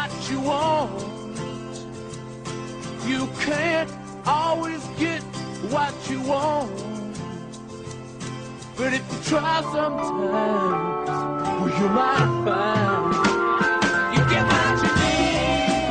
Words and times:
what 0.00 0.30
you 0.30 0.40
want. 0.40 1.02
You 3.06 3.28
can't 3.40 3.90
always 4.26 4.82
get 4.98 5.20
what 5.74 5.94
you 6.08 6.22
want. 6.22 6.70
But 8.78 8.94
if 8.94 9.12
you 9.12 9.18
try 9.24 9.60
sometimes, 9.60 11.10
you 11.78 11.88
might 11.90 12.44
find. 12.46 13.10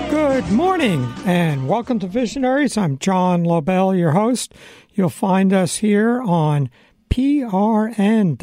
Good 0.09 0.51
morning 0.51 1.13
and 1.25 1.67
welcome 1.67 1.99
to 1.99 2.07
Visionaries. 2.07 2.77
I'm 2.77 2.97
John 2.97 3.43
Lobell, 3.43 3.93
your 3.93 4.13
host. 4.13 4.53
You'll 4.93 5.09
find 5.09 5.53
us 5.53 5.77
here 5.77 6.19
on 6.21 6.71
prn.fm 7.11 8.33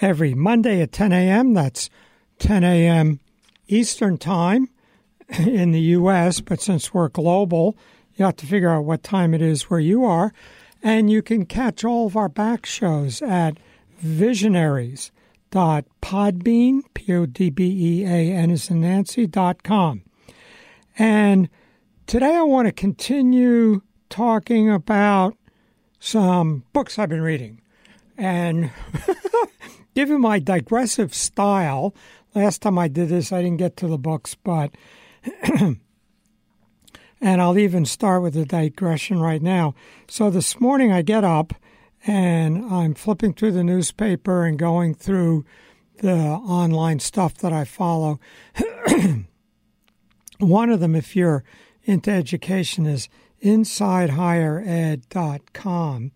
every 0.00 0.34
Monday 0.34 0.80
at 0.80 0.92
10 0.92 1.12
a.m. 1.12 1.52
That's 1.54 1.90
10 2.38 2.64
a.m. 2.64 3.20
Eastern 3.68 4.18
Time 4.18 4.68
in 5.38 5.72
the 5.72 5.80
U.S., 5.80 6.40
but 6.40 6.60
since 6.60 6.92
we're 6.92 7.08
global, 7.08 7.76
you 8.16 8.24
have 8.24 8.36
to 8.36 8.46
figure 8.46 8.70
out 8.70 8.84
what 8.84 9.02
time 9.02 9.34
it 9.34 9.42
is 9.42 9.70
where 9.70 9.80
you 9.80 10.04
are. 10.04 10.32
And 10.82 11.10
you 11.10 11.22
can 11.22 11.46
catch 11.46 11.84
all 11.84 12.06
of 12.06 12.16
our 12.16 12.28
back 12.28 12.66
shows 12.66 13.22
at 13.22 13.58
visionaries.podbean, 13.98 16.82
P-O-D-B-E-A-N 16.94 18.50
is 18.50 18.70
in 18.70 18.80
Nancy, 18.80 19.26
dot 19.26 19.62
com. 19.62 20.02
And 20.98 21.48
today 22.06 22.36
I 22.36 22.42
want 22.42 22.66
to 22.66 22.72
continue 22.72 23.82
talking 24.08 24.70
about 24.70 25.36
some 26.00 26.64
books 26.72 26.98
I've 26.98 27.08
been 27.08 27.22
reading. 27.22 27.60
And 28.16 28.70
given 29.94 30.20
my 30.20 30.38
digressive 30.38 31.14
style, 31.14 31.94
last 32.38 32.62
time 32.62 32.78
I 32.78 32.88
did 32.88 33.08
this, 33.08 33.32
I 33.32 33.42
didn't 33.42 33.58
get 33.58 33.76
to 33.78 33.88
the 33.88 33.98
books, 33.98 34.36
but, 34.36 34.70
and 35.60 35.80
I'll 37.20 37.58
even 37.58 37.84
start 37.84 38.22
with 38.22 38.36
a 38.36 38.44
digression 38.44 39.18
right 39.18 39.42
now. 39.42 39.74
So 40.08 40.30
this 40.30 40.60
morning 40.60 40.92
I 40.92 41.02
get 41.02 41.24
up 41.24 41.52
and 42.06 42.64
I'm 42.72 42.94
flipping 42.94 43.34
through 43.34 43.50
the 43.52 43.64
newspaper 43.64 44.44
and 44.44 44.58
going 44.58 44.94
through 44.94 45.44
the 45.98 46.14
online 46.14 47.00
stuff 47.00 47.34
that 47.38 47.52
I 47.52 47.64
follow. 47.64 48.20
One 50.38 50.70
of 50.70 50.78
them, 50.78 50.94
if 50.94 51.16
you're 51.16 51.42
into 51.82 52.12
education, 52.12 52.86
is 52.86 53.08
InsideHigherEd.com, 53.42 56.12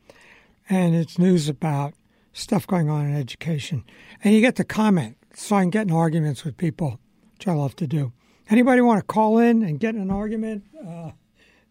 and 0.69 0.95
it's 0.95 1.19
news 1.19 1.49
about 1.49 1.95
stuff 2.33 2.65
going 2.67 2.89
on 2.89 3.07
in 3.07 3.17
education. 3.17 3.85
And 4.23 4.35
you 4.35 4.41
get 4.41 4.55
to 4.57 4.65
comment, 4.65 5.17
so 5.37 5.57
I 5.57 5.63
can 5.63 5.71
get 5.71 5.87
in 5.87 5.93
arguments 5.93 6.45
with 6.45 6.57
people, 6.57 6.99
which 7.35 7.49
I 7.49 7.53
love 7.53 7.77
to 7.77 7.87
do. 7.87 8.13
Anybody 8.49 8.81
want 8.81 9.01
to 9.01 9.07
call 9.07 9.39
in 9.39 9.63
and 9.63 9.81
get 9.81 9.95
in 9.95 10.01
an 10.01 10.11
argument? 10.11 10.65
Uh, 10.79 11.13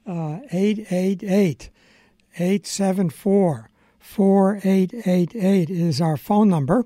uh, 0.07 0.39
888 0.51 1.69
874 2.35 3.69
4888 3.99 5.69
is 5.69 6.01
our 6.01 6.17
phone 6.17 6.49
number. 6.49 6.85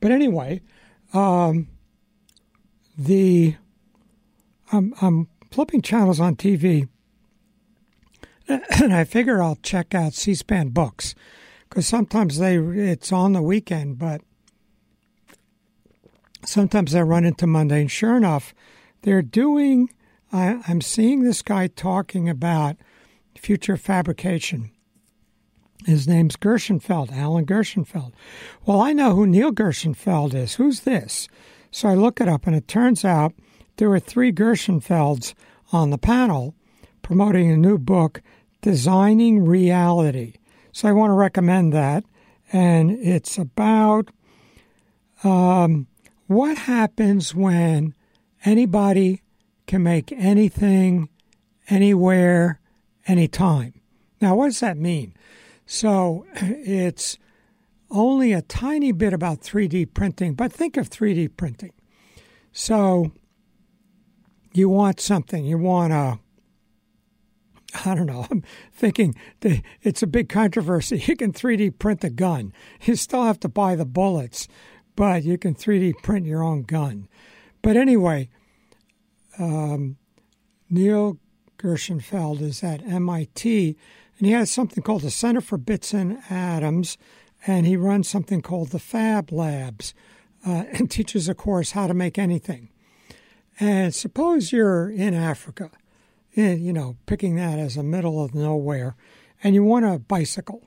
But 0.00 0.10
anyway, 0.10 0.60
um, 1.12 1.68
the 2.96 3.56
I'm, 4.70 4.94
I'm 5.00 5.28
flipping 5.50 5.82
channels 5.82 6.20
on 6.20 6.36
TV, 6.36 6.88
and 8.48 8.92
I 8.92 9.04
figure 9.04 9.42
I'll 9.42 9.58
check 9.62 9.94
out 9.94 10.14
C-SPAN 10.14 10.70
books 10.70 11.14
because 11.68 11.86
sometimes 11.86 12.38
they 12.38 12.56
it's 12.56 13.12
on 13.12 13.32
the 13.32 13.42
weekend, 13.42 13.98
but 13.98 14.22
sometimes 16.44 16.94
I 16.94 17.02
run 17.02 17.24
into 17.24 17.46
Monday. 17.46 17.80
And 17.80 17.90
sure 17.90 18.16
enough, 18.16 18.54
they're 19.02 19.22
doing. 19.22 19.90
I, 20.32 20.62
I'm 20.66 20.80
seeing 20.80 21.22
this 21.22 21.42
guy 21.42 21.66
talking 21.66 22.28
about 22.28 22.76
future 23.38 23.76
fabrication. 23.76 24.70
His 25.84 26.06
name's 26.06 26.36
Gershenfeld, 26.36 27.12
Alan 27.12 27.44
Gershenfeld. 27.44 28.12
Well, 28.64 28.80
I 28.80 28.92
know 28.92 29.14
who 29.16 29.26
Neil 29.26 29.52
Gershenfeld 29.52 30.32
is. 30.32 30.54
Who's 30.54 30.80
this? 30.80 31.28
So 31.72 31.88
I 31.88 31.94
look 31.94 32.20
it 32.20 32.28
up, 32.28 32.46
and 32.46 32.54
it 32.54 32.68
turns 32.68 33.04
out 33.04 33.34
there 33.76 33.88
were 33.88 33.98
three 33.98 34.32
Gershenfelds 34.32 35.34
on 35.72 35.90
the 35.90 35.98
panel 35.98 36.54
promoting 37.02 37.50
a 37.50 37.56
new 37.56 37.78
book, 37.78 38.22
Designing 38.60 39.44
Reality. 39.44 40.34
So 40.70 40.88
I 40.88 40.92
want 40.92 41.10
to 41.10 41.14
recommend 41.14 41.72
that. 41.72 42.04
And 42.52 42.90
it's 42.90 43.38
about 43.38 44.10
um, 45.24 45.86
what 46.34 46.58
happens 46.58 47.34
when 47.34 47.94
anybody 48.44 49.22
can 49.66 49.82
make 49.82 50.12
anything, 50.12 51.08
anywhere, 51.68 52.60
anytime. 53.06 53.80
Now, 54.20 54.34
what 54.34 54.46
does 54.46 54.60
that 54.60 54.76
mean? 54.76 55.14
So 55.66 56.26
it's 56.34 57.18
only 57.90 58.32
a 58.32 58.42
tiny 58.42 58.92
bit 58.92 59.12
about 59.12 59.40
3D 59.40 59.94
printing, 59.94 60.34
but 60.34 60.52
think 60.52 60.76
of 60.76 60.88
3D 60.88 61.36
printing. 61.36 61.72
So 62.52 63.12
you 64.52 64.68
want 64.68 65.00
something, 65.00 65.44
you 65.44 65.58
want 65.58 65.92
a 65.92 66.18
I 67.86 67.94
don't 67.94 68.06
know. 68.06 68.26
I'm 68.30 68.42
thinking 68.72 69.14
it's 69.40 70.02
a 70.02 70.06
big 70.06 70.28
controversy. 70.28 70.98
You 71.12 71.16
can 71.16 71.32
3D 71.32 71.78
print 71.78 72.04
a 72.04 72.10
gun. 72.10 72.52
You 72.82 72.96
still 72.96 73.24
have 73.24 73.40
to 73.40 73.48
buy 73.48 73.76
the 73.76 73.84
bullets, 73.84 74.46
but 74.96 75.24
you 75.24 75.38
can 75.38 75.54
3D 75.54 76.02
print 76.02 76.26
your 76.26 76.42
own 76.42 76.62
gun. 76.62 77.08
But 77.62 77.76
anyway, 77.76 78.28
um, 79.38 79.96
Neil 80.68 81.18
Gershenfeld 81.58 82.40
is 82.40 82.62
at 82.62 82.82
MIT, 82.82 83.76
and 84.18 84.26
he 84.26 84.32
has 84.32 84.50
something 84.50 84.82
called 84.82 85.02
the 85.02 85.10
Center 85.10 85.40
for 85.40 85.58
Bits 85.58 85.94
and 85.94 86.18
Atoms, 86.28 86.98
and 87.46 87.66
he 87.66 87.76
runs 87.76 88.08
something 88.08 88.42
called 88.42 88.68
the 88.68 88.78
Fab 88.78 89.32
Labs 89.32 89.94
uh, 90.46 90.64
and 90.72 90.90
teaches 90.90 91.28
a 91.28 91.34
course 91.34 91.72
how 91.72 91.86
to 91.86 91.94
make 91.94 92.18
anything. 92.18 92.68
And 93.60 93.94
suppose 93.94 94.50
you're 94.50 94.90
in 94.90 95.14
Africa, 95.14 95.70
you 96.32 96.72
know, 96.72 96.96
picking 97.06 97.36
that 97.36 97.58
as 97.58 97.76
a 97.76 97.82
middle 97.82 98.24
of 98.24 98.34
nowhere, 98.34 98.96
and 99.42 99.54
you 99.54 99.62
want 99.62 99.84
a 99.84 99.98
bicycle, 99.98 100.62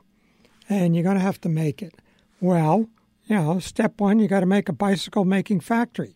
and 0.69 0.95
you're 0.95 1.03
going 1.03 1.17
to 1.17 1.21
have 1.21 1.41
to 1.41 1.49
make 1.49 1.81
it. 1.81 1.95
Well, 2.39 2.87
you 3.27 3.35
know, 3.35 3.59
step 3.59 3.99
one, 3.99 4.19
you 4.19 4.27
got 4.27 4.41
to 4.41 4.45
make 4.45 4.69
a 4.69 4.73
bicycle 4.73 5.25
making 5.25 5.61
factory. 5.61 6.15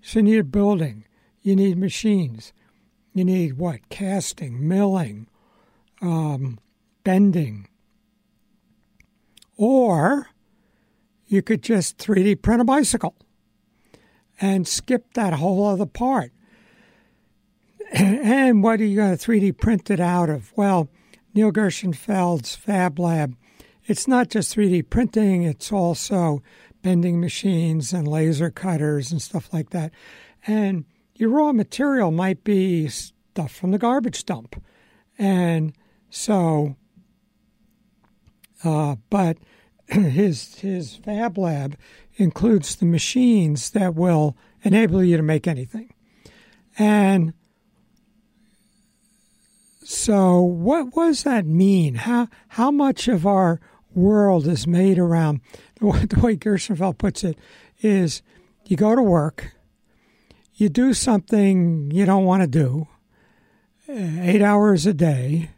So 0.00 0.18
you 0.18 0.24
need 0.24 0.38
a 0.38 0.44
building, 0.44 1.04
you 1.42 1.56
need 1.56 1.78
machines, 1.78 2.52
you 3.14 3.24
need 3.24 3.58
what? 3.58 3.88
Casting, 3.88 4.66
milling, 4.66 5.28
um, 6.02 6.58
bending. 7.04 7.68
Or 9.56 10.28
you 11.26 11.42
could 11.42 11.62
just 11.62 11.98
3D 11.98 12.42
print 12.42 12.60
a 12.60 12.64
bicycle 12.64 13.14
and 14.40 14.66
skip 14.66 15.14
that 15.14 15.34
whole 15.34 15.66
other 15.66 15.86
part. 15.86 16.32
And 17.92 18.62
what 18.62 18.80
are 18.80 18.84
you 18.84 18.96
going 18.96 19.16
to 19.16 19.24
3D 19.24 19.56
print 19.56 19.90
it 19.90 20.00
out 20.00 20.28
of? 20.28 20.52
Well, 20.56 20.88
Neil 21.34 21.52
Gershenfeld's 21.52 22.56
Fab 22.56 22.98
Lab, 22.98 23.36
it's 23.86 24.08
not 24.08 24.28
just 24.28 24.56
3D 24.56 24.88
printing, 24.88 25.42
it's 25.42 25.72
also 25.72 26.42
bending 26.82 27.20
machines 27.20 27.92
and 27.92 28.06
laser 28.06 28.50
cutters 28.50 29.10
and 29.10 29.20
stuff 29.20 29.52
like 29.52 29.70
that. 29.70 29.92
And 30.46 30.84
your 31.14 31.30
raw 31.30 31.52
material 31.52 32.10
might 32.10 32.44
be 32.44 32.88
stuff 32.88 33.52
from 33.52 33.70
the 33.70 33.78
garbage 33.78 34.24
dump. 34.24 34.62
And 35.18 35.74
so, 36.10 36.76
uh, 38.62 38.96
but 39.10 39.38
his 39.88 40.56
his 40.56 40.96
fab 40.96 41.38
lab 41.38 41.76
includes 42.16 42.76
the 42.76 42.86
machines 42.86 43.70
that 43.70 43.94
will 43.94 44.36
enable 44.62 45.02
you 45.02 45.16
to 45.16 45.22
make 45.22 45.46
anything. 45.46 45.92
And 46.78 47.34
so 49.84 50.40
what, 50.40 50.96
what 50.96 51.06
does 51.06 51.22
that 51.24 51.46
mean? 51.46 51.94
How 51.94 52.28
how 52.48 52.70
much 52.70 53.08
of 53.08 53.26
our 53.26 53.60
world 53.94 54.46
is 54.46 54.66
made 54.66 54.98
around 54.98 55.40
the 55.80 55.86
way, 55.86 56.04
the 56.04 56.20
way 56.20 56.36
Gershenfeld 56.36 56.98
puts 56.98 57.24
it 57.24 57.38
is 57.80 58.22
you 58.64 58.76
go 58.76 58.94
to 58.94 59.02
work, 59.02 59.54
you 60.54 60.68
do 60.68 60.94
something 60.94 61.90
you 61.90 62.06
don't 62.06 62.24
want 62.24 62.42
to 62.42 62.46
do, 62.46 62.88
eh, 63.88 64.20
eight 64.22 64.42
hours 64.42 64.86
a 64.86 64.94
day, 64.94 65.50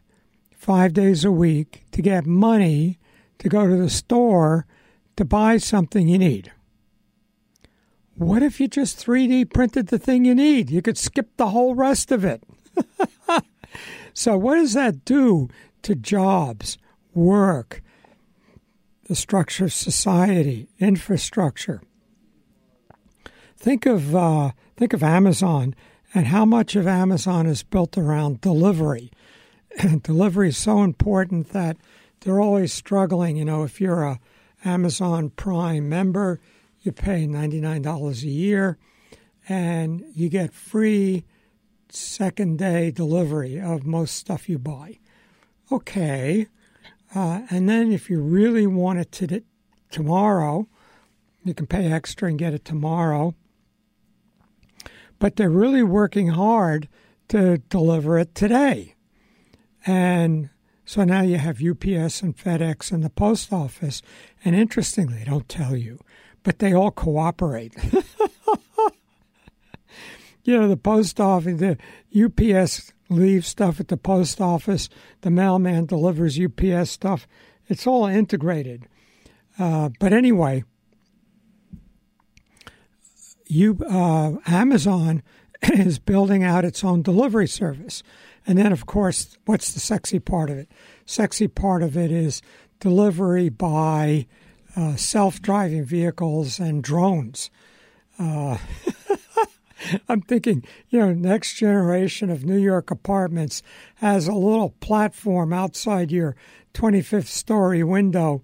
five 0.51 0.93
days 0.93 1.23
a 1.23 1.31
week 1.31 1.83
to 1.91 2.01
get 2.01 2.25
money 2.25 2.99
to 3.39 3.49
go 3.49 3.67
to 3.67 3.75
the 3.75 3.89
store 3.89 4.65
to 5.15 5.25
buy 5.25 5.57
something 5.57 6.07
you 6.07 6.17
need. 6.17 6.51
What 8.15 8.41
if 8.41 8.59
you 8.59 8.67
just 8.67 8.97
3D 8.97 9.53
printed 9.53 9.87
the 9.87 9.99
thing 9.99 10.25
you 10.25 10.33
need? 10.33 10.71
You 10.71 10.81
could 10.81 10.97
skip 10.97 11.29
the 11.37 11.49
whole 11.49 11.75
rest 11.75 12.11
of 12.11 12.25
it. 12.25 12.43
so, 14.13 14.35
what 14.37 14.55
does 14.55 14.73
that 14.73 15.05
do 15.05 15.49
to 15.83 15.93
jobs, 15.93 16.79
work, 17.13 17.83
the 19.07 19.15
structure 19.15 19.65
of 19.65 19.73
society, 19.73 20.67
infrastructure? 20.79 21.81
Think 23.57 23.85
of 23.85 24.15
uh, 24.15 24.51
think 24.75 24.93
of 24.93 25.01
Amazon 25.01 25.75
and 26.13 26.27
how 26.27 26.45
much 26.45 26.75
of 26.75 26.87
Amazon 26.87 27.47
is 27.47 27.63
built 27.63 27.97
around 27.97 28.41
delivery. 28.41 29.11
delivery 30.03 30.49
is 30.49 30.57
so 30.57 30.83
important 30.83 31.49
that 31.49 31.77
they're 32.21 32.41
always 32.41 32.73
struggling. 32.73 33.37
You 33.37 33.45
know, 33.45 33.63
if 33.63 33.81
you're 33.81 34.03
a 34.03 34.19
Amazon 34.63 35.29
Prime 35.31 35.87
member, 35.89 36.39
you 36.81 36.91
pay 36.91 37.25
$99 37.25 38.23
a 38.23 38.27
year 38.27 38.77
and 39.49 40.03
you 40.13 40.29
get 40.29 40.53
free 40.53 41.23
second 41.89 42.57
day 42.57 42.91
delivery 42.91 43.59
of 43.59 43.85
most 43.85 44.15
stuff 44.15 44.49
you 44.49 44.59
buy. 44.59 44.99
Okay. 45.71 46.47
Uh, 47.15 47.41
and 47.49 47.69
then 47.69 47.91
if 47.91 48.09
you 48.09 48.21
really 48.21 48.67
want 48.67 48.99
it 48.99 49.11
to 49.13 49.43
tomorrow, 49.91 50.67
you 51.43 51.53
can 51.53 51.67
pay 51.67 51.91
extra 51.91 52.27
and 52.27 52.37
get 52.37 52.53
it 52.53 52.65
tomorrow. 52.65 53.33
But 55.19 55.35
they're 55.35 55.49
really 55.49 55.83
working 55.83 56.29
hard 56.29 56.89
to 57.29 57.57
deliver 57.69 58.17
it 58.19 58.35
today. 58.35 58.95
And 59.85 60.49
so 60.85 61.03
now 61.03 61.21
you 61.21 61.37
have 61.37 61.63
UPS 61.63 62.21
and 62.21 62.37
FedEx 62.37 62.91
and 62.91 63.03
the 63.03 63.09
post 63.09 63.51
office. 63.51 64.01
And 64.43 64.55
interestingly, 64.55 65.19
they 65.19 65.25
don't 65.25 65.49
tell 65.49 65.75
you, 65.75 65.99
but 66.43 66.59
they 66.59 66.73
all 66.73 66.91
cooperate. 66.91 67.73
you 70.43 70.57
know, 70.57 70.67
the 70.67 70.77
post 70.77 71.19
office, 71.19 71.59
the 71.59 71.77
UPS 72.15 72.93
leaves 73.09 73.47
stuff 73.47 73.79
at 73.79 73.87
the 73.87 73.97
post 73.97 74.41
office, 74.41 74.89
the 75.21 75.29
mailman 75.29 75.85
delivers 75.85 76.39
UPS 76.39 76.91
stuff. 76.91 77.27
It's 77.67 77.87
all 77.87 78.05
integrated. 78.05 78.87
Uh, 79.59 79.89
but 79.99 80.13
anyway, 80.13 80.63
you 83.47 83.77
uh, 83.89 84.33
Amazon 84.45 85.23
is 85.73 85.99
building 85.99 86.43
out 86.43 86.65
its 86.65 86.83
own 86.83 87.01
delivery 87.01 87.47
service. 87.47 88.03
And 88.45 88.57
then, 88.57 88.71
of 88.71 88.85
course, 88.85 89.37
what's 89.45 89.73
the 89.73 89.79
sexy 89.79 90.19
part 90.19 90.49
of 90.49 90.57
it? 90.57 90.71
Sexy 91.05 91.47
part 91.47 91.83
of 91.83 91.97
it 91.97 92.11
is 92.11 92.41
delivery 92.79 93.49
by 93.49 94.27
uh, 94.75 94.95
self 94.95 95.41
driving 95.41 95.83
vehicles 95.83 96.59
and 96.59 96.83
drones. 96.83 97.49
Uh, 98.19 98.57
I'm 100.09 100.21
thinking, 100.21 100.63
you 100.89 100.99
know, 100.99 101.13
next 101.13 101.55
generation 101.55 102.29
of 102.29 102.43
New 102.43 102.57
York 102.57 102.91
apartments 102.91 103.61
has 103.95 104.27
a 104.27 104.33
little 104.33 104.71
platform 104.79 105.53
outside 105.53 106.11
your 106.11 106.35
25th 106.73 107.27
story 107.27 107.83
window 107.83 108.41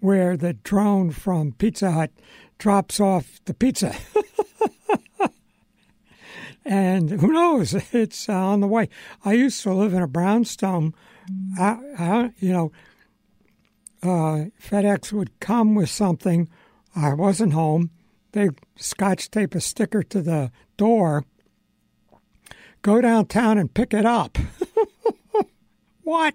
where 0.00 0.36
the 0.36 0.52
drone 0.52 1.10
from 1.10 1.52
Pizza 1.52 1.90
Hut 1.92 2.10
drops 2.58 3.00
off 3.00 3.40
the 3.44 3.54
pizza. 3.54 3.94
and 6.64 7.10
who 7.10 7.32
knows? 7.32 7.74
It's 7.92 8.28
uh, 8.28 8.32
on 8.32 8.60
the 8.60 8.66
way. 8.66 8.88
I 9.24 9.32
used 9.32 9.62
to 9.62 9.72
live 9.72 9.94
in 9.94 10.02
a 10.02 10.08
brownstone. 10.08 10.94
I, 11.58 11.78
I, 11.98 12.32
you 12.38 12.52
know, 12.52 12.72
uh, 14.02 14.46
FedEx 14.62 15.12
would 15.12 15.38
come 15.40 15.74
with 15.74 15.90
something. 15.90 16.48
I 16.94 17.14
wasn't 17.14 17.52
home. 17.52 17.90
They 18.36 18.50
scotch 18.76 19.30
tape 19.30 19.54
a 19.54 19.62
sticker 19.62 20.02
to 20.02 20.20
the 20.20 20.50
door. 20.76 21.24
Go 22.82 23.00
downtown 23.00 23.56
and 23.56 23.72
pick 23.72 23.94
it 23.94 24.04
up. 24.04 24.36
what? 26.02 26.34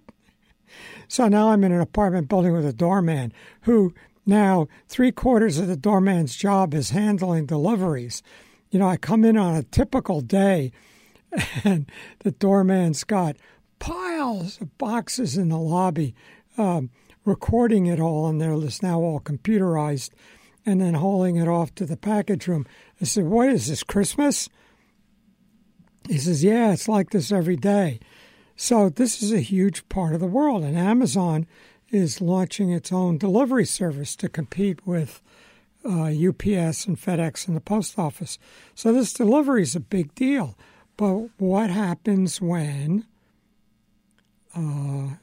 So 1.07 1.27
now 1.27 1.49
I'm 1.49 1.63
in 1.63 1.71
an 1.71 1.79
apartment 1.79 2.27
building 2.27 2.53
with 2.53 2.65
a 2.65 2.73
doorman 2.73 3.31
who 3.61 3.93
now 4.25 4.67
three 4.87 5.11
quarters 5.11 5.59
of 5.59 5.67
the 5.67 5.77
doorman's 5.77 6.35
job 6.35 6.73
is 6.73 6.89
handling 6.89 7.45
deliveries. 7.45 8.23
You 8.71 8.79
know, 8.79 8.87
I 8.87 8.97
come 8.97 9.23
in 9.23 9.37
on 9.37 9.55
a 9.55 9.61
typical 9.61 10.21
day 10.21 10.71
and 11.63 11.85
the 12.23 12.31
doorman's 12.31 13.03
got 13.03 13.37
piles 13.77 14.59
of 14.59 14.75
boxes 14.79 15.37
in 15.37 15.49
the 15.49 15.59
lobby, 15.59 16.15
um, 16.57 16.89
recording 17.25 17.85
it 17.85 17.99
all, 17.99 18.27
and 18.27 18.41
they're 18.41 18.57
now 18.81 18.99
all 19.01 19.19
computerized, 19.19 20.09
and 20.65 20.81
then 20.81 20.95
hauling 20.95 21.37
it 21.37 21.47
off 21.47 21.73
to 21.75 21.85
the 21.85 21.97
package 21.97 22.47
room. 22.47 22.65
I 23.01 23.05
said, 23.05 23.25
What 23.25 23.49
is 23.49 23.67
this, 23.67 23.83
Christmas? 23.83 24.49
He 26.07 26.17
says, 26.17 26.43
Yeah, 26.43 26.73
it's 26.73 26.87
like 26.87 27.11
this 27.11 27.31
every 27.31 27.57
day. 27.57 27.99
So 28.55 28.89
this 28.89 29.23
is 29.23 29.31
a 29.31 29.39
huge 29.39 29.87
part 29.89 30.13
of 30.13 30.19
the 30.19 30.27
world, 30.27 30.63
and 30.63 30.77
Amazon 30.77 31.47
is 31.89 32.21
launching 32.21 32.71
its 32.71 32.91
own 32.91 33.17
delivery 33.17 33.65
service 33.65 34.15
to 34.17 34.29
compete 34.29 34.85
with 34.85 35.21
uh, 35.83 36.03
UPS 36.03 36.85
and 36.85 36.97
FedEx 36.99 37.47
and 37.47 37.57
the 37.57 37.61
post 37.61 37.97
office. 37.97 38.37
So 38.75 38.93
this 38.93 39.13
delivery 39.13 39.63
is 39.63 39.75
a 39.75 39.79
big 39.79 40.13
deal. 40.15 40.57
But 40.97 41.29
what 41.37 41.69
happens 41.69 42.39
when, 42.39 43.05
uh, 44.55 45.15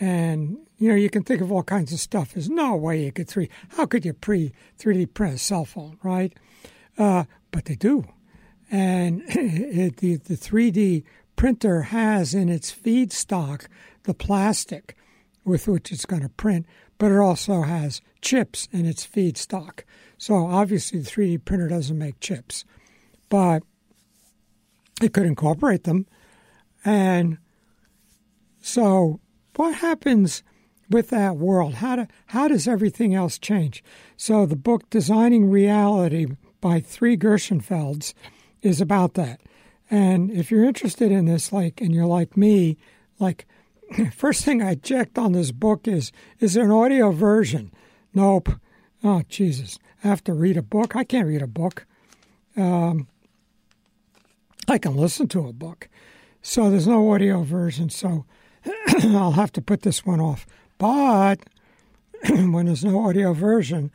and 0.00 0.56
you 0.78 0.88
know, 0.88 0.94
you 0.94 1.10
can 1.10 1.22
think 1.22 1.42
of 1.42 1.52
all 1.52 1.62
kinds 1.62 1.92
of 1.92 2.00
stuff. 2.00 2.32
There's 2.32 2.48
no 2.48 2.74
way 2.74 3.04
you 3.04 3.12
could 3.12 3.28
three. 3.28 3.50
How 3.76 3.84
could 3.84 4.04
you 4.04 4.14
pre 4.14 4.52
3D 4.78 5.12
print 5.12 5.34
a 5.34 5.38
cell 5.38 5.66
phone, 5.66 5.98
right? 6.02 6.32
Uh, 6.96 7.24
but 7.50 7.66
they 7.66 7.74
do, 7.74 8.06
and 8.70 9.22
it, 9.28 9.98
the 9.98 10.16
the 10.16 10.36
3D 10.36 11.04
printer 11.36 11.82
has 11.82 12.34
in 12.34 12.48
its 12.48 12.72
feedstock 12.72 13.66
the 14.04 14.14
plastic 14.14 14.96
with 15.44 15.68
which 15.68 15.92
it's 15.92 16.06
going 16.06 16.22
to 16.22 16.28
print, 16.28 16.66
but 16.98 17.10
it 17.10 17.18
also 17.18 17.62
has 17.62 18.00
chips 18.22 18.68
in 18.72 18.86
its 18.86 19.06
feedstock. 19.06 19.80
So 20.16 20.46
obviously, 20.46 21.00
the 21.00 21.10
3D 21.10 21.44
printer 21.44 21.68
doesn't 21.68 21.96
make 21.98 22.20
chips, 22.20 22.64
but 23.28 23.62
it 25.02 25.12
could 25.12 25.26
incorporate 25.26 25.84
them. 25.84 26.06
And 26.84 27.38
so, 28.62 29.20
what 29.56 29.76
happens 29.76 30.42
with 30.88 31.10
that 31.10 31.36
world? 31.36 31.74
How, 31.74 31.96
do, 31.96 32.06
how 32.26 32.48
does 32.48 32.66
everything 32.66 33.14
else 33.14 33.38
change? 33.38 33.84
So, 34.16 34.46
the 34.46 34.56
book 34.56 34.88
Designing 34.90 35.50
Reality 35.50 36.26
by 36.60 36.80
Three 36.80 37.16
Gershenfelds 37.16 38.12
is 38.62 38.80
about 38.80 39.14
that. 39.14 39.40
And 39.90 40.30
if 40.30 40.50
you're 40.50 40.64
interested 40.64 41.10
in 41.10 41.24
this, 41.24 41.52
like, 41.52 41.80
and 41.80 41.94
you're 41.94 42.06
like 42.06 42.36
me, 42.36 42.76
like, 43.18 43.46
first 44.14 44.44
thing 44.44 44.62
I 44.62 44.74
checked 44.74 45.18
on 45.18 45.32
this 45.32 45.52
book 45.52 45.88
is, 45.88 46.12
is 46.38 46.54
there 46.54 46.64
an 46.64 46.70
audio 46.70 47.10
version? 47.10 47.72
Nope. 48.14 48.50
Oh, 49.02 49.22
Jesus. 49.28 49.78
I 50.04 50.08
have 50.08 50.22
to 50.24 50.32
read 50.32 50.56
a 50.56 50.62
book. 50.62 50.94
I 50.94 51.04
can't 51.04 51.26
read 51.26 51.42
a 51.42 51.46
book. 51.46 51.86
Um, 52.56 53.08
I 54.68 54.78
can 54.78 54.96
listen 54.96 55.26
to 55.28 55.48
a 55.48 55.52
book. 55.52 55.88
So 56.42 56.70
there's 56.70 56.86
no 56.86 57.12
audio 57.12 57.42
version. 57.42 57.90
So 57.90 58.24
I'll 59.04 59.32
have 59.32 59.52
to 59.52 59.62
put 59.62 59.82
this 59.82 60.04
one 60.04 60.20
off. 60.20 60.46
But 60.78 61.40
when 62.28 62.66
there's 62.66 62.84
no 62.84 63.06
audio 63.06 63.32
version, 63.32 63.90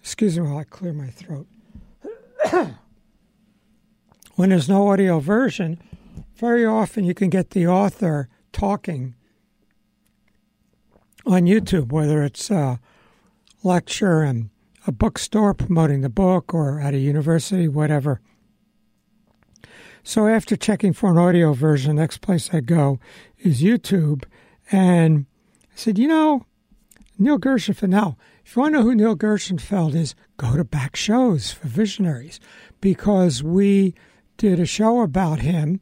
excuse 0.00 0.38
me 0.38 0.46
while 0.46 0.58
I 0.58 0.64
clear 0.64 0.92
my 0.92 1.08
throat. 1.08 1.46
when 4.34 4.50
there's 4.50 4.68
no 4.68 4.88
audio 4.88 5.18
version, 5.20 5.80
very 6.36 6.64
often 6.64 7.04
you 7.04 7.14
can 7.14 7.30
get 7.30 7.50
the 7.50 7.66
author 7.66 8.28
talking 8.52 9.14
on 11.24 11.42
YouTube, 11.42 11.90
whether 11.90 12.22
it's 12.22 12.50
a 12.50 12.80
lecture 13.62 14.22
and 14.22 14.50
a 14.86 14.92
bookstore 14.92 15.54
promoting 15.54 16.02
the 16.02 16.08
book 16.08 16.54
or 16.54 16.80
at 16.80 16.94
a 16.94 16.98
university, 16.98 17.66
whatever. 17.66 18.20
So 20.06 20.28
after 20.28 20.54
checking 20.54 20.92
for 20.92 21.10
an 21.10 21.18
audio 21.18 21.52
version, 21.52 21.96
next 21.96 22.18
place 22.18 22.50
I 22.52 22.60
go 22.60 23.00
is 23.40 23.60
YouTube. 23.60 24.22
And 24.70 25.26
I 25.64 25.74
said, 25.74 25.98
you 25.98 26.06
know, 26.06 26.46
Neil 27.18 27.40
Gershenfeld. 27.40 27.88
Now, 27.88 28.16
if 28.44 28.54
you 28.54 28.62
want 28.62 28.74
to 28.74 28.78
know 28.78 28.84
who 28.84 28.94
Neil 28.94 29.16
Gershenfeld 29.16 29.96
is, 29.96 30.14
go 30.36 30.56
to 30.56 30.62
back 30.62 30.94
shows 30.94 31.50
for 31.50 31.66
visionaries 31.66 32.38
because 32.80 33.42
we 33.42 33.96
did 34.36 34.60
a 34.60 34.64
show 34.64 35.00
about 35.00 35.40
him, 35.40 35.80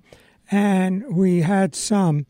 and 0.50 1.14
we 1.14 1.43
had 1.43 1.75
some 1.75 2.25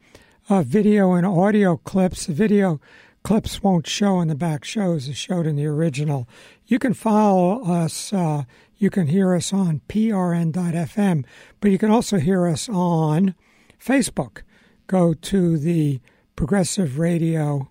uh, 0.49 0.65
video 0.65 1.13
and 1.13 1.25
audio 1.25 1.77
clips. 1.77 2.27
The 2.27 2.33
video 2.33 2.81
clips 3.23 3.63
won't 3.63 3.87
show 3.87 4.21
in 4.21 4.27
the 4.27 4.35
back 4.35 4.65
shows; 4.65 5.09
it 5.09 5.15
showed 5.15 5.47
in 5.47 5.55
the 5.55 5.67
original. 5.67 6.29
You 6.67 6.81
can 6.81 6.93
follow 6.93 7.63
us. 7.63 8.13
Uh, 8.13 8.43
you 8.85 8.91
can 8.91 9.07
hear 9.07 9.35
us 9.35 9.51
on 9.51 9.81
prn.fm, 9.89 11.25
but 11.61 11.71
you 11.71 11.79
can 11.79 11.91
also 11.91 12.19
hear 12.19 12.47
us 12.47 12.69
on 12.69 13.35
Facebook. 13.83 14.43
Go 14.87 15.15
to 15.15 15.57
the 15.57 16.03
Progressive 16.37 16.99
Radio 16.99 17.71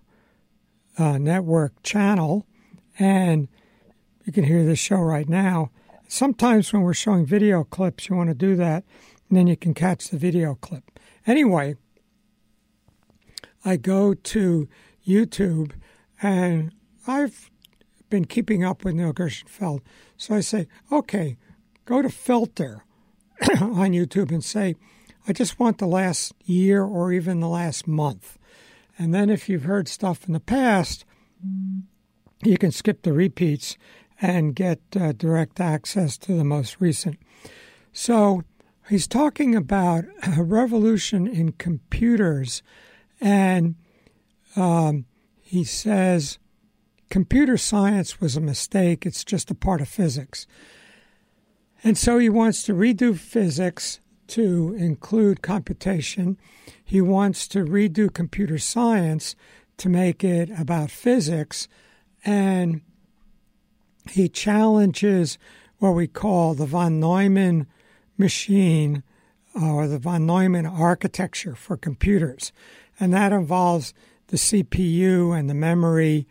uh, 0.98 1.16
Network 1.18 1.80
channel, 1.84 2.48
and 2.98 3.46
you 4.24 4.32
can 4.32 4.42
hear 4.42 4.64
this 4.64 4.80
show 4.80 4.96
right 4.96 5.28
now. 5.28 5.70
Sometimes 6.08 6.72
when 6.72 6.82
we're 6.82 6.94
showing 6.94 7.24
video 7.24 7.62
clips, 7.62 8.08
you 8.08 8.16
want 8.16 8.30
to 8.30 8.34
do 8.34 8.56
that, 8.56 8.82
and 9.28 9.38
then 9.38 9.46
you 9.46 9.56
can 9.56 9.72
catch 9.72 10.08
the 10.08 10.18
video 10.18 10.56
clip. 10.56 10.98
Anyway, 11.28 11.76
I 13.64 13.76
go 13.76 14.14
to 14.14 14.68
YouTube 15.06 15.74
and 16.20 16.72
I've 17.06 17.52
been 18.10 18.24
keeping 18.24 18.64
up 18.64 18.84
with 18.84 18.94
Neil 18.96 19.12
Gershenfeld. 19.12 19.80
So 20.16 20.34
I 20.34 20.40
say, 20.40 20.68
okay, 20.90 21.36
go 21.84 22.02
to 22.02 22.08
filter. 22.08 22.84
on 23.60 23.92
YouTube 23.92 24.30
and 24.30 24.44
say, 24.44 24.76
I 25.26 25.32
just 25.32 25.58
want 25.58 25.78
the 25.78 25.86
last 25.86 26.32
year 26.44 26.82
or 26.84 27.12
even 27.12 27.40
the 27.40 27.48
last 27.48 27.86
month. 27.86 28.38
And 28.98 29.12
then 29.12 29.28
if 29.28 29.48
you've 29.48 29.64
heard 29.64 29.88
stuff 29.88 30.26
in 30.26 30.32
the 30.32 30.40
past, 30.40 31.04
you 32.42 32.56
can 32.56 32.70
skip 32.70 33.02
the 33.02 33.12
repeats 33.12 33.76
and 34.20 34.54
get 34.54 34.80
uh, 34.98 35.12
direct 35.12 35.60
access 35.60 36.16
to 36.18 36.34
the 36.34 36.44
most 36.44 36.76
recent. 36.78 37.18
So 37.92 38.42
he's 38.88 39.08
talking 39.08 39.54
about 39.56 40.04
a 40.36 40.42
revolution 40.42 41.26
in 41.26 41.52
computers, 41.52 42.62
and 43.20 43.74
um, 44.54 45.06
he 45.40 45.64
says 45.64 46.38
computer 47.14 47.56
science 47.56 48.20
was 48.20 48.36
a 48.36 48.40
mistake, 48.40 49.06
it's 49.06 49.22
just 49.22 49.48
a 49.48 49.54
part 49.54 49.80
of 49.80 49.86
physics. 49.86 50.48
And 51.84 51.96
so 51.96 52.18
he 52.18 52.28
wants 52.28 52.64
to 52.64 52.72
redo 52.72 53.16
physics 53.16 54.00
to 54.26 54.74
include 54.76 55.40
computation. 55.40 56.36
He 56.84 57.00
wants 57.00 57.46
to 57.46 57.60
redo 57.60 58.12
computer 58.12 58.58
science 58.58 59.36
to 59.76 59.88
make 59.88 60.24
it 60.24 60.50
about 60.58 60.90
physics. 60.90 61.68
And 62.24 62.80
he 64.10 64.28
challenges 64.28 65.38
what 65.78 65.92
we 65.92 66.08
call 66.08 66.54
the 66.54 66.66
von 66.66 66.98
Neumann 66.98 67.68
machine 68.18 69.04
uh, 69.54 69.72
or 69.72 69.86
the 69.86 70.00
von 70.00 70.26
Neumann 70.26 70.66
architecture 70.66 71.54
for 71.54 71.76
computers. 71.76 72.50
And 72.98 73.14
that 73.14 73.32
involves 73.32 73.94
the 74.26 74.36
CPU 74.36 75.38
and 75.38 75.48
the 75.48 75.54
memory. 75.54 76.26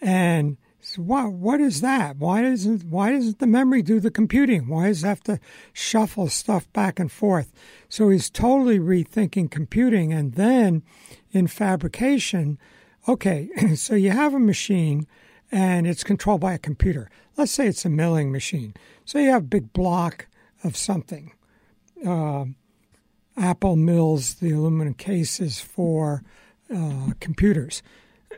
And 0.00 0.56
so 0.80 1.02
what, 1.02 1.32
what 1.32 1.60
is 1.60 1.80
that? 1.80 2.16
Why 2.16 2.42
doesn't, 2.42 2.84
why 2.84 3.12
doesn't 3.12 3.40
the 3.40 3.46
memory 3.46 3.82
do 3.82 4.00
the 4.00 4.10
computing? 4.10 4.68
Why 4.68 4.88
does 4.88 5.04
it 5.04 5.08
have 5.08 5.22
to 5.24 5.40
shuffle 5.72 6.28
stuff 6.28 6.72
back 6.72 6.98
and 6.98 7.10
forth? 7.10 7.52
So 7.88 8.08
he's 8.08 8.30
totally 8.30 8.78
rethinking 8.78 9.50
computing. 9.50 10.12
And 10.12 10.34
then 10.34 10.82
in 11.32 11.46
fabrication, 11.46 12.58
okay, 13.08 13.50
so 13.74 13.94
you 13.94 14.10
have 14.10 14.34
a 14.34 14.38
machine 14.38 15.06
and 15.50 15.86
it's 15.86 16.04
controlled 16.04 16.40
by 16.40 16.54
a 16.54 16.58
computer. 16.58 17.10
Let's 17.36 17.52
say 17.52 17.66
it's 17.66 17.84
a 17.84 17.90
milling 17.90 18.30
machine. 18.30 18.74
So 19.04 19.18
you 19.18 19.30
have 19.30 19.44
a 19.44 19.46
big 19.46 19.72
block 19.72 20.28
of 20.62 20.76
something. 20.76 21.32
Uh, 22.06 22.46
Apple 23.36 23.76
mills 23.76 24.34
the 24.36 24.50
aluminum 24.50 24.94
cases 24.94 25.60
for 25.60 26.22
uh, 26.74 27.10
computers. 27.20 27.82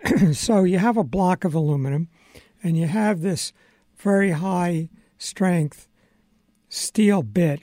so 0.32 0.64
you 0.64 0.78
have 0.78 0.96
a 0.96 1.04
block 1.04 1.44
of 1.44 1.54
aluminum 1.54 2.08
and 2.62 2.76
you 2.76 2.86
have 2.86 3.20
this 3.20 3.52
very 3.96 4.32
high 4.32 4.88
strength 5.18 5.88
steel 6.68 7.22
bit 7.22 7.60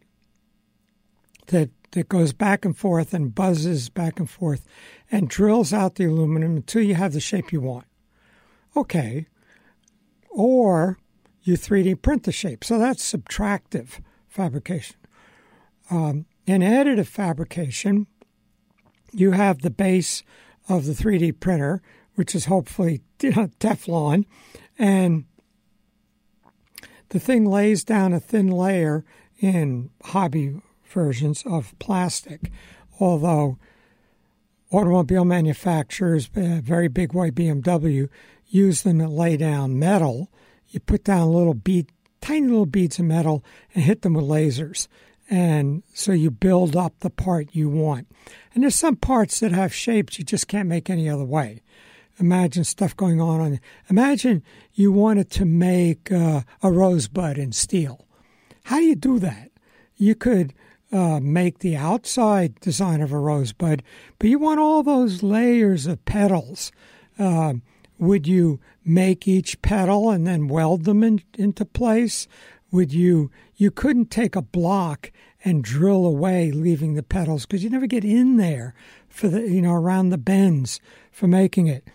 that 1.47 1.69
that 1.91 2.09
goes 2.09 2.33
back 2.33 2.65
and 2.65 2.77
forth 2.77 3.13
and 3.13 3.33
buzzes 3.33 3.89
back 3.89 4.19
and 4.19 4.29
forth 4.29 4.65
and 5.11 5.29
drills 5.29 5.73
out 5.73 5.95
the 5.95 6.05
aluminum 6.05 6.57
until 6.57 6.81
you 6.81 6.95
have 6.95 7.13
the 7.13 7.19
shape 7.19 7.51
you 7.51 7.61
want. 7.61 7.85
Okay. 8.75 9.27
Or 10.29 10.97
you 11.41 11.55
3D 11.55 12.01
print 12.01 12.23
the 12.23 12.31
shape. 12.31 12.63
So 12.63 12.77
that's 12.77 13.11
subtractive 13.11 14.01
fabrication. 14.27 14.97
Um, 15.89 16.25
in 16.45 16.61
additive 16.61 17.07
fabrication, 17.07 18.07
you 19.13 19.31
have 19.31 19.61
the 19.61 19.69
base 19.69 20.23
of 20.67 20.85
the 20.85 20.93
3D 20.93 21.39
printer, 21.39 21.81
which 22.17 22.33
is 22.33 22.45
hopefully 22.45 23.01
Teflon, 23.19 24.25
and 24.79 25.25
the 27.09 27.19
thing 27.19 27.45
lays 27.45 27.83
down 27.83 28.11
a 28.11 28.19
thin 28.19 28.47
layer 28.47 29.05
in 29.39 29.91
hobby 30.03 30.59
versions 30.83 31.43
of 31.45 31.77
plastic, 31.77 32.51
although 32.99 33.59
automobile 34.71 35.25
manufacturers, 35.25 36.25
very 36.25 36.87
big 36.87 37.13
way 37.13 37.29
BMW, 37.29 38.09
use 38.47 38.81
them 38.81 38.97
to 38.97 39.07
lay 39.07 39.37
down 39.37 39.77
metal. 39.77 40.31
You 40.69 40.79
put 40.79 41.03
down 41.03 41.31
little 41.31 41.53
bead, 41.53 41.91
tiny 42.19 42.47
little 42.47 42.65
beads 42.65 42.97
of 42.97 43.05
metal 43.05 43.45
and 43.75 43.83
hit 43.83 44.01
them 44.01 44.15
with 44.15 44.25
lasers. 44.25 44.87
And 45.29 45.83
so 45.93 46.13
you 46.13 46.31
build 46.31 46.75
up 46.75 46.99
the 46.99 47.11
part 47.11 47.49
you 47.53 47.69
want. 47.69 48.07
And 48.55 48.63
there's 48.63 48.75
some 48.75 48.95
parts 48.95 49.39
that 49.41 49.51
have 49.51 49.71
shapes 49.71 50.17
you 50.17 50.25
just 50.25 50.47
can't 50.47 50.67
make 50.67 50.89
any 50.89 51.07
other 51.07 51.25
way. 51.25 51.61
Imagine 52.19 52.63
stuff 52.63 52.95
going 52.95 53.21
on 53.21 53.39
on. 53.39 53.59
Imagine 53.89 54.43
you 54.73 54.91
wanted 54.91 55.29
to 55.31 55.45
make 55.45 56.11
uh, 56.11 56.41
a 56.63 56.71
rosebud 56.71 57.37
in 57.37 57.51
steel. 57.51 58.07
How 58.63 58.77
do 58.77 58.83
you 58.83 58.95
do 58.95 59.19
that? 59.19 59.51
You 59.95 60.15
could 60.15 60.53
uh, 60.91 61.19
make 61.19 61.59
the 61.59 61.75
outside 61.75 62.59
design 62.59 63.01
of 63.01 63.11
a 63.11 63.19
rosebud, 63.19 63.83
but 64.19 64.29
you 64.29 64.39
want 64.39 64.59
all 64.59 64.83
those 64.83 65.21
layers 65.21 65.85
of 65.85 66.03
petals. 66.05 66.71
Uh, 67.19 67.55
would 67.99 68.27
you 68.27 68.59
make 68.85 69.27
each 69.27 69.61
petal 69.61 70.09
and 70.09 70.25
then 70.25 70.47
weld 70.47 70.85
them 70.85 71.03
in, 71.03 71.21
into 71.37 71.65
place? 71.65 72.27
Would 72.71 72.93
you? 72.93 73.31
You 73.55 73.71
couldn't 73.71 74.11
take 74.11 74.35
a 74.35 74.41
block 74.41 75.11
and 75.43 75.63
drill 75.63 76.05
away, 76.05 76.51
leaving 76.51 76.95
the 76.95 77.03
petals 77.03 77.45
because 77.45 77.63
you 77.63 77.69
never 77.69 77.87
get 77.87 78.03
in 78.03 78.37
there 78.37 78.73
for 79.07 79.27
the 79.27 79.41
you 79.41 79.61
know 79.61 79.73
around 79.73 80.09
the 80.09 80.17
bends 80.17 80.79
for 81.11 81.27
making 81.27 81.67
it. 81.67 81.87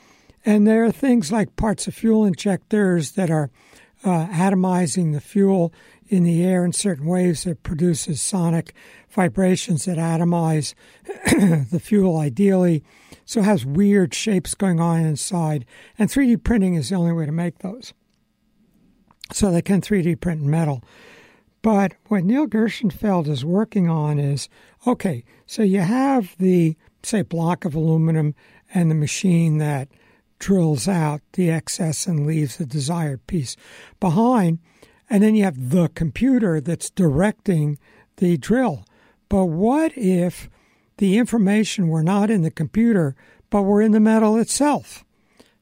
And 0.45 0.67
there 0.67 0.85
are 0.85 0.93
things 0.93 1.31
like 1.31 1.57
parts 1.57 1.87
of 1.87 1.95
fuel 1.95 2.25
injectors 2.25 3.13
that 3.13 3.31
are 3.31 3.51
uh, 4.05 4.27
atomizing 4.27 5.13
the 5.13 5.21
fuel 5.21 5.73
in 6.09 6.25
the 6.25 6.43
air 6.43 6.65
in 6.65 6.73
certain 6.73 7.07
ways 7.07 7.45
that 7.45 7.63
produces 7.63 8.21
sonic 8.21 8.75
vibrations 9.09 9.85
that 9.85 9.99
atomize 9.99 10.75
the 11.71 11.81
fuel 11.81 12.19
ideally. 12.19 12.83
So 13.25 13.41
it 13.41 13.45
has 13.45 13.65
weird 13.65 14.13
shapes 14.15 14.55
going 14.55 14.81
on 14.81 15.01
inside. 15.01 15.65
And 15.99 16.11
3D 16.11 16.43
printing 16.43 16.75
is 16.75 16.89
the 16.89 16.97
only 16.97 17.13
way 17.13 17.27
to 17.27 17.33
make 17.33 17.59
those. 17.59 17.95
So 19.33 19.51
they 19.51 19.63
can 19.63 19.81
3D 19.81 20.21
print 20.21 20.43
metal. 20.43 20.83
But 21.63 21.95
what 22.09 22.25
Neil 22.25 22.49
Gershenfeld 22.49 23.29
is 23.29 23.45
working 23.45 23.89
on 23.89 24.19
is 24.19 24.49
okay, 24.85 25.25
so 25.47 25.63
you 25.63 25.81
have 25.81 26.37
the, 26.39 26.77
say, 27.05 27.23
block 27.23 27.65
of 27.65 27.77
aluminum 27.77 28.35
and 28.75 28.91
the 28.91 28.97
machine 28.97 29.59
that 29.59 29.89
drills 30.43 30.89
out 30.89 31.23
the 31.35 31.49
excess 31.49 32.07
and 32.07 32.27
leaves 32.27 32.57
the 32.57 32.67
desired 32.67 33.25
piece 33.29 33.57
behind. 34.01 34.59
And 35.09 35.23
then 35.23 35.37
you 35.37 35.45
have 35.45 35.71
the 35.71 35.89
computer 35.95 36.61
that's 36.61 36.91
directing 36.91 37.79
the 38.17 38.37
drill. 38.37 38.85
But 39.29 39.47
what 39.47 39.97
if 39.97 40.51
the 40.99 41.17
information 41.17 41.89
were 41.89 42.03
not 42.03 42.29
in 42.29 42.43
the 42.43 42.51
computer, 42.51 43.15
but 43.51 43.63
were 43.63 43.81
in 43.81 43.93
the 43.93 44.01
metal 44.01 44.37
itself? 44.37 45.05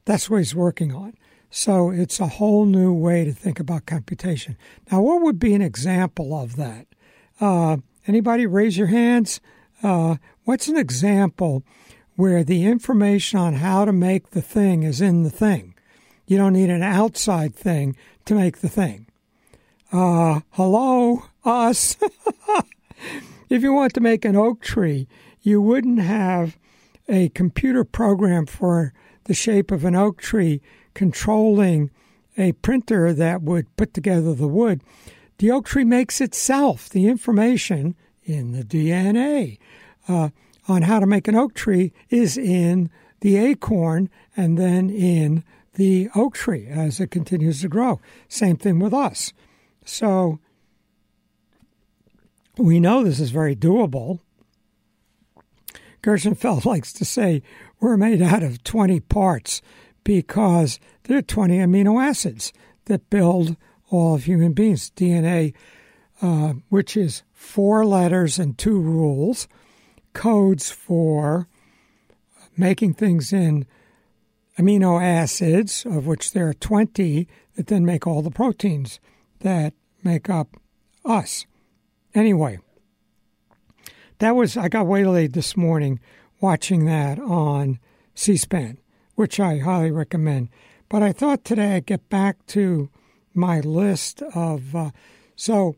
That's 0.05 0.29
what 0.29 0.37
he's 0.37 0.55
working 0.55 0.93
on. 0.93 1.13
So 1.51 1.91
it's 1.91 2.19
a 2.19 2.27
whole 2.27 2.65
new 2.65 2.91
way 2.91 3.23
to 3.23 3.33
think 3.33 3.59
about 3.59 3.85
computation. 3.85 4.57
Now, 4.91 5.01
what 5.01 5.21
would 5.21 5.37
be 5.37 5.53
an 5.53 5.61
example 5.61 6.33
of 6.33 6.55
that? 6.55 6.87
Uh, 7.39 7.77
anybody 8.07 8.47
raise 8.47 8.79
your 8.79 8.87
hands? 8.87 9.41
Uh, 9.83 10.15
what's 10.45 10.67
an 10.67 10.77
example 10.77 11.63
where 12.21 12.43
the 12.43 12.67
information 12.67 13.39
on 13.39 13.55
how 13.55 13.83
to 13.83 13.91
make 13.91 14.29
the 14.29 14.43
thing 14.43 14.83
is 14.83 15.01
in 15.01 15.23
the 15.23 15.29
thing? 15.31 15.73
You 16.27 16.37
don't 16.37 16.53
need 16.53 16.69
an 16.69 16.83
outside 16.83 17.55
thing 17.55 17.95
to 18.25 18.35
make 18.35 18.59
the 18.59 18.69
thing. 18.69 19.07
Uh, 19.91 20.41
hello, 20.51 21.23
us. 21.43 21.97
if 23.49 23.63
you 23.63 23.73
want 23.73 23.95
to 23.95 24.01
make 24.01 24.23
an 24.23 24.35
oak 24.35 24.61
tree, 24.61 25.07
you 25.41 25.59
wouldn't 25.63 25.97
have 25.97 26.59
a 27.09 27.29
computer 27.29 27.83
program 27.83 28.45
for 28.45 28.93
the 29.23 29.33
shape 29.33 29.71
of 29.71 29.83
an 29.83 29.95
oak 29.95 30.21
tree 30.21 30.61
controlling 30.93 31.89
a 32.37 32.51
printer 32.51 33.13
that 33.13 33.41
would 33.41 33.75
put 33.77 33.95
together 33.95 34.35
the 34.35 34.47
wood. 34.47 34.83
The 35.39 35.49
oak 35.49 35.65
tree 35.65 35.85
makes 35.85 36.21
itself 36.21 36.87
the 36.87 37.07
information 37.07 37.95
in 38.23 38.51
the 38.51 38.63
DNA 38.63 39.57
uh, 40.07 40.29
on 40.67 40.83
how 40.83 40.99
to 40.99 41.05
make 41.05 41.27
an 41.27 41.35
oak 41.35 41.53
tree 41.53 41.93
is 42.09 42.37
in 42.37 42.89
the 43.21 43.37
acorn 43.37 44.09
and 44.35 44.57
then 44.57 44.89
in 44.89 45.43
the 45.75 46.09
oak 46.15 46.35
tree 46.35 46.67
as 46.67 46.99
it 46.99 47.11
continues 47.11 47.61
to 47.61 47.69
grow. 47.69 47.99
Same 48.27 48.57
thing 48.57 48.79
with 48.79 48.93
us. 48.93 49.33
So 49.85 50.39
we 52.57 52.79
know 52.79 53.03
this 53.03 53.19
is 53.19 53.31
very 53.31 53.55
doable. 53.55 54.19
Gershenfeld 56.03 56.65
likes 56.65 56.93
to 56.93 57.05
say 57.05 57.41
we're 57.79 57.97
made 57.97 58.21
out 58.21 58.43
of 58.43 58.63
20 58.63 58.99
parts 59.01 59.61
because 60.03 60.79
there 61.03 61.17
are 61.17 61.23
20 61.23 61.57
amino 61.57 62.03
acids 62.03 62.51
that 62.85 63.09
build 63.09 63.55
all 63.89 64.15
of 64.15 64.23
human 64.23 64.53
beings. 64.53 64.91
DNA, 64.91 65.53
uh, 66.21 66.53
which 66.69 66.95
is 66.97 67.23
four 67.33 67.85
letters 67.85 68.39
and 68.39 68.57
two 68.57 68.79
rules, 68.79 69.47
codes 70.13 70.71
for 70.71 71.47
making 72.57 72.93
things 72.93 73.31
in 73.31 73.65
amino 74.57 75.01
acids, 75.01 75.85
of 75.85 76.05
which 76.05 76.33
there 76.33 76.49
are 76.49 76.53
20 76.53 77.27
that 77.55 77.67
then 77.67 77.85
make 77.85 78.05
all 78.05 78.21
the 78.21 78.31
proteins 78.31 78.99
that 79.39 79.73
make 80.03 80.29
up 80.29 80.57
us. 81.05 81.45
Anyway, 82.13 82.59
that 84.19 84.35
was 84.35 84.57
I 84.57 84.67
got 84.67 84.87
waylaid 84.87 85.33
this 85.33 85.57
morning 85.57 85.99
watching 86.39 86.85
that 86.85 87.19
on 87.19 87.79
C-SPAN, 88.13 88.77
which 89.15 89.39
I 89.39 89.59
highly 89.59 89.91
recommend. 89.91 90.49
But 90.89 91.01
I 91.01 91.11
thought 91.11 91.45
today 91.45 91.75
I'd 91.75 91.85
get 91.85 92.09
back 92.09 92.45
to 92.47 92.89
my 93.33 93.61
list 93.61 94.21
of. 94.35 94.75
Uh, 94.75 94.91
so 95.35 95.75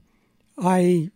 I 0.58 1.12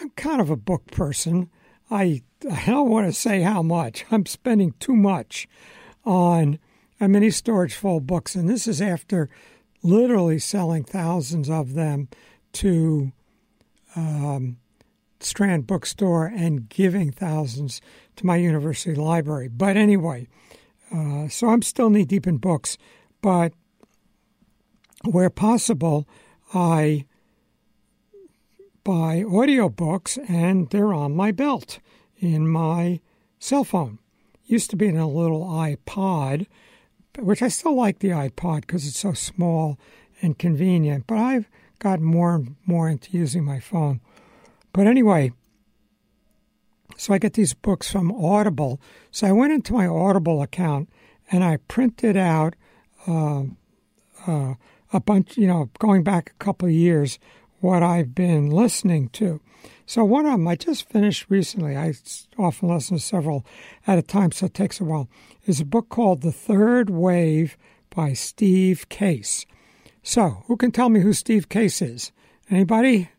I'm 0.00 0.10
kind 0.10 0.40
of 0.40 0.50
a 0.50 0.56
book 0.56 0.90
person. 0.90 1.50
I 1.90 2.22
I 2.50 2.64
don't 2.66 2.88
want 2.88 3.06
to 3.06 3.12
say 3.12 3.42
how 3.42 3.62
much. 3.62 4.04
I'm 4.10 4.26
spending 4.26 4.74
too 4.80 4.94
much 4.96 5.48
on 6.04 6.58
a 7.00 7.08
mini 7.08 7.30
storage 7.30 7.74
full 7.74 7.98
of 7.98 8.06
books, 8.06 8.34
and 8.34 8.48
this 8.48 8.66
is 8.66 8.80
after 8.80 9.28
literally 9.82 10.38
selling 10.38 10.84
thousands 10.84 11.50
of 11.50 11.74
them 11.74 12.08
to 12.52 13.12
um, 13.96 14.58
Strand 15.20 15.66
Bookstore 15.66 16.26
and 16.26 16.68
giving 16.68 17.10
thousands 17.10 17.80
to 18.16 18.26
my 18.26 18.36
university 18.36 18.94
library. 18.94 19.48
But 19.48 19.76
anyway, 19.76 20.28
uh, 20.94 21.28
so 21.28 21.48
I'm 21.48 21.62
still 21.62 21.90
knee 21.90 22.04
deep 22.04 22.26
in 22.26 22.38
books, 22.38 22.78
but 23.20 23.52
where 25.04 25.30
possible, 25.30 26.06
I 26.52 27.06
buy 28.84 29.22
audiobooks 29.26 30.18
and 30.28 30.70
they're 30.70 30.94
on 30.94 31.14
my 31.14 31.32
belt 31.32 31.78
in 32.18 32.48
my 32.48 33.00
cell 33.38 33.64
phone. 33.64 33.98
Used 34.44 34.70
to 34.70 34.76
be 34.76 34.88
in 34.88 34.96
a 34.96 35.08
little 35.08 35.44
iPod, 35.44 36.46
which 37.18 37.42
I 37.42 37.48
still 37.48 37.76
like 37.76 38.00
the 38.00 38.08
iPod 38.08 38.62
because 38.62 38.86
it's 38.86 38.98
so 38.98 39.12
small 39.12 39.78
and 40.22 40.38
convenient, 40.38 41.06
but 41.06 41.18
I've 41.18 41.48
gotten 41.78 42.04
more 42.04 42.34
and 42.34 42.56
more 42.66 42.88
into 42.88 43.16
using 43.16 43.44
my 43.44 43.60
phone. 43.60 44.00
But 44.72 44.86
anyway, 44.86 45.32
so 46.96 47.14
I 47.14 47.18
get 47.18 47.32
these 47.32 47.54
books 47.54 47.90
from 47.90 48.12
Audible. 48.12 48.80
So 49.10 49.26
I 49.26 49.32
went 49.32 49.52
into 49.52 49.72
my 49.72 49.86
Audible 49.86 50.42
account 50.42 50.90
and 51.30 51.42
I 51.42 51.56
printed 51.56 52.16
out 52.16 52.54
uh, 53.06 53.44
uh, 54.26 54.54
a 54.92 55.00
bunch, 55.00 55.36
you 55.36 55.46
know, 55.46 55.70
going 55.78 56.02
back 56.02 56.30
a 56.30 56.44
couple 56.44 56.68
of 56.68 56.74
years, 56.74 57.18
what 57.60 57.82
I've 57.82 58.14
been 58.14 58.50
listening 58.50 59.08
to. 59.10 59.40
So 59.86 60.04
one 60.04 60.24
of 60.24 60.32
them 60.32 60.48
I 60.48 60.56
just 60.56 60.88
finished 60.88 61.26
recently. 61.28 61.76
I 61.76 61.94
often 62.38 62.68
listen 62.68 62.96
to 62.96 63.02
several 63.02 63.44
at 63.86 63.98
a 63.98 64.02
time, 64.02 64.32
so 64.32 64.46
it 64.46 64.54
takes 64.54 64.80
a 64.80 64.84
while. 64.84 65.08
Is 65.46 65.60
a 65.60 65.64
book 65.64 65.88
called 65.88 66.22
The 66.22 66.32
Third 66.32 66.90
Wave 66.90 67.56
by 67.94 68.12
Steve 68.12 68.88
Case. 68.88 69.46
So 70.02 70.44
who 70.46 70.56
can 70.56 70.70
tell 70.70 70.88
me 70.88 71.00
who 71.00 71.12
Steve 71.12 71.48
Case 71.48 71.82
is? 71.82 72.12
Anybody? 72.50 73.10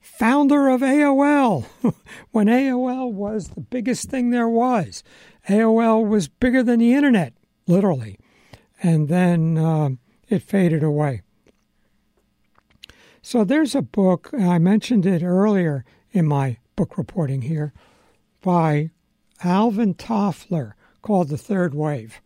Founder 0.00 0.68
of 0.68 0.80
AOL, 0.80 1.64
when 2.30 2.46
AOL 2.46 3.12
was 3.12 3.48
the 3.48 3.60
biggest 3.60 4.08
thing 4.08 4.30
there 4.30 4.48
was. 4.48 5.02
AOL 5.48 6.06
was 6.06 6.28
bigger 6.28 6.62
than 6.62 6.78
the 6.80 6.94
internet, 6.94 7.32
literally. 7.66 8.18
And 8.82 9.08
then 9.08 9.58
uh, 9.58 9.90
it 10.28 10.42
faded 10.42 10.82
away. 10.82 11.22
So 13.30 13.44
there's 13.44 13.74
a 13.74 13.82
book, 13.82 14.30
I 14.32 14.56
mentioned 14.56 15.04
it 15.04 15.22
earlier 15.22 15.84
in 16.12 16.24
my 16.24 16.56
book 16.76 16.96
reporting 16.96 17.42
here, 17.42 17.74
by 18.40 18.88
Alvin 19.44 19.92
Toffler 19.92 20.72
called 21.02 21.28
The 21.28 21.36
Third 21.36 21.74
Wave. 21.74 22.22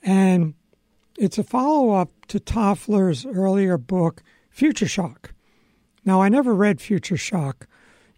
And 0.00 0.54
it's 1.18 1.38
a 1.38 1.42
follow 1.42 1.90
up 1.90 2.12
to 2.28 2.38
Toffler's 2.38 3.26
earlier 3.26 3.76
book, 3.76 4.22
Future 4.48 4.86
Shock. 4.86 5.34
Now, 6.04 6.22
I 6.22 6.28
never 6.28 6.54
read 6.54 6.80
Future 6.80 7.16
Shock. 7.16 7.66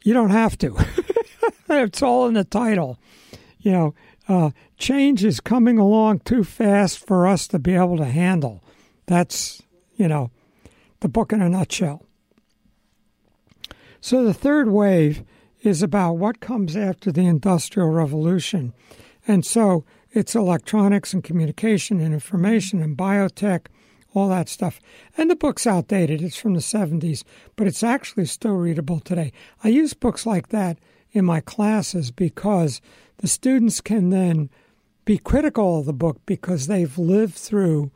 You 0.04 0.12
don't 0.12 0.28
have 0.28 0.58
to, 0.58 0.76
it's 1.70 2.02
all 2.02 2.26
in 2.26 2.34
the 2.34 2.44
title. 2.44 2.98
You 3.60 3.72
know, 3.72 3.94
uh, 4.28 4.50
change 4.76 5.24
is 5.24 5.40
coming 5.40 5.78
along 5.78 6.18
too 6.18 6.44
fast 6.44 6.98
for 6.98 7.26
us 7.26 7.48
to 7.48 7.58
be 7.58 7.74
able 7.74 7.96
to 7.96 8.04
handle. 8.04 8.62
That's, 9.06 9.62
you 9.94 10.06
know, 10.06 10.30
the 11.00 11.08
book 11.08 11.32
in 11.32 11.40
a 11.40 11.48
nutshell. 11.48 12.04
So 14.00 14.24
the 14.24 14.34
third 14.34 14.68
wave 14.68 15.22
is 15.62 15.82
about 15.82 16.14
what 16.14 16.40
comes 16.40 16.76
after 16.76 17.12
the 17.12 17.26
Industrial 17.26 17.90
Revolution. 17.90 18.72
And 19.26 19.44
so 19.44 19.84
it's 20.12 20.34
electronics 20.34 21.12
and 21.12 21.22
communication 21.22 22.00
and 22.00 22.14
information 22.14 22.82
and 22.82 22.96
biotech, 22.96 23.66
all 24.14 24.28
that 24.30 24.48
stuff. 24.48 24.80
And 25.16 25.30
the 25.30 25.36
book's 25.36 25.66
outdated, 25.66 26.22
it's 26.22 26.36
from 26.36 26.54
the 26.54 26.60
70s, 26.60 27.22
but 27.56 27.66
it's 27.66 27.82
actually 27.82 28.24
still 28.24 28.54
readable 28.54 29.00
today. 29.00 29.32
I 29.62 29.68
use 29.68 29.92
books 29.94 30.24
like 30.24 30.48
that 30.48 30.78
in 31.12 31.24
my 31.24 31.40
classes 31.40 32.10
because 32.10 32.80
the 33.18 33.28
students 33.28 33.80
can 33.80 34.10
then 34.10 34.48
be 35.04 35.18
critical 35.18 35.80
of 35.80 35.86
the 35.86 35.92
book 35.92 36.18
because 36.24 36.66
they've 36.66 36.96
lived 36.98 37.34
through, 37.34 37.90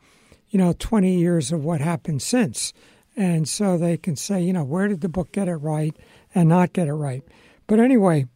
you 0.49 0.59
know, 0.59 0.73
20 0.77 1.17
years 1.17 1.51
of 1.51 1.65
what 1.65 1.81
happened 1.81 2.21
since. 2.21 2.73
And 3.15 3.47
so 3.47 3.77
they 3.77 3.97
can 3.97 4.15
say, 4.15 4.41
you 4.41 4.53
know, 4.53 4.63
where 4.63 4.87
did 4.87 5.01
the 5.01 5.09
book 5.09 5.31
get 5.31 5.47
it 5.47 5.55
right 5.55 5.95
and 6.33 6.49
not 6.49 6.73
get 6.73 6.87
it 6.87 6.93
right? 6.93 7.23
But 7.67 7.79
anyway, 7.79 8.27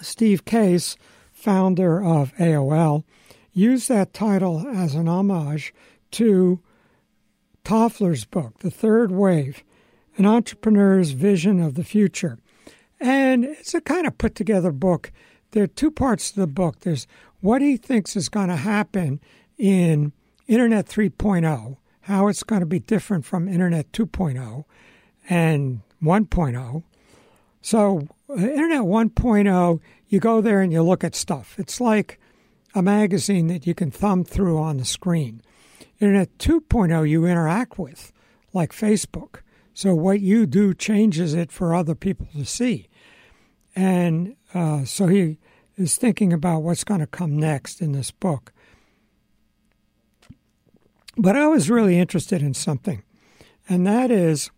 Steve 0.00 0.44
Case, 0.44 0.96
founder 1.32 2.02
of 2.02 2.32
AOL, 2.36 3.04
used 3.52 3.88
that 3.88 4.14
title 4.14 4.66
as 4.68 4.94
an 4.94 5.08
homage 5.08 5.74
to 6.12 6.60
Toffler's 7.64 8.24
book, 8.24 8.60
The 8.60 8.70
Third 8.70 9.10
Wave 9.10 9.62
An 10.16 10.26
Entrepreneur's 10.26 11.10
Vision 11.10 11.60
of 11.60 11.74
the 11.74 11.84
Future. 11.84 12.38
And 13.00 13.44
it's 13.44 13.74
a 13.74 13.80
kind 13.80 14.06
of 14.06 14.18
put 14.18 14.34
together 14.34 14.72
book. 14.72 15.10
There 15.50 15.64
are 15.64 15.68
two 15.68 15.90
parts 15.90 16.30
to 16.30 16.40
the 16.40 16.46
book 16.46 16.80
there's 16.80 17.06
what 17.40 17.60
he 17.60 17.76
thinks 17.76 18.14
is 18.14 18.28
going 18.28 18.48
to 18.48 18.56
happen 18.56 19.20
in 19.58 20.12
Internet 20.46 20.86
3.0 20.86 21.76
how 22.02 22.28
it's 22.28 22.42
going 22.42 22.60
to 22.60 22.66
be 22.66 22.78
different 22.78 23.24
from 23.24 23.48
Internet 23.48 23.92
2.0 23.92 24.64
and 25.28 25.80
1.0. 26.02 26.82
So, 27.60 28.08
uh, 28.28 28.34
Internet 28.34 28.82
1.0, 28.82 29.80
you 30.08 30.20
go 30.20 30.40
there 30.40 30.60
and 30.60 30.72
you 30.72 30.82
look 30.82 31.04
at 31.04 31.14
stuff. 31.14 31.54
It's 31.58 31.80
like 31.80 32.18
a 32.74 32.82
magazine 32.82 33.46
that 33.48 33.66
you 33.66 33.74
can 33.74 33.90
thumb 33.90 34.24
through 34.24 34.58
on 34.58 34.78
the 34.78 34.84
screen. 34.84 35.42
Internet 36.00 36.38
2.0, 36.38 37.08
you 37.08 37.24
interact 37.24 37.78
with, 37.78 38.12
like 38.52 38.72
Facebook. 38.72 39.40
So, 39.74 39.94
what 39.94 40.20
you 40.20 40.46
do 40.46 40.74
changes 40.74 41.34
it 41.34 41.52
for 41.52 41.74
other 41.74 41.94
people 41.94 42.26
to 42.34 42.44
see. 42.44 42.88
And 43.76 44.34
uh, 44.52 44.84
so, 44.84 45.06
he 45.06 45.38
is 45.76 45.96
thinking 45.96 46.32
about 46.32 46.62
what's 46.62 46.84
going 46.84 47.00
to 47.00 47.06
come 47.06 47.38
next 47.38 47.80
in 47.80 47.92
this 47.92 48.10
book. 48.10 48.52
But 51.16 51.36
I 51.36 51.46
was 51.46 51.70
really 51.70 51.98
interested 51.98 52.42
in 52.42 52.54
something, 52.54 53.02
and 53.68 53.86
that 53.86 54.10
is 54.10 54.50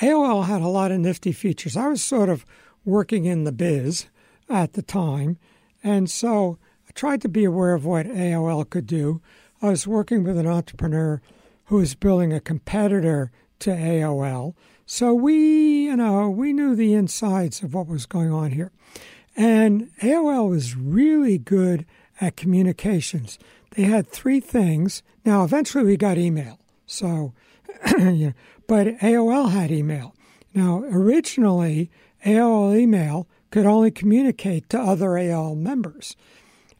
AOL 0.00 0.44
had 0.44 0.62
a 0.62 0.68
lot 0.68 0.92
of 0.92 1.00
nifty 1.00 1.32
features. 1.32 1.76
I 1.76 1.88
was 1.88 2.02
sort 2.02 2.28
of 2.28 2.44
working 2.84 3.24
in 3.24 3.44
the 3.44 3.52
biz 3.52 4.06
at 4.48 4.74
the 4.74 4.82
time, 4.82 5.38
and 5.82 6.08
so 6.08 6.58
I 6.88 6.92
tried 6.92 7.22
to 7.22 7.28
be 7.28 7.44
aware 7.44 7.74
of 7.74 7.84
what 7.84 8.06
AOL 8.06 8.68
could 8.68 8.86
do. 8.86 9.20
I 9.60 9.70
was 9.70 9.86
working 9.86 10.22
with 10.22 10.38
an 10.38 10.46
entrepreneur 10.46 11.20
who 11.64 11.76
was 11.76 11.94
building 11.94 12.32
a 12.32 12.40
competitor 12.40 13.32
to 13.60 13.70
AOL. 13.70 14.54
So 14.84 15.12
we, 15.14 15.86
you 15.86 15.96
know, 15.96 16.30
we 16.30 16.52
knew 16.52 16.76
the 16.76 16.94
insides 16.94 17.62
of 17.62 17.74
what 17.74 17.88
was 17.88 18.06
going 18.06 18.30
on 18.30 18.52
here. 18.52 18.70
And 19.36 19.90
AOL 20.02 20.50
was 20.50 20.76
really 20.76 21.38
good 21.38 21.84
at 22.20 22.36
communications 22.36 23.38
they 23.76 23.84
had 23.84 24.08
three 24.08 24.40
things. 24.40 25.02
Now, 25.24 25.44
eventually 25.44 25.84
we 25.84 25.96
got 25.96 26.18
email. 26.18 26.58
So, 26.86 27.34
but 28.66 28.86
AOL 28.98 29.50
had 29.50 29.70
email. 29.70 30.14
Now, 30.54 30.82
originally, 30.84 31.90
AOL 32.24 32.76
email 32.76 33.28
could 33.50 33.66
only 33.66 33.90
communicate 33.90 34.68
to 34.70 34.80
other 34.80 35.08
AOL 35.10 35.56
members. 35.56 36.16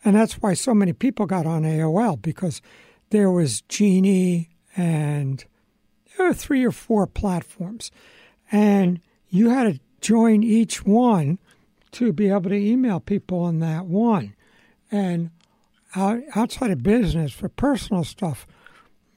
And 0.05 0.17
that's 0.17 0.35
why 0.35 0.55
so 0.55 0.75
many 0.75 0.93
people 0.93 1.27
got 1.27 1.47
on 1.47 1.63
AOL 1.63 2.21
because 2.21 2.63
there 3.11 3.31
was 3.31 3.61
Genie 3.63 4.49
and 4.77 5.45
there 6.17 6.29
were 6.29 6.35
three 6.35 6.65
or 6.65 6.73
four 6.73 7.07
platforms. 7.07 7.91
And 8.51 9.01
you 9.29 9.51
had 9.51 9.65
to 9.65 9.81
join 10.01 10.43
each 10.43 10.85
one 10.87 11.39
to 11.93 12.13
be 12.13 12.31
able 12.31 12.51
to 12.51 12.57
email 12.57 13.01
people 13.01 13.49
in 13.49 13.61
that 13.61 13.87
one. 13.87 14.35
And 14.91 15.31
out, 15.97 16.21
outside 16.35 16.71
of 16.71 16.83
business 16.83 17.33
for 17.33 17.49
personal 17.49 18.05
stuff, 18.05 18.47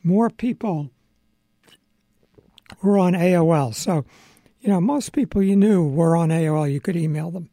more 0.03 0.29
people 0.29 0.89
were 2.81 2.97
on 2.97 3.13
AOL. 3.13 3.75
So, 3.75 4.05
you 4.61 4.69
know, 4.69 4.79
most 4.79 5.11
people 5.11 5.43
you 5.43 5.55
knew 5.55 5.87
were 5.87 6.15
on 6.15 6.29
AOL. 6.29 6.71
You 6.71 6.79
could 6.79 6.95
email 6.95 7.31
them. 7.31 7.49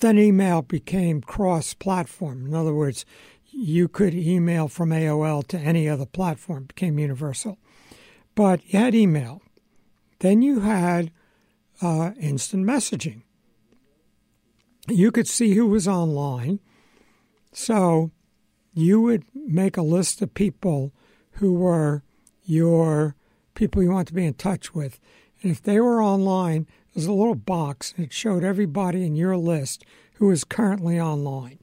Then 0.00 0.18
email 0.18 0.62
became 0.62 1.20
cross 1.20 1.74
platform. 1.74 2.46
In 2.46 2.54
other 2.54 2.74
words, 2.74 3.04
you 3.52 3.88
could 3.88 4.14
email 4.14 4.68
from 4.68 4.90
AOL 4.90 5.46
to 5.48 5.58
any 5.58 5.88
other 5.88 6.06
platform, 6.06 6.64
it 6.64 6.74
became 6.74 6.98
universal. 6.98 7.58
But 8.34 8.60
you 8.72 8.78
had 8.78 8.94
email. 8.94 9.42
Then 10.20 10.42
you 10.42 10.60
had 10.60 11.12
uh, 11.80 12.12
instant 12.18 12.66
messaging. 12.66 13.22
You 14.88 15.12
could 15.12 15.28
see 15.28 15.54
who 15.54 15.66
was 15.66 15.86
online. 15.86 16.60
So 17.52 18.10
you 18.74 19.00
would 19.02 19.24
make 19.34 19.76
a 19.76 19.82
list 19.82 20.22
of 20.22 20.34
people 20.34 20.92
who 21.32 21.54
were 21.54 22.02
your 22.44 23.14
people 23.54 23.82
you 23.82 23.90
want 23.90 24.08
to 24.08 24.14
be 24.14 24.26
in 24.26 24.34
touch 24.34 24.74
with. 24.74 24.98
And 25.42 25.52
if 25.52 25.62
they 25.62 25.80
were 25.80 26.02
online, 26.02 26.66
there's 26.94 27.06
a 27.06 27.12
little 27.12 27.34
box 27.34 27.92
and 27.96 28.06
it 28.06 28.12
showed 28.12 28.44
everybody 28.44 29.04
in 29.04 29.16
your 29.16 29.36
list 29.36 29.84
who 30.14 30.30
is 30.30 30.44
currently 30.44 31.00
online. 31.00 31.58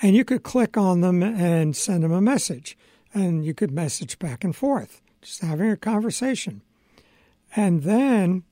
And 0.00 0.14
you 0.14 0.24
could 0.24 0.42
click 0.42 0.76
on 0.76 1.00
them 1.00 1.22
and 1.22 1.76
send 1.76 2.04
them 2.04 2.12
a 2.12 2.20
message. 2.20 2.76
And 3.14 3.44
you 3.44 3.54
could 3.54 3.70
message 3.70 4.18
back 4.18 4.44
and 4.44 4.54
forth, 4.54 5.00
just 5.22 5.40
having 5.40 5.70
a 5.70 5.76
conversation. 5.76 6.62
And 7.56 7.82
then 7.82 8.44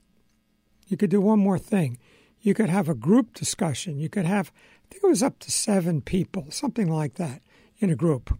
you 0.87 0.97
could 0.97 1.09
do 1.09 1.21
one 1.21 1.39
more 1.39 1.59
thing. 1.59 1.97
You 2.41 2.53
could 2.53 2.69
have 2.69 2.89
a 2.89 2.95
group 2.95 3.33
discussion. 3.33 3.99
You 3.99 4.09
could 4.09 4.25
have, 4.25 4.51
I 4.87 4.93
think 4.93 5.03
it 5.03 5.07
was 5.07 5.23
up 5.23 5.39
to 5.39 5.51
seven 5.51 6.01
people, 6.01 6.47
something 6.49 6.87
like 6.87 7.15
that, 7.15 7.41
in 7.79 7.89
a 7.89 7.95
group. 7.95 8.37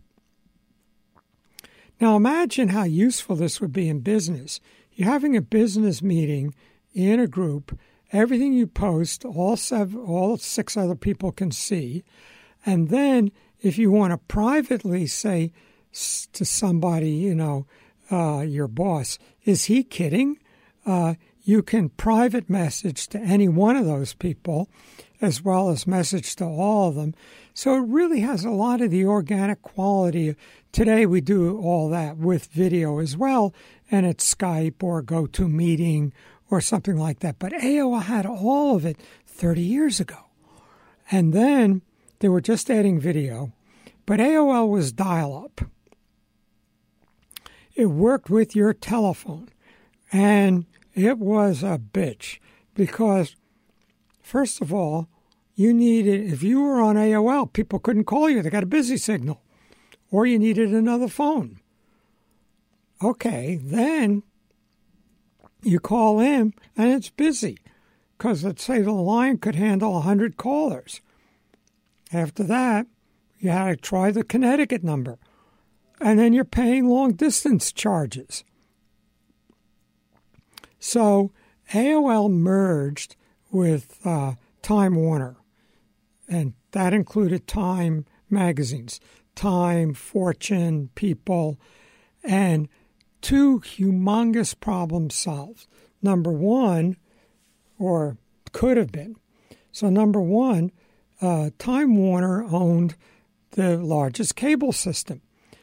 Now 1.99 2.15
imagine 2.15 2.69
how 2.69 2.83
useful 2.83 3.35
this 3.35 3.59
would 3.59 3.73
be 3.73 3.89
in 3.89 3.99
business. 3.99 4.59
You're 4.93 5.09
having 5.09 5.35
a 5.35 5.41
business 5.41 6.01
meeting 6.01 6.55
in 6.93 7.19
a 7.19 7.27
group. 7.27 7.77
Everything 8.11 8.53
you 8.53 8.67
post, 8.67 9.25
all 9.25 9.57
seven, 9.57 9.99
all 9.99 10.37
six 10.37 10.77
other 10.77 10.95
people 10.95 11.31
can 11.31 11.51
see, 11.51 12.03
and 12.65 12.89
then 12.89 13.31
if 13.61 13.77
you 13.77 13.91
want 13.91 14.11
to 14.11 14.17
privately 14.17 15.07
say 15.07 15.51
to 15.91 16.45
somebody, 16.45 17.11
you 17.11 17.35
know, 17.35 17.65
uh, 18.11 18.41
your 18.41 18.67
boss, 18.67 19.19
is 19.43 19.65
he 19.65 19.83
kidding? 19.83 20.37
Uh, 20.85 21.15
you 21.47 21.63
can 21.63 21.87
private 21.87 22.49
message 22.49 23.07
to 23.07 23.17
any 23.19 23.47
one 23.47 23.77
of 23.77 23.85
those 23.85 24.13
people 24.13 24.67
as 25.21 25.41
well 25.41 25.69
as 25.69 25.87
message 25.87 26.35
to 26.35 26.43
all 26.43 26.89
of 26.89 26.95
them. 26.95 27.15
So 27.53 27.75
it 27.75 27.87
really 27.87 28.19
has 28.19 28.43
a 28.43 28.51
lot 28.51 28.81
of 28.81 28.91
the 28.91 29.05
organic 29.05 29.61
quality. 29.61 30.35
Today 30.73 31.05
we 31.05 31.21
do 31.21 31.57
all 31.57 31.87
that 31.89 32.17
with 32.17 32.47
video 32.47 32.99
as 32.99 33.15
well, 33.15 33.53
and 33.89 34.05
it's 34.05 34.35
Skype 34.35 34.83
or 34.83 35.01
GoToMeeting 35.01 36.11
or 36.51 36.59
something 36.59 36.97
like 36.97 37.19
that. 37.19 37.39
But 37.39 37.53
AOL 37.53 38.03
had 38.03 38.25
all 38.25 38.75
of 38.75 38.85
it 38.85 38.99
30 39.25 39.61
years 39.61 40.01
ago. 40.01 40.25
And 41.09 41.31
then 41.31 41.81
they 42.19 42.27
were 42.27 42.41
just 42.41 42.69
adding 42.69 42.99
video, 42.99 43.53
but 44.05 44.19
AOL 44.19 44.67
was 44.67 44.91
dial 44.91 45.45
up. 45.45 45.61
It 47.73 47.85
worked 47.85 48.29
with 48.29 48.53
your 48.53 48.73
telephone, 48.73 49.47
and 50.11 50.65
it 50.97 51.19
was 51.19 51.61
a 51.61 51.77
bitch 51.77 52.39
because, 52.73 53.35
first 54.21 54.61
of 54.61 54.73
all, 54.73 55.07
you 55.55 55.73
needed, 55.73 56.31
if 56.31 56.43
you 56.43 56.61
were 56.61 56.81
on 56.81 56.95
AOL, 56.95 57.51
people 57.53 57.79
couldn't 57.79 58.05
call 58.05 58.29
you, 58.29 58.41
they 58.41 58.49
got 58.49 58.63
a 58.63 58.67
busy 58.67 58.97
signal, 58.97 59.41
or 60.11 60.25
you 60.25 60.39
needed 60.39 60.73
another 60.73 61.07
phone. 61.07 61.59
Okay, 63.03 63.59
then 63.61 64.23
you 65.61 65.79
call 65.79 66.19
in 66.19 66.53
and 66.75 66.91
it's 66.91 67.09
busy 67.09 67.57
because 68.17 68.43
let's 68.43 68.63
say 68.63 68.81
the 68.81 68.91
line 68.91 69.37
could 69.37 69.55
handle 69.55 69.93
100 69.93 70.37
callers. 70.37 71.01
After 72.11 72.43
that, 72.43 72.87
you 73.39 73.51
had 73.51 73.69
to 73.69 73.75
try 73.75 74.11
the 74.11 74.23
Connecticut 74.23 74.83
number. 74.83 75.19
And 75.99 76.19
then 76.19 76.33
you're 76.33 76.45
paying 76.45 76.87
long 76.87 77.13
distance 77.13 77.71
charges. 77.71 78.43
So 80.79 81.31
AOL 81.73 82.31
merged 82.31 83.15
with 83.51 83.99
uh, 84.05 84.33
Time 84.61 84.95
Warner, 84.95 85.37
and 86.27 86.53
that 86.71 86.93
included 86.93 87.47
Time 87.47 88.05
magazines, 88.29 88.99
Time, 89.35 89.93
Fortune, 89.93 90.89
People, 90.95 91.59
and 92.23 92.67
two 93.21 93.59
humongous 93.59 94.57
problems 94.59 95.15
solved. 95.15 95.67
Number 96.01 96.31
one, 96.31 96.97
or 97.79 98.17
could 98.51 98.77
have 98.77 98.91
been. 98.91 99.15
So, 99.71 99.89
number 99.89 100.21
one, 100.21 100.71
uh, 101.21 101.51
Time 101.57 101.95
Warner 101.97 102.43
owned 102.43 102.95
the 103.51 103.77
largest 103.77 104.35
cable 104.35 104.71
system. 104.71 105.21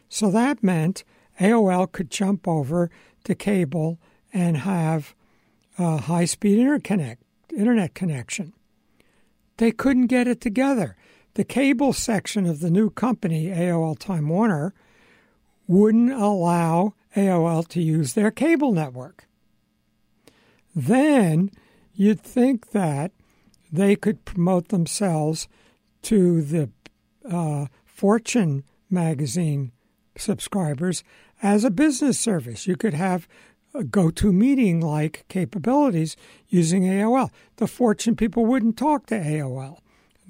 So 0.08 0.30
that 0.30 0.62
meant 0.62 1.04
AOL 1.40 1.90
could 1.90 2.10
jump 2.10 2.46
over 2.46 2.90
to 3.24 3.34
cable 3.34 3.98
and 4.34 4.58
have 4.58 5.14
a 5.78 5.96
high 6.02 6.24
speed 6.24 6.58
interconnect, 6.58 7.18
internet 7.56 7.94
connection. 7.94 8.52
They 9.56 9.70
couldn't 9.70 10.08
get 10.08 10.26
it 10.26 10.40
together. 10.40 10.96
The 11.34 11.44
cable 11.44 11.92
section 11.92 12.44
of 12.44 12.60
the 12.60 12.70
new 12.70 12.90
company, 12.90 13.46
AOL 13.46 13.98
Time 13.98 14.28
Warner, 14.28 14.74
wouldn't 15.66 16.12
allow 16.12 16.94
AOL 17.16 17.66
to 17.68 17.80
use 17.80 18.12
their 18.12 18.30
cable 18.30 18.72
network. 18.72 19.26
Then 20.74 21.50
you'd 21.94 22.20
think 22.20 22.70
that 22.70 23.12
they 23.72 23.94
could 23.96 24.24
promote 24.24 24.68
themselves 24.68 25.48
to 26.02 26.42
the 26.42 26.70
uh, 27.28 27.66
Fortune 27.84 28.64
magazine 28.90 29.72
subscribers 30.16 31.02
as 31.42 31.64
a 31.64 31.70
business 31.70 32.18
service. 32.18 32.66
You 32.66 32.76
could 32.76 32.94
have 32.94 33.28
GoToMeeting 33.74 34.82
like 34.82 35.24
capabilities 35.28 36.16
using 36.48 36.84
AOL. 36.84 37.30
The 37.56 37.66
Fortune 37.66 38.16
people 38.16 38.46
wouldn't 38.46 38.76
talk 38.76 39.06
to 39.06 39.18
AOL. 39.18 39.78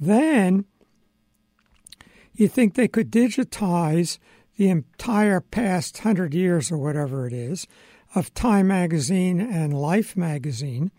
Then 0.00 0.64
you 2.34 2.48
think 2.48 2.74
they 2.74 2.88
could 2.88 3.10
digitize 3.10 4.18
the 4.56 4.68
entire 4.68 5.40
past 5.40 5.98
hundred 5.98 6.34
years 6.34 6.70
or 6.72 6.78
whatever 6.78 7.26
it 7.26 7.32
is 7.32 7.66
of 8.14 8.32
Time 8.34 8.68
Magazine 8.68 9.40
and 9.40 9.74
Life 9.74 10.16
Magazine 10.16 10.90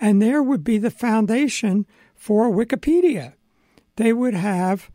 and 0.00 0.20
there 0.20 0.42
would 0.42 0.64
be 0.64 0.78
the 0.78 0.90
foundation 0.90 1.86
for 2.14 2.50
Wikipedia. 2.50 3.34
They 3.96 4.12
would 4.12 4.34
have, 4.34 4.90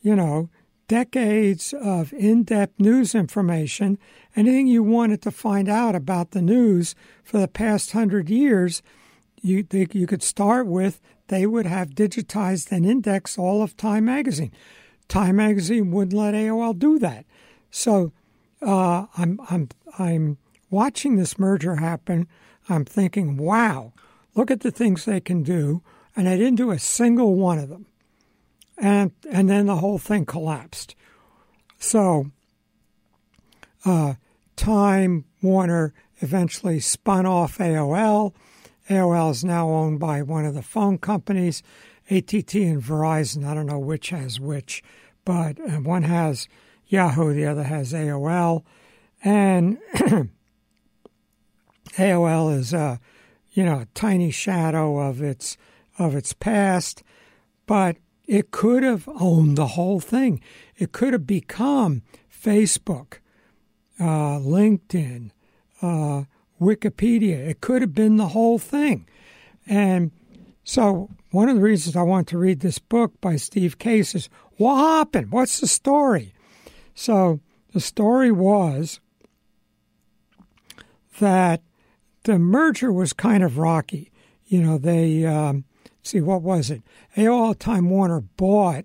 you 0.00 0.16
know, 0.16 0.50
decades 0.88 1.72
of 1.72 2.12
in 2.12 2.44
depth 2.44 2.78
news 2.78 3.14
information. 3.14 3.98
Anything 4.34 4.66
you 4.66 4.82
wanted 4.82 5.22
to 5.22 5.30
find 5.30 5.68
out 5.68 5.94
about 5.94 6.30
the 6.30 6.42
news 6.42 6.94
for 7.24 7.38
the 7.38 7.48
past 7.48 7.92
hundred 7.92 8.30
years, 8.30 8.82
you, 9.40 9.62
they, 9.62 9.86
you 9.92 10.06
could 10.06 10.22
start 10.22 10.66
with 10.66 11.00
they 11.28 11.46
would 11.46 11.66
have 11.66 11.90
digitized 11.90 12.70
and 12.70 12.86
indexed 12.86 13.38
all 13.38 13.62
of 13.62 13.76
Time 13.76 14.04
Magazine. 14.04 14.52
Time 15.08 15.36
Magazine 15.36 15.90
wouldn't 15.90 16.16
let 16.16 16.34
AOL 16.34 16.78
do 16.78 16.98
that. 16.98 17.24
So 17.70 18.12
uh, 18.62 19.06
I'm, 19.16 19.40
I'm, 19.50 19.68
I'm 19.98 20.38
watching 20.70 21.16
this 21.16 21.38
merger 21.38 21.76
happen. 21.76 22.28
I'm 22.68 22.84
thinking, 22.84 23.36
wow, 23.36 23.92
look 24.34 24.50
at 24.50 24.60
the 24.60 24.70
things 24.70 25.04
they 25.04 25.20
can 25.20 25.42
do, 25.42 25.82
and 26.14 26.28
I 26.28 26.36
didn't 26.36 26.56
do 26.56 26.70
a 26.70 26.78
single 26.78 27.34
one 27.34 27.58
of 27.58 27.68
them. 27.68 27.86
And 28.78 29.12
and 29.30 29.48
then 29.48 29.66
the 29.66 29.76
whole 29.76 29.98
thing 29.98 30.26
collapsed. 30.26 30.94
So 31.78 32.30
uh, 33.84 34.14
Time 34.56 35.24
Warner 35.42 35.94
eventually 36.18 36.80
spun 36.80 37.26
off 37.26 37.58
AOL. 37.58 38.34
AOL 38.90 39.30
is 39.30 39.44
now 39.44 39.68
owned 39.68 39.98
by 39.98 40.22
one 40.22 40.44
of 40.44 40.54
the 40.54 40.62
phone 40.62 40.98
companies, 40.98 41.62
ATT 42.10 42.54
and 42.54 42.82
Verizon. 42.82 43.46
I 43.46 43.54
don't 43.54 43.66
know 43.66 43.78
which 43.78 44.10
has 44.10 44.38
which, 44.38 44.82
but 45.24 45.58
uh, 45.60 45.80
one 45.80 46.04
has 46.04 46.48
Yahoo, 46.86 47.34
the 47.34 47.46
other 47.46 47.64
has 47.64 47.92
AOL, 47.92 48.62
and 49.24 49.78
AOL 51.96 52.56
is 52.56 52.72
uh, 52.72 52.98
you 53.56 53.64
know, 53.64 53.80
a 53.80 53.88
tiny 53.94 54.30
shadow 54.30 54.98
of 54.98 55.22
its 55.22 55.56
of 55.98 56.14
its 56.14 56.34
past, 56.34 57.02
but 57.64 57.96
it 58.26 58.50
could 58.50 58.82
have 58.82 59.08
owned 59.20 59.56
the 59.56 59.68
whole 59.68 60.00
thing. 60.00 60.40
It 60.76 60.92
could 60.92 61.12
have 61.12 61.26
become 61.26 62.02
Facebook, 62.30 63.18
uh, 64.00 64.38
LinkedIn, 64.38 65.30
uh, 65.80 66.24
Wikipedia. 66.60 67.48
It 67.48 67.60
could 67.60 67.82
have 67.82 67.94
been 67.94 68.16
the 68.16 68.28
whole 68.28 68.58
thing. 68.58 69.06
And 69.66 70.10
so, 70.64 71.10
one 71.30 71.48
of 71.48 71.56
the 71.56 71.62
reasons 71.62 71.96
I 71.96 72.02
want 72.02 72.28
to 72.28 72.38
read 72.38 72.60
this 72.60 72.78
book 72.78 73.20
by 73.20 73.36
Steve 73.36 73.78
Case 73.78 74.14
is 74.14 74.28
what 74.56 74.76
happened? 74.76 75.30
What's 75.30 75.60
the 75.60 75.66
story? 75.66 76.34
So, 76.94 77.40
the 77.72 77.80
story 77.80 78.32
was 78.32 79.00
that 81.20 81.62
the 82.24 82.38
merger 82.38 82.92
was 82.92 83.12
kind 83.12 83.42
of 83.42 83.58
rocky. 83.58 84.10
You 84.46 84.62
know, 84.62 84.78
they 84.78 85.24
um, 85.24 85.64
see 86.06 86.20
what 86.20 86.42
was 86.42 86.70
it? 86.70 86.82
AOL 87.16 87.58
Time 87.58 87.90
Warner 87.90 88.20
bought. 88.20 88.84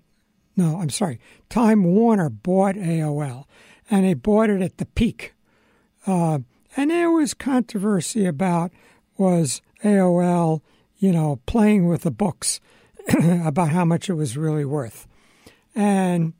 No, 0.56 0.78
I'm 0.80 0.90
sorry. 0.90 1.18
Time 1.48 1.84
Warner 1.84 2.28
bought 2.28 2.74
AOL, 2.74 3.44
and 3.90 4.04
they 4.04 4.14
bought 4.14 4.50
it 4.50 4.60
at 4.60 4.78
the 4.78 4.86
peak. 4.86 5.34
Uh, 6.06 6.40
And 6.76 6.90
there 6.90 7.10
was 7.10 7.34
controversy 7.34 8.24
about 8.26 8.72
was 9.18 9.60
AOL, 9.84 10.62
you 10.98 11.12
know, 11.12 11.40
playing 11.46 11.86
with 11.86 12.02
the 12.02 12.10
books 12.10 12.60
about 13.44 13.70
how 13.70 13.84
much 13.84 14.08
it 14.08 14.14
was 14.14 14.36
really 14.36 14.64
worth. 14.64 15.06
And 15.74 16.32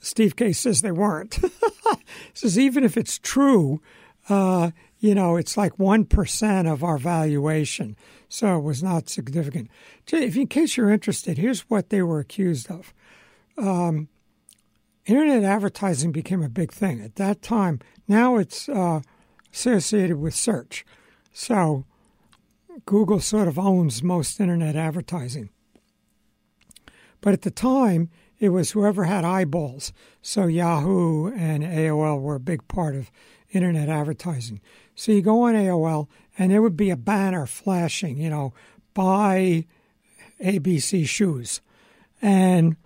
Steve 0.00 0.36
Case 0.36 0.60
says 0.60 0.82
they 0.82 0.92
weren't. 0.92 1.38
says 2.34 2.58
even 2.58 2.84
if 2.84 2.96
it's 2.96 3.18
true, 3.18 3.80
uh, 4.28 4.70
you 4.98 5.14
know, 5.14 5.36
it's 5.36 5.56
like 5.56 5.76
1% 5.76 6.72
of 6.72 6.82
our 6.82 6.98
valuation. 6.98 7.96
So 8.28 8.56
it 8.56 8.62
was 8.62 8.82
not 8.82 9.08
significant. 9.08 9.70
If, 10.10 10.36
in 10.36 10.46
case 10.46 10.76
you're 10.76 10.90
interested, 10.90 11.38
here's 11.38 11.60
what 11.62 11.90
they 11.90 12.02
were 12.02 12.18
accused 12.18 12.70
of. 12.70 12.94
Um, 13.58 14.08
internet 15.04 15.44
advertising 15.44 16.12
became 16.12 16.42
a 16.42 16.48
big 16.48 16.72
thing 16.72 17.00
at 17.00 17.16
that 17.16 17.42
time. 17.42 17.80
Now 18.08 18.36
it's 18.36 18.68
uh, 18.68 19.00
associated 19.52 20.16
with 20.16 20.34
search. 20.34 20.84
So 21.32 21.84
Google 22.84 23.20
sort 23.20 23.48
of 23.48 23.58
owns 23.58 24.02
most 24.02 24.40
internet 24.40 24.76
advertising. 24.76 25.50
But 27.20 27.32
at 27.32 27.42
the 27.42 27.50
time, 27.50 28.10
it 28.38 28.50
was 28.50 28.72
whoever 28.72 29.04
had 29.04 29.24
eyeballs. 29.24 29.92
So 30.20 30.46
Yahoo 30.46 31.32
and 31.32 31.62
AOL 31.62 32.20
were 32.20 32.34
a 32.34 32.40
big 32.40 32.66
part 32.68 32.94
of 32.94 33.10
internet 33.50 33.88
advertising. 33.88 34.60
So 34.96 35.12
you 35.12 35.22
go 35.22 35.42
on 35.42 35.54
AOL, 35.54 36.08
and 36.36 36.50
there 36.50 36.62
would 36.62 36.76
be 36.76 36.90
a 36.90 36.96
banner 36.96 37.46
flashing, 37.46 38.16
you 38.16 38.30
know, 38.30 38.52
buy 38.94 39.66
ABC 40.42 41.06
shoes. 41.06 41.60
And 42.20 42.76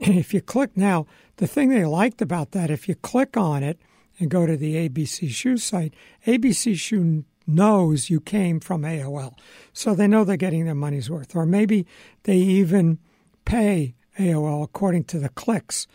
if 0.00 0.32
you 0.32 0.40
click 0.40 0.76
now, 0.76 1.06
the 1.36 1.46
thing 1.46 1.70
they 1.70 1.84
liked 1.84 2.22
about 2.22 2.52
that, 2.52 2.70
if 2.70 2.88
you 2.88 2.94
click 2.94 3.36
on 3.36 3.62
it 3.62 3.78
and 4.18 4.30
go 4.30 4.46
to 4.46 4.56
the 4.56 4.88
ABC 4.88 5.30
Shoe 5.30 5.56
site, 5.56 5.94
ABC 6.26 6.76
Shoe 6.76 7.24
knows 7.46 8.10
you 8.10 8.20
came 8.20 8.60
from 8.60 8.82
AOL. 8.82 9.34
So 9.72 9.94
they 9.94 10.06
know 10.06 10.22
they're 10.24 10.36
getting 10.36 10.64
their 10.64 10.74
money's 10.74 11.10
worth. 11.10 11.34
Or 11.34 11.44
maybe 11.44 11.86
they 12.22 12.36
even 12.36 12.98
pay 13.44 13.94
AOL 14.18 14.62
according 14.62 15.04
to 15.04 15.18
the 15.18 15.28
clicks 15.30 15.86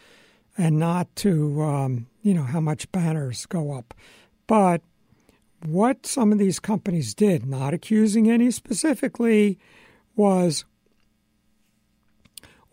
and 0.58 0.77
not 0.77 1.15
to, 1.17 1.62
um, 1.62 2.08
you 2.21 2.34
know, 2.34 2.43
how 2.43 2.60
much 2.60 2.91
banners 2.91 3.45
go 3.45 3.71
up. 3.71 3.93
But 4.45 4.82
what 5.65 6.06
some 6.06 6.32
of 6.32 6.38
these 6.38 6.60
companies 6.60 7.13
did, 7.13 7.45
not 7.45 7.74
accusing 7.74 8.30
any 8.30 8.52
specifically, 8.52 9.60
was 10.15 10.65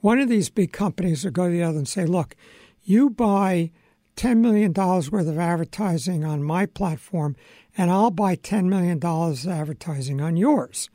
one 0.00 0.18
of 0.20 0.28
these 0.28 0.50
big 0.50 0.72
companies 0.72 1.24
would 1.24 1.34
go 1.34 1.46
to 1.46 1.52
the 1.52 1.62
other 1.62 1.78
and 1.78 1.88
say, 1.88 2.06
look, 2.06 2.36
you 2.82 3.10
buy 3.10 3.70
$10 4.16 4.38
million 4.38 4.72
worth 4.72 5.28
of 5.28 5.38
advertising 5.38 6.24
on 6.24 6.42
my 6.42 6.66
platform, 6.66 7.36
and 7.76 7.90
I'll 7.90 8.10
buy 8.10 8.36
$10 8.36 8.64
million 8.66 9.02
of 9.02 9.46
advertising 9.46 10.20
on 10.20 10.36
yours. 10.36 10.88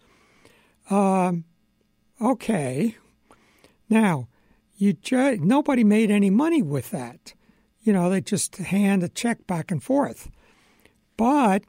Um, 0.90 1.46
okay. 2.22 2.98
Now, 3.90 4.28
you 4.78 4.94
ju- 4.94 5.38
nobody 5.38 5.84
made 5.84 6.10
any 6.10 6.30
money 6.30 6.62
with 6.62 6.92
that. 6.92 7.34
You 7.84 7.94
know, 7.94 8.10
they 8.10 8.22
just 8.22 8.58
hand 8.58 9.04
a 9.04 9.10
check 9.10 9.46
back 9.46 9.72
and 9.72 9.84
forth. 9.84 10.30
But 11.18 11.64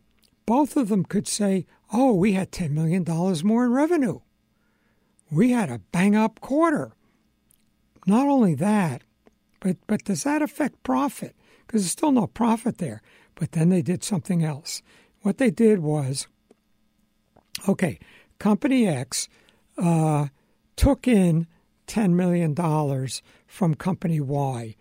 both 0.52 0.76
of 0.76 0.90
them 0.90 1.02
could 1.02 1.26
say, 1.26 1.64
oh, 1.94 2.12
we 2.12 2.34
had 2.34 2.52
$10 2.52 2.72
million 2.72 3.06
more 3.42 3.64
in 3.64 3.72
revenue. 3.72 4.20
We 5.30 5.52
had 5.52 5.70
a 5.70 5.80
bang 5.92 6.14
up 6.14 6.42
quarter. 6.42 6.92
Not 8.06 8.28
only 8.28 8.54
that, 8.56 9.00
but, 9.60 9.78
but 9.86 10.04
does 10.04 10.24
that 10.24 10.42
affect 10.42 10.82
profit? 10.82 11.34
Because 11.66 11.80
there's 11.80 11.92
still 11.92 12.12
no 12.12 12.26
profit 12.26 12.76
there. 12.76 13.00
But 13.34 13.52
then 13.52 13.70
they 13.70 13.80
did 13.80 14.04
something 14.04 14.44
else. 14.44 14.82
What 15.22 15.38
they 15.38 15.50
did 15.50 15.78
was 15.78 16.26
okay, 17.66 17.98
Company 18.38 18.86
X 18.86 19.30
uh, 19.78 20.26
took 20.76 21.08
in 21.08 21.46
$10 21.86 22.10
million 22.10 22.54
from 23.46 23.74
Company 23.74 24.20
Y 24.20 24.76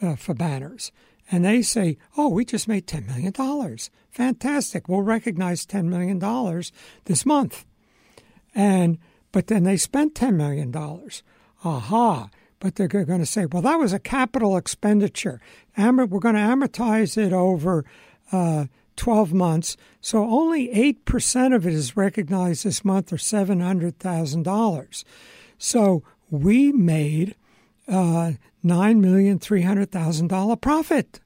uh, 0.00 0.14
for 0.14 0.34
banners. 0.34 0.92
And 1.30 1.44
they 1.44 1.62
say, 1.62 1.98
oh, 2.16 2.28
we 2.28 2.44
just 2.44 2.68
made 2.68 2.86
$10 2.86 3.06
million. 3.06 3.78
Fantastic. 4.10 4.88
We'll 4.88 5.02
recognize 5.02 5.66
$10 5.66 5.84
million 5.84 6.62
this 7.04 7.26
month. 7.26 7.64
And, 8.54 8.98
but 9.32 9.48
then 9.48 9.64
they 9.64 9.76
spent 9.76 10.14
$10 10.14 10.34
million. 10.34 10.74
Aha. 11.64 12.30
But 12.58 12.76
they're 12.76 12.88
going 12.88 13.18
to 13.18 13.26
say, 13.26 13.46
well, 13.46 13.62
that 13.62 13.78
was 13.78 13.92
a 13.92 13.98
capital 13.98 14.56
expenditure. 14.56 15.40
We're 15.76 16.06
going 16.06 16.36
to 16.36 16.40
amortize 16.40 17.18
it 17.18 17.32
over 17.32 17.84
uh, 18.32 18.66
12 18.96 19.32
months. 19.32 19.76
So 20.00 20.24
only 20.24 20.68
8% 20.68 21.54
of 21.54 21.66
it 21.66 21.74
is 21.74 21.96
recognized 21.96 22.64
this 22.64 22.84
month 22.84 23.12
or 23.12 23.16
$700,000. 23.16 25.04
So 25.58 26.02
we 26.30 26.72
made 26.72 27.34
uh, 27.88 28.32
$9,300,000 28.66 30.60
profit. 30.60 31.20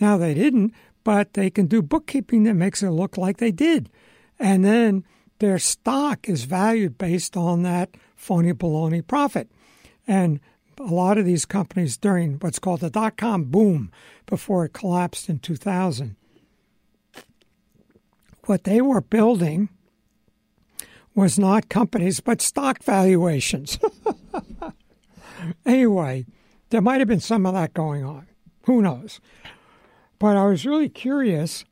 Now 0.00 0.16
they 0.16 0.34
didn't, 0.34 0.74
but 1.04 1.34
they 1.34 1.50
can 1.50 1.66
do 1.66 1.82
bookkeeping 1.82 2.44
that 2.44 2.54
makes 2.54 2.82
it 2.82 2.90
look 2.90 3.16
like 3.16 3.38
they 3.38 3.52
did. 3.52 3.90
And 4.38 4.64
then 4.64 5.04
their 5.38 5.58
stock 5.58 6.28
is 6.28 6.44
valued 6.44 6.98
based 6.98 7.36
on 7.36 7.62
that 7.62 7.90
phony 8.16 8.52
baloney 8.52 9.06
profit. 9.06 9.50
And 10.06 10.40
a 10.78 10.84
lot 10.84 11.18
of 11.18 11.24
these 11.24 11.44
companies 11.44 11.96
during 11.96 12.34
what's 12.34 12.58
called 12.58 12.80
the 12.80 12.90
dot 12.90 13.16
com 13.16 13.44
boom 13.44 13.90
before 14.26 14.64
it 14.64 14.72
collapsed 14.72 15.28
in 15.28 15.38
2000, 15.38 16.16
what 18.44 18.64
they 18.64 18.80
were 18.80 19.00
building 19.00 19.68
was 21.14 21.38
not 21.38 21.68
companies 21.68 22.20
but 22.20 22.40
stock 22.40 22.82
valuations. 22.82 23.78
anyway, 25.66 26.24
there 26.70 26.80
might 26.80 27.00
have 27.00 27.08
been 27.08 27.20
some 27.20 27.46
of 27.46 27.54
that 27.54 27.74
going 27.74 28.04
on. 28.04 28.26
Who 28.66 28.82
knows? 28.82 29.20
But 30.18 30.36
I 30.36 30.46
was 30.46 30.66
really 30.66 30.88
curious 30.88 31.64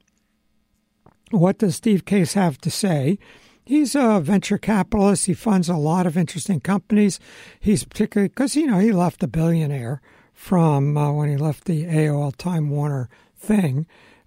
what 1.30 1.58
does 1.58 1.76
Steve 1.76 2.04
Case 2.04 2.34
have 2.34 2.58
to 2.58 2.70
say? 2.70 3.18
He's 3.64 3.96
a 3.96 4.20
venture 4.20 4.58
capitalist. 4.58 5.26
He 5.26 5.34
funds 5.34 5.68
a 5.68 5.76
lot 5.76 6.06
of 6.06 6.16
interesting 6.16 6.60
companies. 6.60 7.18
He's 7.58 7.82
particularly 7.82 8.28
because 8.28 8.54
you 8.54 8.66
know 8.66 8.78
he 8.78 8.92
left 8.92 9.22
a 9.24 9.26
billionaire 9.26 10.00
from 10.32 10.96
uh, 10.96 11.12
when 11.12 11.28
he 11.28 11.36
left 11.36 11.64
the 11.64 11.84
AOL 11.84 12.36
Time 12.36 12.70
Warner 12.70 13.08
thing. 13.36 13.86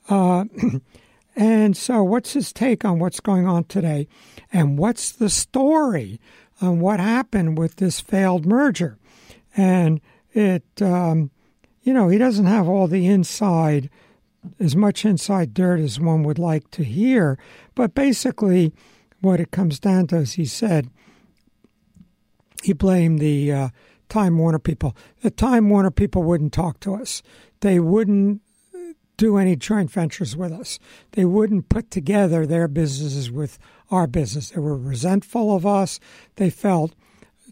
Uh, 0.09 0.45
and 1.37 1.77
so, 1.77 2.03
what's 2.03 2.33
his 2.33 2.51
take 2.51 2.83
on 2.83 2.99
what's 2.99 3.21
going 3.21 3.47
on 3.47 3.63
today? 3.63 4.09
And 4.51 4.77
what's 4.77 5.11
the 5.11 5.29
story 5.29 6.19
on 6.61 6.81
what 6.81 6.99
happened 6.99 7.57
with 7.57 7.77
this 7.77 8.01
failed 8.01 8.45
merger? 8.45 8.97
And 9.55 10.01
it, 10.33 10.81
um, 10.81 11.31
you 11.81 11.93
know, 11.93 12.09
he 12.09 12.17
doesn't 12.17 12.45
have 12.45 12.67
all 12.67 12.87
the 12.87 13.07
inside, 13.07 13.89
as 14.59 14.75
much 14.75 15.05
inside 15.05 15.53
dirt 15.53 15.79
as 15.79 15.99
one 15.99 16.23
would 16.23 16.39
like 16.39 16.69
to 16.71 16.83
hear. 16.83 17.37
But 17.75 17.93
basically, 17.93 18.73
what 19.21 19.39
it 19.39 19.51
comes 19.51 19.79
down 19.79 20.07
to 20.07 20.17
is 20.17 20.33
he 20.33 20.45
said 20.45 20.89
he 22.63 22.73
blamed 22.73 23.19
the 23.19 23.51
uh, 23.51 23.69
Time 24.09 24.37
Warner 24.37 24.59
people. 24.59 24.95
The 25.21 25.31
Time 25.31 25.69
Warner 25.69 25.91
people 25.91 26.23
wouldn't 26.23 26.53
talk 26.53 26.79
to 26.81 26.95
us. 26.95 27.21
They 27.61 27.79
wouldn't 27.79 28.41
do 29.19 29.37
any 29.37 29.55
joint 29.55 29.91
ventures 29.91 30.35
with 30.35 30.51
us. 30.51 30.79
They 31.11 31.25
wouldn't 31.25 31.69
put 31.69 31.91
together 31.91 32.45
their 32.45 32.67
businesses 32.69 33.29
with 33.29 33.59
our 33.91 34.07
business. 34.07 34.51
They 34.51 34.61
were 34.61 34.77
resentful 34.77 35.53
of 35.55 35.65
us. 35.65 35.99
They 36.37 36.49
felt 36.49 36.93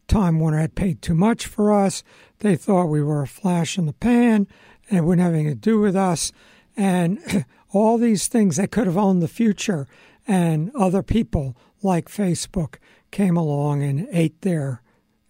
Time 0.07 0.39
Warner 0.39 0.59
had 0.59 0.75
paid 0.75 1.01
too 1.01 1.13
much 1.13 1.45
for 1.45 1.73
us. 1.73 2.03
They 2.39 2.55
thought 2.55 2.85
we 2.85 3.03
were 3.03 3.21
a 3.21 3.27
flash 3.27 3.77
in 3.77 3.85
the 3.85 3.93
pan 3.93 4.47
and 4.89 5.05
wouldn't 5.05 5.23
have 5.23 5.33
anything 5.33 5.51
to 5.51 5.55
do 5.55 5.79
with 5.79 5.95
us. 5.95 6.31
And 6.75 7.45
all 7.73 7.97
these 7.97 8.27
things, 8.27 8.55
they 8.55 8.67
could 8.67 8.87
have 8.87 8.97
owned 8.97 9.21
the 9.21 9.27
future. 9.27 9.87
And 10.27 10.71
other 10.75 11.03
people 11.03 11.55
like 11.83 12.09
Facebook 12.09 12.75
came 13.11 13.37
along 13.37 13.83
and 13.83 14.07
ate 14.11 14.41
their 14.41 14.81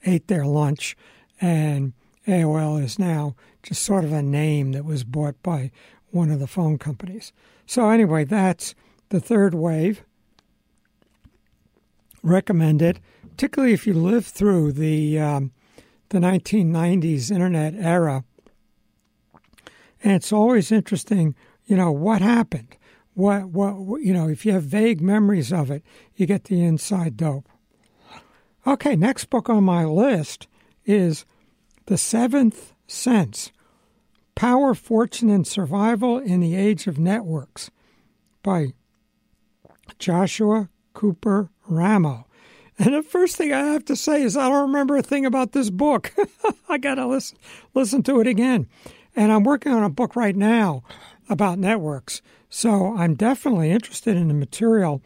ate 0.06 0.28
their 0.28 0.46
lunch. 0.46 0.96
And 1.42 1.94
AOL 2.28 2.82
is 2.84 3.00
now 3.00 3.36
just 3.64 3.84
sort 3.84 4.04
of 4.04 4.14
a 4.14 4.22
name 4.22 4.72
that 4.74 4.86
was 4.86 5.04
bought 5.04 5.42
by 5.42 5.72
one 6.12 6.32
of 6.32 6.40
the 6.40 6.48
phone 6.48 6.78
companies. 6.78 7.34
So 7.66 7.90
anyway, 7.90 8.24
that's 8.24 8.76
the 9.10 9.20
third 9.20 9.54
wave. 9.54 10.04
Recommended 12.24 13.00
particularly 13.38 13.72
if 13.72 13.86
you 13.86 13.94
lived 13.94 14.26
through 14.26 14.72
the 14.72 15.20
um, 15.20 15.52
the 16.10 16.18
1990s 16.18 17.30
internet 17.30 17.76
era. 17.76 18.24
And 20.04 20.14
it's 20.14 20.34
always 20.34 20.72
interesting, 20.72 21.36
you 21.66 21.76
know, 21.76 21.92
what 21.92 22.22
happened. 22.22 22.76
What 23.14 23.50
what 23.50 24.02
you 24.02 24.12
know, 24.12 24.28
if 24.28 24.44
you 24.44 24.54
have 24.54 24.64
vague 24.64 25.02
memories 25.02 25.54
of 25.54 25.70
it, 25.70 25.84
you 26.16 26.26
get 26.26 26.46
the 26.46 26.64
inside 26.64 27.16
dope. 27.16 27.48
Okay, 28.66 28.96
next 28.96 29.26
book 29.26 29.50
on 29.50 29.64
my 29.64 29.86
list 29.86 30.48
is 30.84 31.24
The 31.86 31.98
Seventh 31.98 32.74
Sense 32.88 33.52
Power, 34.34 34.74
Fortune, 34.74 35.30
and 35.30 35.46
Survival 35.46 36.18
in 36.18 36.40
the 36.40 36.56
Age 36.56 36.88
of 36.88 36.98
Networks 36.98 37.70
by 38.42 38.74
Joshua 40.00 40.70
Cooper 40.94 41.52
Ramo. 41.68 42.27
And 42.80 42.94
the 42.94 43.02
first 43.02 43.38
thing 43.38 43.52
I 43.52 43.60
have 43.60 43.86
to 43.86 43.96
say 43.96 44.22
is 44.22 44.38
I 44.38 44.50
don't 44.50 44.68
remember 44.68 44.98
a 44.98 45.02
thing 45.02 45.26
about 45.26 45.52
this 45.52 45.70
book. 45.70 46.14
I 46.70 46.78
got 46.78 46.96
to 46.96 47.08
listen 47.08 47.38
listen 47.74 48.04
to 48.04 48.20
it 48.20 48.28
again. 48.28 48.68
And 49.16 49.32
I'm 49.32 49.44
working 49.44 49.72
on 49.72 49.84
a 49.84 49.90
book 49.90 50.16
right 50.16 50.36
now 50.36 50.84
about 51.28 51.58
networks. 51.58 52.22
So 52.50 52.96
I'm 52.96 53.16
definitely 53.16 53.72
interested 53.72 54.16
in 54.16 54.28
the 54.28 54.34
material. 54.34 55.02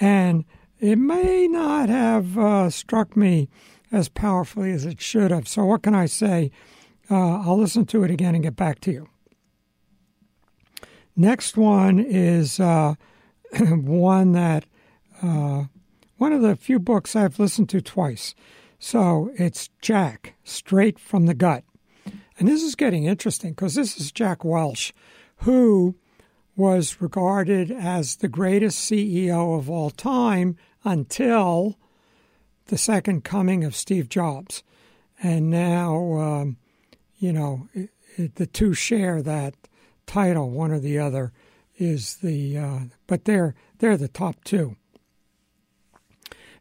And 0.00 0.44
it 0.78 0.96
may 0.96 1.46
not 1.46 1.90
have 1.90 2.38
uh, 2.38 2.70
struck 2.70 3.16
me 3.16 3.50
as 3.92 4.08
powerfully 4.08 4.72
as 4.72 4.86
it 4.86 5.00
should 5.00 5.30
have. 5.30 5.46
So 5.46 5.66
what 5.66 5.82
can 5.82 5.94
I 5.94 6.06
say? 6.06 6.50
Uh, 7.10 7.40
I'll 7.40 7.58
listen 7.58 7.84
to 7.86 8.02
it 8.04 8.10
again 8.10 8.34
and 8.34 8.42
get 8.42 8.56
back 8.56 8.80
to 8.80 8.92
you. 8.92 9.08
Next 11.16 11.56
one 11.56 11.98
is 11.98 12.60
uh, 12.60 12.94
one 13.60 14.32
that 14.32 14.64
uh, 15.22 15.64
one 16.20 16.34
of 16.34 16.42
the 16.42 16.54
few 16.54 16.78
books 16.78 17.16
I've 17.16 17.38
listened 17.38 17.70
to 17.70 17.80
twice. 17.80 18.34
So 18.78 19.30
it's 19.36 19.70
Jack, 19.80 20.34
Straight 20.44 20.98
from 20.98 21.24
the 21.24 21.32
Gut. 21.32 21.64
And 22.38 22.46
this 22.46 22.62
is 22.62 22.74
getting 22.74 23.04
interesting 23.04 23.52
because 23.52 23.74
this 23.74 23.98
is 23.98 24.12
Jack 24.12 24.44
Welch, 24.44 24.92
who 25.36 25.96
was 26.56 27.00
regarded 27.00 27.70
as 27.70 28.16
the 28.16 28.28
greatest 28.28 28.78
CEO 28.80 29.58
of 29.58 29.70
all 29.70 29.88
time 29.88 30.58
until 30.84 31.78
the 32.66 32.76
second 32.76 33.24
coming 33.24 33.64
of 33.64 33.74
Steve 33.74 34.10
Jobs. 34.10 34.62
And 35.22 35.48
now, 35.48 36.18
um, 36.18 36.58
you 37.16 37.32
know, 37.32 37.66
it, 37.72 37.88
it, 38.18 38.34
the 38.34 38.46
two 38.46 38.74
share 38.74 39.22
that 39.22 39.54
title, 40.04 40.50
one 40.50 40.70
or 40.70 40.80
the 40.80 40.98
other 40.98 41.32
is 41.78 42.16
the, 42.16 42.58
uh, 42.58 42.78
but 43.06 43.24
they're, 43.24 43.54
they're 43.78 43.96
the 43.96 44.06
top 44.06 44.44
two. 44.44 44.76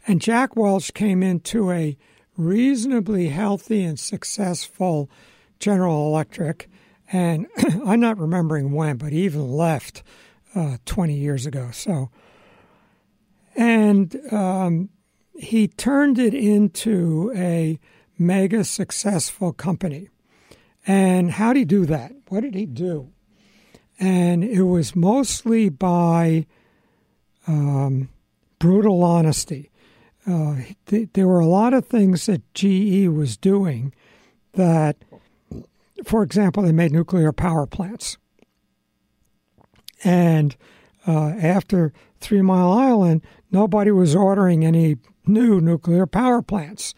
And 0.07 0.21
Jack 0.21 0.55
Welch 0.55 0.93
came 0.93 1.21
into 1.21 1.71
a 1.71 1.97
reasonably 2.37 3.29
healthy 3.29 3.83
and 3.83 3.99
successful 3.99 5.09
General 5.59 6.07
Electric. 6.07 6.69
And 7.11 7.47
I'm 7.85 7.99
not 7.99 8.17
remembering 8.17 8.71
when, 8.71 8.97
but 8.97 9.11
he 9.11 9.23
even 9.25 9.51
left 9.51 10.03
uh, 10.55 10.77
20 10.85 11.13
years 11.13 11.45
ago. 11.45 11.69
So, 11.71 12.09
and 13.55 14.15
um, 14.31 14.89
he 15.37 15.67
turned 15.67 16.17
it 16.17 16.33
into 16.33 17.31
a 17.35 17.79
mega 18.17 18.63
successful 18.63 19.53
company. 19.53 20.09
And 20.87 21.31
how 21.31 21.53
did 21.53 21.59
he 21.59 21.65
do 21.65 21.85
that? 21.85 22.13
What 22.29 22.41
did 22.41 22.55
he 22.55 22.65
do? 22.65 23.11
And 23.99 24.43
it 24.43 24.63
was 24.63 24.95
mostly 24.95 25.69
by 25.69 26.45
um, 27.47 28.09
brutal 28.59 29.03
honesty. 29.03 29.68
Uh, 30.27 30.57
th- 30.85 31.09
there 31.13 31.27
were 31.27 31.39
a 31.39 31.47
lot 31.47 31.73
of 31.73 31.87
things 31.87 32.25
that 32.25 32.41
GE 32.53 33.07
was 33.07 33.37
doing 33.37 33.93
that, 34.53 34.97
for 36.03 36.23
example, 36.23 36.63
they 36.63 36.71
made 36.71 36.91
nuclear 36.91 37.31
power 37.31 37.65
plants. 37.65 38.17
And 40.03 40.55
uh, 41.07 41.29
after 41.41 41.93
Three 42.19 42.41
Mile 42.41 42.71
Island, 42.71 43.21
nobody 43.51 43.91
was 43.91 44.15
ordering 44.15 44.65
any 44.65 44.97
new 45.25 45.61
nuclear 45.61 46.05
power 46.05 46.41
plants. 46.41 46.93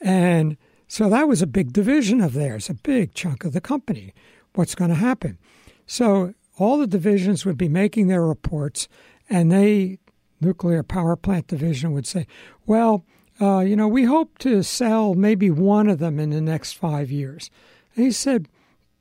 And 0.00 0.56
so 0.86 1.08
that 1.08 1.28
was 1.28 1.42
a 1.42 1.46
big 1.46 1.72
division 1.72 2.20
of 2.20 2.32
theirs, 2.32 2.68
a 2.68 2.74
big 2.74 3.14
chunk 3.14 3.44
of 3.44 3.52
the 3.52 3.60
company. 3.60 4.14
What's 4.54 4.74
going 4.74 4.90
to 4.90 4.96
happen? 4.96 5.38
So 5.86 6.34
all 6.58 6.78
the 6.78 6.86
divisions 6.86 7.44
would 7.44 7.58
be 7.58 7.68
making 7.68 8.08
their 8.08 8.24
reports, 8.24 8.88
and 9.30 9.52
they, 9.52 9.98
nuclear 10.40 10.82
power 10.82 11.16
plant 11.16 11.46
division, 11.46 11.92
would 11.92 12.06
say, 12.06 12.26
well, 12.66 13.04
uh, 13.40 13.60
you 13.60 13.76
know, 13.76 13.88
we 13.88 14.04
hope 14.04 14.38
to 14.38 14.62
sell 14.62 15.14
maybe 15.14 15.50
one 15.50 15.88
of 15.88 15.98
them 15.98 16.18
in 16.18 16.30
the 16.30 16.40
next 16.40 16.72
five 16.72 17.10
years. 17.10 17.50
And 17.94 18.04
he 18.04 18.12
said, 18.12 18.48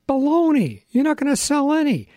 baloney, 0.08 0.84
you're 0.90 1.04
not 1.04 1.18
going 1.18 1.32
to 1.32 1.38
sell 1.38 1.74
any. 1.74 2.08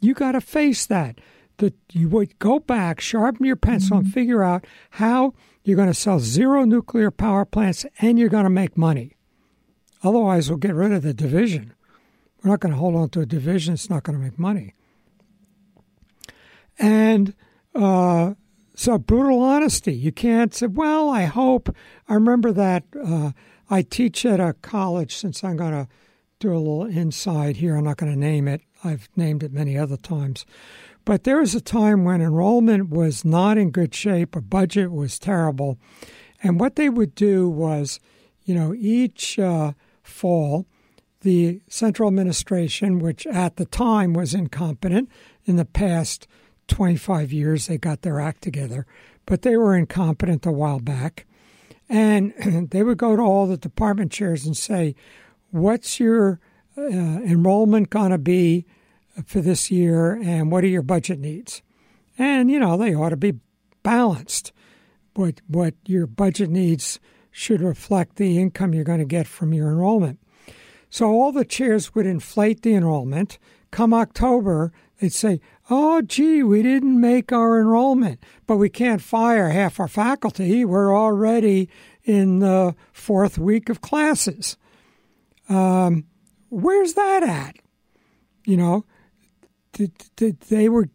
You 0.00 0.14
got 0.14 0.32
to 0.32 0.40
face 0.40 0.86
that. 0.86 1.20
That 1.58 1.74
you 1.92 2.08
would 2.08 2.38
go 2.38 2.58
back, 2.58 3.00
sharpen 3.00 3.44
your 3.44 3.56
pencil, 3.56 3.98
and 3.98 4.10
figure 4.10 4.42
out 4.42 4.66
how 4.92 5.34
you're 5.62 5.76
going 5.76 5.88
to 5.88 5.94
sell 5.94 6.18
zero 6.18 6.64
nuclear 6.64 7.10
power 7.10 7.44
plants 7.44 7.84
and 7.98 8.18
you're 8.18 8.30
going 8.30 8.44
to 8.44 8.50
make 8.50 8.78
money. 8.78 9.16
Otherwise, 10.02 10.48
we'll 10.48 10.58
get 10.58 10.74
rid 10.74 10.92
of 10.92 11.02
the 11.02 11.12
division. 11.12 11.74
We're 12.42 12.50
not 12.50 12.60
going 12.60 12.72
to 12.72 12.78
hold 12.78 12.96
on 12.96 13.10
to 13.10 13.20
a 13.20 13.26
division, 13.26 13.74
it's 13.74 13.90
not 13.90 14.02
going 14.02 14.18
to 14.18 14.24
make 14.24 14.38
money. 14.38 14.74
And 16.78 17.34
uh, 17.74 18.34
so, 18.80 18.96
brutal 18.96 19.42
honesty. 19.42 19.92
You 19.92 20.10
can't 20.10 20.54
say, 20.54 20.66
well, 20.66 21.10
I 21.10 21.24
hope. 21.24 21.68
I 22.08 22.14
remember 22.14 22.50
that 22.50 22.84
uh, 22.98 23.32
I 23.68 23.82
teach 23.82 24.24
at 24.24 24.40
a 24.40 24.54
college 24.54 25.14
since 25.14 25.44
I'm 25.44 25.58
going 25.58 25.72
to 25.72 25.86
do 26.38 26.50
a 26.50 26.56
little 26.56 26.86
inside 26.86 27.58
here. 27.58 27.76
I'm 27.76 27.84
not 27.84 27.98
going 27.98 28.10
to 28.10 28.18
name 28.18 28.48
it, 28.48 28.62
I've 28.82 29.10
named 29.16 29.42
it 29.42 29.52
many 29.52 29.76
other 29.76 29.98
times. 29.98 30.46
But 31.04 31.24
there 31.24 31.40
was 31.40 31.54
a 31.54 31.60
time 31.60 32.04
when 32.04 32.22
enrollment 32.22 32.88
was 32.88 33.22
not 33.22 33.58
in 33.58 33.70
good 33.70 33.94
shape, 33.94 34.34
a 34.34 34.40
budget 34.40 34.90
was 34.90 35.18
terrible. 35.18 35.76
And 36.42 36.58
what 36.58 36.76
they 36.76 36.88
would 36.88 37.14
do 37.14 37.50
was, 37.50 38.00
you 38.46 38.54
know, 38.54 38.74
each 38.74 39.38
uh, 39.38 39.72
fall, 40.02 40.64
the 41.20 41.60
central 41.68 42.08
administration, 42.08 42.98
which 42.98 43.26
at 43.26 43.56
the 43.56 43.66
time 43.66 44.14
was 44.14 44.32
incompetent, 44.32 45.10
in 45.44 45.56
the 45.56 45.66
past 45.66 46.26
25 46.70 47.32
years 47.32 47.66
they 47.66 47.76
got 47.76 48.02
their 48.02 48.20
act 48.20 48.42
together, 48.42 48.86
but 49.26 49.42
they 49.42 49.56
were 49.56 49.76
incompetent 49.76 50.46
a 50.46 50.52
while 50.52 50.80
back. 50.80 51.26
And 51.88 52.32
they 52.70 52.82
would 52.82 52.96
go 52.96 53.16
to 53.16 53.22
all 53.22 53.46
the 53.46 53.58
department 53.58 54.12
chairs 54.12 54.46
and 54.46 54.56
say, 54.56 54.94
What's 55.50 55.98
your 55.98 56.40
uh, 56.78 56.82
enrollment 56.82 57.90
going 57.90 58.12
to 58.12 58.18
be 58.18 58.64
for 59.26 59.40
this 59.40 59.70
year 59.70 60.12
and 60.12 60.52
what 60.52 60.62
are 60.62 60.68
your 60.68 60.82
budget 60.82 61.18
needs? 61.18 61.60
And, 62.16 62.50
you 62.50 62.60
know, 62.60 62.76
they 62.76 62.94
ought 62.94 63.08
to 63.08 63.16
be 63.16 63.40
balanced. 63.82 64.52
What, 65.14 65.40
what 65.48 65.74
your 65.86 66.06
budget 66.06 66.48
needs 66.48 67.00
should 67.32 67.60
reflect 67.60 68.16
the 68.16 68.38
income 68.38 68.74
you're 68.74 68.84
going 68.84 69.00
to 69.00 69.04
get 69.04 69.26
from 69.26 69.52
your 69.52 69.68
enrollment. 69.68 70.20
So 70.88 71.06
all 71.06 71.32
the 71.32 71.44
chairs 71.44 71.94
would 71.94 72.06
inflate 72.06 72.62
the 72.62 72.74
enrollment. 72.74 73.38
Come 73.72 73.92
October, 73.92 74.72
they'd 75.00 75.12
say, 75.12 75.40
Oh, 75.68 76.02
gee, 76.02 76.42
we 76.42 76.62
didn't 76.62 77.00
make 77.00 77.32
our 77.32 77.60
enrollment, 77.60 78.22
but 78.46 78.56
we 78.56 78.68
can't 78.68 79.02
fire 79.02 79.50
half 79.50 79.80
our 79.80 79.88
faculty. 79.88 80.64
We're 80.64 80.96
already 80.96 81.68
in 82.04 82.40
the 82.40 82.74
fourth 82.92 83.38
week 83.38 83.68
of 83.68 83.80
classes. 83.80 84.56
Um, 85.48 86.04
where's 86.48 86.94
that 86.94 87.22
at? 87.22 87.56
You 88.46 88.56
know, 88.56 88.84
they 90.48 90.68
were 90.68 90.88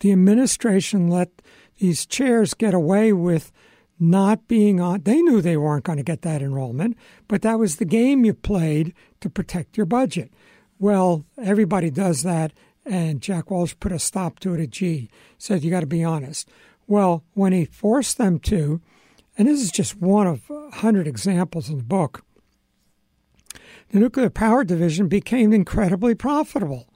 the 0.00 0.12
administration 0.12 1.08
let 1.08 1.42
these 1.78 2.06
chairs 2.06 2.54
get 2.54 2.74
away 2.74 3.12
with 3.12 3.52
not 3.98 4.48
being 4.48 4.80
on. 4.80 5.02
They 5.02 5.20
knew 5.20 5.40
they 5.40 5.56
weren't 5.56 5.84
going 5.84 5.98
to 5.98 6.04
get 6.04 6.22
that 6.22 6.42
enrollment, 6.42 6.96
but 7.28 7.42
that 7.42 7.58
was 7.58 7.76
the 7.76 7.84
game 7.84 8.24
you 8.24 8.34
played 8.34 8.94
to 9.20 9.28
protect 9.30 9.76
your 9.76 9.86
budget. 9.86 10.32
Well, 10.78 11.26
everybody 11.42 11.90
does 11.90 12.22
that, 12.22 12.52
and 12.84 13.20
Jack 13.20 13.50
Welch 13.50 13.78
put 13.80 13.92
a 13.92 13.98
stop 13.98 14.40
to 14.40 14.54
it 14.54 14.60
at 14.60 14.70
G. 14.70 15.10
Said 15.38 15.62
you 15.62 15.70
got 15.70 15.80
to 15.80 15.86
be 15.86 16.04
honest. 16.04 16.48
Well, 16.86 17.24
when 17.34 17.52
he 17.52 17.66
forced 17.66 18.18
them 18.18 18.38
to, 18.40 18.80
and 19.38 19.46
this 19.46 19.62
is 19.62 19.70
just 19.70 20.00
one 20.00 20.26
of 20.26 20.50
a 20.50 20.70
hundred 20.76 21.06
examples 21.06 21.68
in 21.68 21.78
the 21.78 21.84
book, 21.84 22.24
the 23.90 24.00
nuclear 24.00 24.30
power 24.30 24.64
division 24.64 25.08
became 25.08 25.52
incredibly 25.52 26.14
profitable 26.14 26.88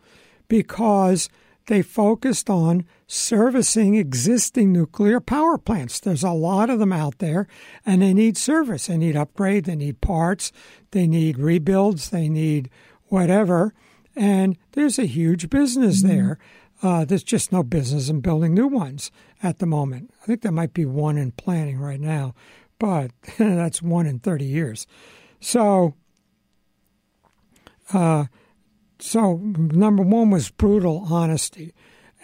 because 0.49 1.29
they 1.67 1.83
focused 1.83 2.51
on 2.51 2.85
servicing 3.07 3.95
existing 3.95 4.73
nuclear 4.73 5.21
power 5.21 5.57
plants. 5.57 5.99
There's 5.99 6.23
a 6.23 6.31
lot 6.31 6.71
of 6.71 6.79
them 6.79 6.93
out 6.93 7.19
there, 7.19 7.47
and 7.87 8.03
they 8.03 8.13
need 8.13 8.37
service. 8.37 8.87
They 8.87 8.99
need 8.99 9.17
upgrade, 9.17 9.65
they 9.65 9.77
need 9.77 10.01
parts, 10.01 10.53
they 10.91 11.07
need 11.07 11.39
rebuilds, 11.39 12.11
they 12.11 12.29
need 12.29 12.69
whatever. 13.09 13.75
And 14.17 14.57
there's 14.73 14.99
a 14.99 15.07
huge 15.07 15.51
business 15.51 16.03
mm-hmm. 16.03 16.09
there. 16.09 16.39
Uh, 16.83 17.05
there's 17.05 17.25
just 17.25 17.53
no 17.53 17.63
business 17.63 18.09
in 18.09 18.21
building 18.21 18.55
new 18.55 18.67
ones 18.67 19.11
at 19.43 19.59
the 19.59 19.67
moment. 19.67 20.13
I 20.23 20.27
think 20.27 20.43
there 20.43 20.53
might 20.53 20.75
be 20.75 20.85
one 20.85 21.17
in 21.17 21.33
planning 21.33 21.79
right 21.79 22.01
now, 22.01 22.35
but 22.79 23.11
that's 23.39 23.83
one 23.83 24.07
in 24.07 24.19
30 24.19 24.45
years. 24.45 24.87
So, 25.41 25.95
uh, 27.93 28.27
so, 28.99 29.37
number 29.37 30.03
one 30.03 30.31
was 30.31 30.51
brutal 30.51 31.07
honesty. 31.11 31.75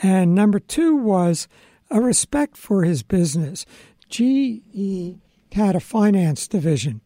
And 0.02 0.34
number 0.34 0.58
two 0.58 0.96
was 0.96 1.48
a 1.90 2.00
respect 2.00 2.56
for 2.56 2.84
his 2.84 3.02
business. 3.02 3.66
GE 4.08 5.18
had 5.52 5.76
a 5.76 5.80
finance 5.80 6.48
division, 6.48 7.00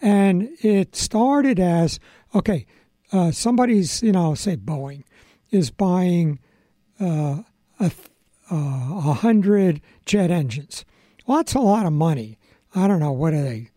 and 0.00 0.48
it 0.60 0.96
started 0.96 1.60
as 1.60 2.00
okay, 2.34 2.66
uh, 3.12 3.30
somebody's, 3.30 4.02
you 4.02 4.12
know, 4.12 4.34
say 4.34 4.56
Boeing 4.56 5.04
is 5.50 5.70
buying 5.70 6.38
uh, 7.00 7.42
a, 7.78 7.90
uh, 8.50 8.54
100 8.54 9.80
jet 10.06 10.30
engines. 10.30 10.84
Well, 11.26 11.38
that's 11.38 11.54
a 11.54 11.60
lot 11.60 11.86
of 11.86 11.92
money. 11.92 12.38
I 12.74 12.86
don't 12.86 13.00
know, 13.00 13.12
what 13.12 13.34
are 13.34 13.42
they, 13.42 13.70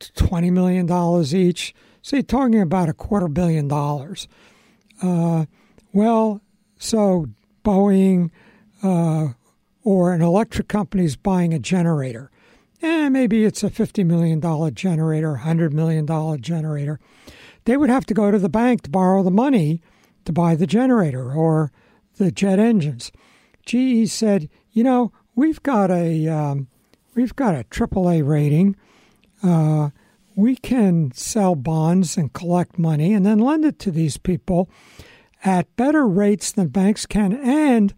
$20 0.00 0.50
million 0.50 0.90
each? 1.34 1.74
So 2.02 2.16
you're 2.16 2.22
talking 2.22 2.60
about 2.60 2.88
a 2.88 2.94
quarter 2.94 3.28
billion 3.28 3.68
dollars. 3.68 4.26
Uh, 5.02 5.46
well, 5.92 6.40
so 6.78 7.26
Boeing 7.64 8.30
uh, 8.82 9.28
or 9.82 10.12
an 10.12 10.22
electric 10.22 10.68
company 10.68 11.04
is 11.04 11.16
buying 11.16 11.52
a 11.52 11.58
generator. 11.58 12.30
Eh, 12.82 13.08
maybe 13.10 13.44
it's 13.44 13.62
a 13.62 13.70
$50 13.70 14.06
million 14.06 14.40
generator, 14.74 15.40
$100 15.44 15.72
million 15.72 16.40
generator. 16.40 16.98
They 17.64 17.76
would 17.76 17.90
have 17.90 18.06
to 18.06 18.14
go 18.14 18.30
to 18.30 18.38
the 18.38 18.48
bank 18.48 18.82
to 18.82 18.90
borrow 18.90 19.22
the 19.22 19.30
money 19.30 19.82
to 20.24 20.32
buy 20.32 20.54
the 20.54 20.66
generator 20.66 21.32
or 21.32 21.72
the 22.16 22.30
jet 22.30 22.58
engines. 22.58 23.10
GE 23.64 24.08
said, 24.08 24.48
you 24.72 24.84
know, 24.84 25.12
we've 25.34 25.62
got 25.62 25.90
a 25.90 26.28
um, 26.28 26.68
we've 27.14 27.36
got 27.36 27.54
a 27.54 27.64
AAA 27.64 28.26
rating. 28.26 28.76
Uh, 29.42 29.90
we 30.36 30.56
can 30.56 31.12
sell 31.12 31.54
bonds 31.54 32.16
and 32.16 32.32
collect 32.32 32.78
money 32.78 33.12
and 33.12 33.26
then 33.26 33.38
lend 33.38 33.64
it 33.64 33.78
to 33.80 33.90
these 33.90 34.16
people 34.16 34.70
at 35.44 35.74
better 35.76 36.06
rates 36.06 36.52
than 36.52 36.68
banks 36.68 37.06
can. 37.06 37.32
And 37.32 37.94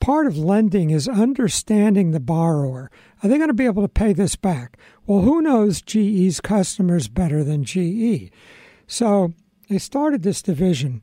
part 0.00 0.26
of 0.26 0.36
lending 0.36 0.90
is 0.90 1.08
understanding 1.08 2.10
the 2.10 2.20
borrower. 2.20 2.90
Are 3.22 3.28
they 3.28 3.36
going 3.36 3.48
to 3.48 3.54
be 3.54 3.66
able 3.66 3.82
to 3.82 3.88
pay 3.88 4.12
this 4.12 4.36
back? 4.36 4.78
Well, 5.06 5.20
who 5.20 5.42
knows 5.42 5.82
GE's 5.82 6.40
customers 6.40 7.08
better 7.08 7.44
than 7.44 7.64
GE? 7.64 8.30
So 8.90 9.32
they 9.68 9.78
started 9.78 10.24
this 10.24 10.42
division, 10.42 11.02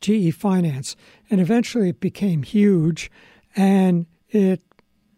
GE 0.00 0.32
Finance, 0.32 0.94
and 1.28 1.40
eventually 1.40 1.88
it 1.88 1.98
became 1.98 2.44
huge 2.44 3.10
and 3.56 4.06
it 4.28 4.62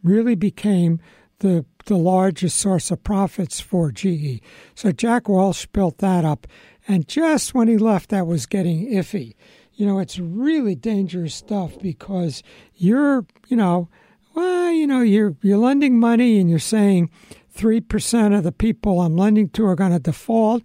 really 0.02 0.34
became 0.34 0.98
the 1.40 1.66
the 1.84 1.98
largest 1.98 2.56
source 2.56 2.90
of 2.90 3.04
profits 3.04 3.60
for 3.60 3.92
GE. 3.92 4.40
So 4.74 4.92
Jack 4.92 5.28
Welch 5.28 5.70
built 5.72 5.98
that 5.98 6.24
up, 6.24 6.46
and 6.88 7.06
just 7.06 7.54
when 7.54 7.68
he 7.68 7.76
left, 7.76 8.08
that 8.10 8.26
was 8.26 8.46
getting 8.46 8.90
iffy. 8.90 9.34
You 9.74 9.84
know, 9.84 9.98
it's 9.98 10.18
really 10.18 10.74
dangerous 10.74 11.34
stuff 11.34 11.78
because 11.82 12.42
you're, 12.76 13.26
you 13.48 13.58
know, 13.58 13.90
well, 14.34 14.70
you 14.70 14.86
know, 14.86 15.02
you're 15.02 15.36
you're 15.42 15.58
lending 15.58 16.00
money 16.00 16.38
and 16.38 16.48
you're 16.48 16.58
saying 16.58 17.10
three 17.50 17.82
percent 17.82 18.32
of 18.32 18.42
the 18.42 18.52
people 18.52 19.02
I'm 19.02 19.18
lending 19.18 19.50
to 19.50 19.66
are 19.66 19.76
going 19.76 19.92
to 19.92 19.98
default, 19.98 20.62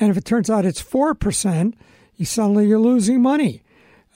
and 0.00 0.10
if 0.10 0.16
it 0.16 0.24
turns 0.24 0.50
out 0.50 0.64
it's 0.64 0.80
four 0.80 1.14
percent, 1.14 1.76
you 2.16 2.24
suddenly 2.24 2.66
you're 2.66 2.78
losing 2.78 3.22
money. 3.22 3.62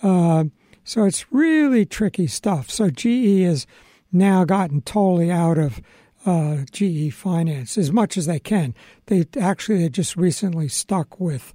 Uh, 0.03 0.45
so 0.83 1.05
it's 1.05 1.33
really 1.33 1.87
tricky 1.87 2.27
stuff. 2.27 2.71
So 2.71 2.91
GE 2.91 3.43
has 3.45 3.67
now 4.13 4.45
gotten 4.45 4.83
totally 4.83 5.31
out 5.31 5.59
of 5.59 5.81
uh, 6.27 6.65
GE 6.71 7.13
Finance 7.13 7.79
as 7.79 7.93
much 7.93 8.17
as 8.17 8.27
they 8.27 8.39
can. 8.39 8.75
They 9.07 9.27
actually 9.39 9.89
just 9.91 10.17
recently 10.17 10.69
stuck 10.69 11.21
with 11.21 11.53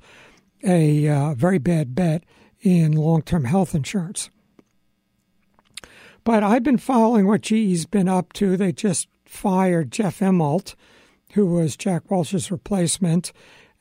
a 0.64 1.08
uh, 1.08 1.34
very 1.36 1.58
bad 1.58 1.96
bet 1.96 2.24
in 2.62 2.92
long 2.94 3.22
term 3.22 3.46
health 3.46 3.74
insurance. 3.74 4.30
But 6.24 6.44
I've 6.44 6.64
been 6.64 6.78
following 6.78 7.28
what 7.28 7.42
GE's 7.42 7.86
been 7.86 8.10
up 8.10 8.34
to. 8.34 8.58
They 8.58 8.72
just 8.72 9.08
fired 9.26 9.92
Jeff 9.92 10.20
Immelt, 10.20 10.76
who 11.34 11.46
was 11.46 11.78
Jack 11.78 12.12
Welch's 12.12 12.52
replacement. 12.52 13.32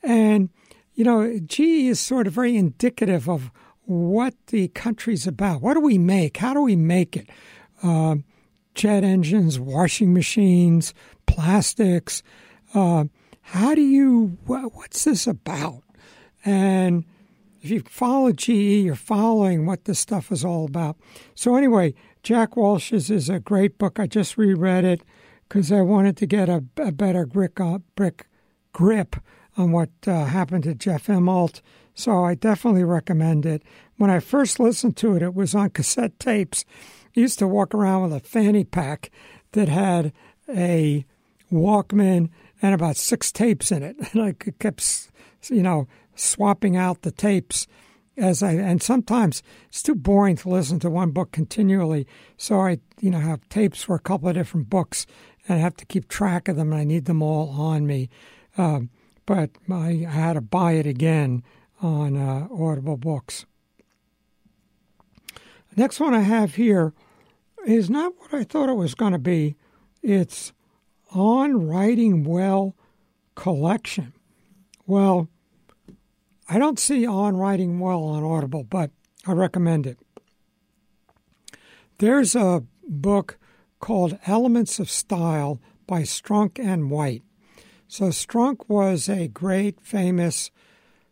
And, 0.03 0.49
you 0.93 1.03
know, 1.03 1.39
GE 1.39 1.59
is 1.59 1.99
sort 1.99 2.27
of 2.27 2.33
very 2.33 2.55
indicative 2.55 3.29
of 3.29 3.51
what 3.85 4.35
the 4.47 4.67
country's 4.69 5.25
about. 5.27 5.61
What 5.61 5.73
do 5.73 5.81
we 5.81 5.97
make? 5.97 6.37
How 6.37 6.53
do 6.53 6.61
we 6.61 6.75
make 6.75 7.17
it? 7.17 7.29
Uh, 7.81 8.17
jet 8.75 9.03
engines, 9.03 9.59
washing 9.59 10.13
machines, 10.13 10.93
plastics. 11.25 12.21
Uh, 12.73 13.05
how 13.41 13.73
do 13.73 13.81
you, 13.81 14.37
what's 14.45 15.05
this 15.05 15.25
about? 15.25 15.83
And 16.45 17.05
if 17.61 17.69
you 17.69 17.81
follow 17.81 18.31
GE, 18.31 18.49
you're 18.49 18.95
following 18.95 19.65
what 19.65 19.85
this 19.85 19.99
stuff 19.99 20.31
is 20.31 20.45
all 20.45 20.65
about. 20.65 20.97
So, 21.35 21.55
anyway, 21.55 21.93
Jack 22.23 22.55
Welch's 22.55 23.09
is 23.09 23.29
a 23.29 23.39
great 23.39 23.77
book. 23.77 23.99
I 23.99 24.07
just 24.07 24.37
reread 24.37 24.85
it 24.85 25.01
because 25.47 25.71
I 25.71 25.81
wanted 25.81 26.15
to 26.17 26.25
get 26.25 26.47
a, 26.47 26.63
a 26.77 26.91
better 26.91 27.25
grip, 27.25 27.59
brick 27.95 28.27
grip 28.71 29.15
on 29.59 29.71
what 29.71 29.89
uh, 30.07 30.25
happened 30.25 30.63
to 30.63 30.73
Jeff 30.73 31.07
Immelt. 31.07 31.61
So, 31.93 32.23
I 32.23 32.33
definitely 32.33 32.85
recommend 32.85 33.45
it. 33.45 33.61
When 33.97 34.09
I 34.09 34.19
first 34.19 34.59
listened 34.59 34.95
to 34.97 35.15
it, 35.15 35.21
it 35.21 35.35
was 35.35 35.53
on 35.53 35.69
cassette 35.69 36.17
tapes 36.19 36.63
used 37.13 37.39
to 37.39 37.47
walk 37.47 37.73
around 37.73 38.03
with 38.03 38.13
a 38.13 38.19
fanny 38.19 38.63
pack 38.63 39.11
that 39.51 39.67
had 39.67 40.13
a 40.47 41.05
Walkman 41.51 42.29
and 42.61 42.73
about 42.73 42.97
six 42.97 43.31
tapes 43.31 43.71
in 43.71 43.83
it. 43.83 43.95
And 44.13 44.21
I 44.23 44.33
kept, 44.33 45.09
you 45.49 45.63
know, 45.63 45.87
swapping 46.15 46.75
out 46.75 47.01
the 47.01 47.11
tapes 47.11 47.67
as 48.17 48.43
I, 48.43 48.51
and 48.51 48.81
sometimes 48.83 49.41
it's 49.69 49.81
too 49.81 49.95
boring 49.95 50.35
to 50.37 50.49
listen 50.49 50.79
to 50.79 50.89
one 50.89 51.11
book 51.11 51.31
continually. 51.31 52.07
So 52.37 52.59
I, 52.61 52.79
you 52.99 53.09
know, 53.09 53.19
have 53.19 53.47
tapes 53.49 53.81
for 53.81 53.95
a 53.95 53.99
couple 53.99 54.27
of 54.27 54.35
different 54.35 54.69
books 54.69 55.05
and 55.47 55.57
I 55.57 55.61
have 55.61 55.75
to 55.77 55.85
keep 55.85 56.07
track 56.07 56.47
of 56.47 56.57
them 56.57 56.71
and 56.71 56.81
I 56.81 56.83
need 56.83 57.05
them 57.05 57.21
all 57.21 57.49
on 57.49 57.87
me. 57.87 58.09
Um, 58.57 58.89
but 59.29 59.51
I, 59.71 60.07
had 60.09 60.33
to 60.33 60.41
buy 60.41 60.71
it 60.71 60.87
again 60.87 61.43
on 61.83 62.17
uh, 62.17 62.47
Audible 62.51 62.97
Books. 62.97 63.45
Next 65.75 65.99
one 65.99 66.15
I 66.15 66.21
have 66.21 66.55
here 66.55 66.95
is 67.63 67.91
not 67.91 68.13
what 68.17 68.33
I 68.33 68.43
thought 68.43 68.69
it 68.69 68.75
was 68.75 68.95
going 68.95 69.11
to 69.11 69.19
be. 69.19 69.55
It's 70.01 70.51
on 71.11 71.67
writing 71.67 72.23
well 72.23 72.75
collection. 73.35 74.13
Well, 74.87 75.29
I 76.49 76.57
don't 76.57 76.79
see 76.79 77.05
on 77.05 77.37
writing 77.37 77.79
well 77.79 78.03
on 78.05 78.23
Audible, 78.23 78.63
but 78.63 78.89
I 79.27 79.33
recommend 79.33 79.85
it. 79.85 79.99
There's 81.99 82.35
a 82.35 82.63
book 82.87 83.37
called 83.79 84.17
Elements 84.25 84.79
of 84.79 84.89
Style 84.89 85.61
by 85.85 86.01
Strunk 86.01 86.57
and 86.57 86.89
White. 86.89 87.21
So 87.91 88.09
Strunk 88.09 88.69
was 88.69 89.09
a 89.09 89.27
great, 89.27 89.81
famous 89.81 90.51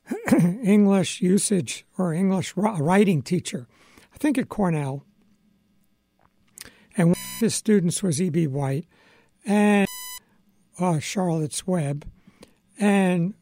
English 0.64 1.24
usage 1.24 1.88
or 1.98 2.14
English 2.14 2.56
writing 2.56 3.24
teacher, 3.24 3.68
I 4.14 4.18
think 4.20 4.38
at 4.38 4.48
Cornell. 4.48 5.04
And 6.96 7.08
one 7.08 7.18
of 7.36 7.40
his 7.40 7.56
students 7.56 8.04
was 8.04 8.22
E.B. 8.22 8.46
White 8.46 8.86
and 9.44 9.88
uh, 10.80 11.00
Charlotte's 11.00 11.66
Web. 11.66 12.08
And 12.78 13.34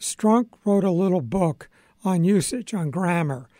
Strunk 0.00 0.48
wrote 0.64 0.84
a 0.84 0.90
little 0.90 1.20
book 1.20 1.68
on 2.06 2.24
usage, 2.24 2.72
on 2.72 2.90
grammar, 2.90 3.50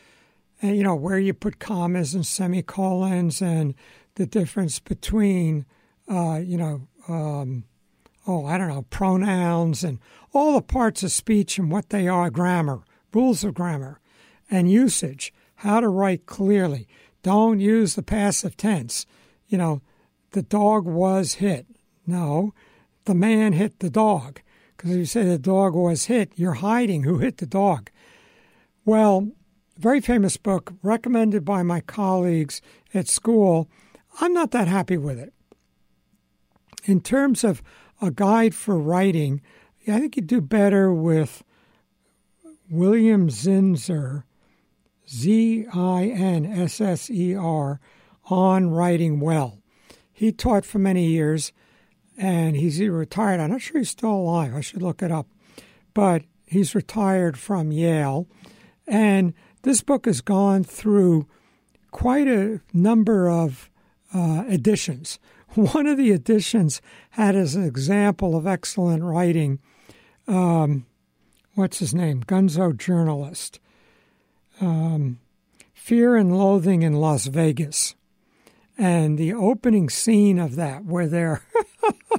and 0.62 0.74
you 0.74 0.85
know 0.85 0.95
where 0.95 1.18
you 1.18 1.35
put 1.35 1.59
commas 1.59 2.14
and 2.14 2.26
semicolons, 2.26 3.43
and 3.43 3.74
the 4.14 4.24
difference 4.24 4.78
between, 4.78 5.66
uh, 6.11 6.41
you 6.43 6.57
know, 6.57 6.89
um, 7.09 7.64
oh, 8.26 8.46
I 8.46 8.58
don't 8.58 8.68
know, 8.68 8.86
pronouns 8.90 9.82
and 9.84 9.98
all 10.32 10.54
the 10.54 10.62
parts 10.62 11.02
of 11.02 11.12
speech 11.12 11.58
and 11.58 11.70
what 11.70 11.90
they 11.90 12.06
are, 12.06 12.30
grammar, 12.30 12.82
rules 13.12 13.44
of 13.44 13.54
grammar, 13.54 14.00
and 14.50 14.70
usage, 14.70 15.32
how 15.56 15.80
to 15.80 15.88
write 15.88 16.26
clearly. 16.26 16.86
Don't 17.22 17.60
use 17.60 17.94
the 17.94 18.02
passive 18.02 18.56
tense. 18.56 19.06
You 19.48 19.58
know, 19.58 19.82
the 20.32 20.42
dog 20.42 20.84
was 20.86 21.34
hit. 21.34 21.66
No, 22.06 22.54
the 23.04 23.14
man 23.14 23.52
hit 23.52 23.80
the 23.80 23.90
dog. 23.90 24.40
Because 24.76 24.92
if 24.92 24.96
you 24.96 25.04
say 25.04 25.24
the 25.24 25.38
dog 25.38 25.74
was 25.74 26.06
hit, 26.06 26.32
you're 26.36 26.54
hiding 26.54 27.02
who 27.02 27.18
hit 27.18 27.38
the 27.38 27.46
dog. 27.46 27.90
Well, 28.84 29.30
very 29.78 30.00
famous 30.00 30.36
book 30.36 30.72
recommended 30.82 31.44
by 31.44 31.62
my 31.62 31.80
colleagues 31.80 32.62
at 32.94 33.08
school. 33.08 33.68
I'm 34.20 34.32
not 34.32 34.50
that 34.52 34.68
happy 34.68 34.96
with 34.96 35.18
it. 35.18 35.32
In 36.84 37.00
terms 37.00 37.44
of 37.44 37.62
a 38.01 38.11
guide 38.11 38.55
for 38.55 38.78
writing, 38.78 39.40
I 39.88 39.98
think 39.98 40.16
you'd 40.16 40.26
do 40.26 40.40
better 40.40 40.92
with 40.92 41.42
William 42.70 43.28
Zinsser, 43.28 44.24
Z 45.09 45.66
I 45.74 46.05
N 46.05 46.46
S 46.46 46.80
S 46.80 47.11
E 47.11 47.34
R, 47.34 47.80
on 48.26 48.70
writing 48.70 49.20
well. 49.20 49.59
He 50.12 50.32
taught 50.32 50.64
for 50.64 50.78
many 50.78 51.07
years 51.07 51.53
and 52.16 52.57
he's 52.57 52.80
retired. 52.80 53.40
I'm 53.40 53.51
not 53.51 53.62
sure 53.62 53.78
he's 53.78 53.90
still 53.90 54.12
alive. 54.12 54.55
I 54.55 54.61
should 54.61 54.82
look 54.82 55.03
it 55.03 55.11
up. 55.11 55.26
But 55.94 56.24
he's 56.46 56.74
retired 56.74 57.38
from 57.38 57.72
Yale. 57.72 58.26
And 58.86 59.32
this 59.62 59.82
book 59.82 60.05
has 60.05 60.20
gone 60.20 60.62
through 60.62 61.26
quite 61.90 62.28
a 62.28 62.61
number 62.72 63.28
of 63.28 63.70
uh, 64.14 64.44
editions. 64.48 65.18
One 65.55 65.86
of 65.86 65.96
the 65.98 66.12
editions 66.12 66.80
had 67.11 67.34
as 67.34 67.55
an 67.55 67.64
example 67.64 68.36
of 68.36 68.46
excellent 68.46 69.03
writing, 69.03 69.59
um, 70.28 70.86
what's 71.55 71.80
his 71.80 71.94
name? 71.94 72.22
Gonzo 72.22 72.76
Journalist 72.76 73.59
um, 74.61 75.18
Fear 75.74 76.16
and 76.16 76.36
Loathing 76.36 76.82
in 76.82 76.94
Las 76.94 77.26
Vegas. 77.26 77.94
And 78.78 79.18
the 79.18 79.32
opening 79.34 79.90
scene 79.90 80.38
of 80.38 80.57
that, 80.57 80.84
where 80.84 81.07
they're 81.07 81.42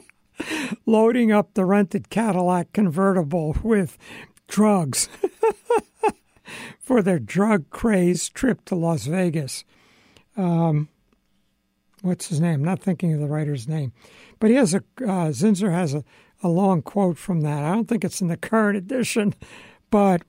loading 0.85 1.31
up 1.31 1.53
the 1.53 1.65
rented 1.65 2.09
Cadillac 2.09 2.71
convertible 2.73 3.55
with 3.63 3.97
drugs 4.47 5.09
for 6.79 7.01
their 7.01 7.19
drug 7.19 7.69
crazed 7.69 8.35
trip 8.35 8.63
to 8.65 8.75
Las 8.75 9.05
Vegas. 9.05 9.63
Um, 10.37 10.89
what's 12.01 12.27
his 12.27 12.39
name? 12.39 12.63
Not 12.63 12.81
thinking 12.81 13.13
of 13.13 13.19
the 13.19 13.27
writer's 13.27 13.67
name, 13.67 13.93
but 14.39 14.49
he 14.49 14.55
has 14.55 14.73
a 14.73 14.77
uh, 15.01 15.31
Zinsser 15.31 15.71
has 15.71 15.93
a, 15.93 16.03
a 16.43 16.49
long 16.49 16.81
quote 16.81 17.17
from 17.17 17.41
that. 17.41 17.63
I 17.63 17.73
don't 17.73 17.87
think 17.87 18.03
it's 18.03 18.21
in 18.21 18.27
the 18.27 18.37
current 18.37 18.77
edition, 18.77 19.33
but 19.89 20.23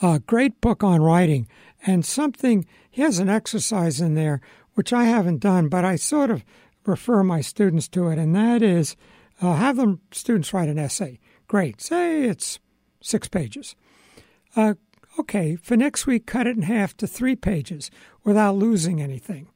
a 0.00 0.20
great 0.20 0.60
book 0.60 0.82
on 0.82 1.02
writing 1.02 1.48
and 1.86 2.04
something. 2.04 2.66
He 2.90 3.02
has 3.02 3.18
an 3.18 3.28
exercise 3.28 4.00
in 4.00 4.14
there 4.14 4.40
which 4.74 4.92
I 4.92 5.04
haven't 5.04 5.40
done, 5.40 5.68
but 5.68 5.84
I 5.84 5.96
sort 5.96 6.30
of 6.30 6.44
refer 6.86 7.24
my 7.24 7.40
students 7.40 7.88
to 7.88 8.08
it, 8.08 8.18
and 8.18 8.34
that 8.36 8.62
is 8.62 8.96
uh, 9.42 9.54
have 9.54 9.76
them 9.76 10.00
students 10.12 10.52
write 10.52 10.68
an 10.68 10.78
essay. 10.78 11.18
Great, 11.48 11.80
say 11.80 12.24
it's 12.24 12.58
six 13.00 13.28
pages. 13.28 13.74
Uh, 14.54 14.74
okay, 15.18 15.56
for 15.56 15.76
next 15.76 16.06
week, 16.06 16.26
cut 16.26 16.46
it 16.46 16.56
in 16.56 16.62
half 16.62 16.96
to 16.98 17.06
three 17.06 17.36
pages 17.36 17.90
without 18.24 18.56
losing 18.56 19.00
anything 19.00 19.48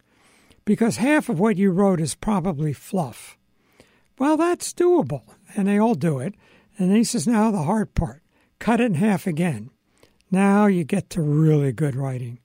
because 0.64 0.96
half 0.96 1.28
of 1.28 1.40
what 1.40 1.56
you 1.56 1.70
wrote 1.70 2.00
is 2.00 2.14
probably 2.14 2.72
fluff. 2.72 3.36
Well, 4.18 4.36
that's 4.36 4.72
doable, 4.72 5.22
and 5.56 5.66
they 5.66 5.78
all 5.78 5.94
do 5.94 6.18
it. 6.18 6.34
And 6.78 6.94
he 6.94 7.04
says, 7.04 7.26
now 7.26 7.50
the 7.50 7.62
hard 7.62 7.94
part 7.94 8.22
cut 8.58 8.80
it 8.80 8.84
in 8.84 8.94
half 8.94 9.26
again. 9.26 9.70
Now 10.30 10.66
you 10.66 10.84
get 10.84 11.10
to 11.10 11.20
really 11.20 11.72
good 11.72 11.96
writing. 11.96 12.38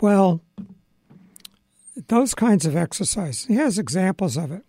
Well, 0.00 0.42
those 2.08 2.34
kinds 2.34 2.66
of 2.66 2.74
exercises, 2.74 3.46
he 3.46 3.54
has 3.54 3.78
examples 3.78 4.36
of 4.36 4.50
it. 4.50 4.64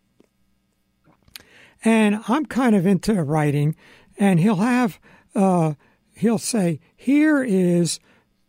And 1.83 2.21
I'm 2.27 2.45
kind 2.45 2.75
of 2.75 2.85
into 2.85 3.23
writing, 3.23 3.75
and 4.19 4.39
he'll 4.39 4.57
have, 4.57 4.99
uh, 5.33 5.73
he'll 6.13 6.37
say, 6.37 6.79
here 6.95 7.43
is 7.43 7.99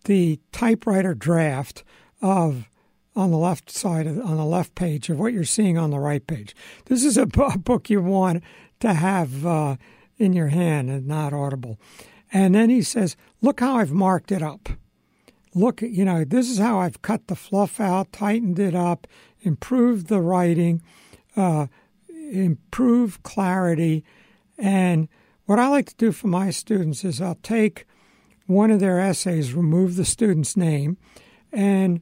the 0.05 0.38
typewriter 0.53 1.14
draft 1.14 1.82
of 2.22 2.68
on 3.14 3.30
the 3.30 3.36
left 3.36 3.70
side 3.70 4.06
of, 4.06 4.18
on 4.20 4.36
the 4.36 4.44
left 4.44 4.74
page 4.74 5.10
of 5.10 5.18
what 5.18 5.32
you're 5.32 5.44
seeing 5.44 5.76
on 5.76 5.90
the 5.90 5.98
right 5.98 6.26
page. 6.26 6.56
This 6.86 7.04
is 7.04 7.18
a 7.18 7.26
book 7.26 7.90
you 7.90 8.00
want 8.00 8.42
to 8.80 8.94
have 8.94 9.44
uh, 9.44 9.76
in 10.16 10.32
your 10.32 10.48
hand 10.48 10.88
and 10.88 11.06
not 11.06 11.34
audible. 11.34 11.78
And 12.32 12.54
then 12.54 12.70
he 12.70 12.80
says, 12.82 13.16
"Look 13.42 13.60
how 13.60 13.76
I've 13.76 13.92
marked 13.92 14.32
it 14.32 14.42
up. 14.42 14.70
Look, 15.54 15.82
you 15.82 16.04
know, 16.04 16.24
this 16.24 16.48
is 16.48 16.58
how 16.58 16.78
I've 16.78 17.02
cut 17.02 17.26
the 17.26 17.36
fluff 17.36 17.78
out, 17.78 18.12
tightened 18.12 18.58
it 18.58 18.74
up, 18.74 19.06
improved 19.42 20.06
the 20.06 20.20
writing, 20.20 20.82
uh, 21.36 21.66
improved 22.30 23.22
clarity, 23.22 24.04
and." 24.56 25.08
What 25.44 25.58
I 25.58 25.66
like 25.66 25.86
to 25.86 25.96
do 25.96 26.12
for 26.12 26.28
my 26.28 26.50
students 26.50 27.04
is 27.04 27.20
I'll 27.20 27.34
take 27.42 27.84
one 28.46 28.70
of 28.70 28.78
their 28.80 29.00
essays, 29.00 29.52
remove 29.52 29.96
the 29.96 30.04
student's 30.04 30.56
name, 30.56 30.96
and 31.52 32.00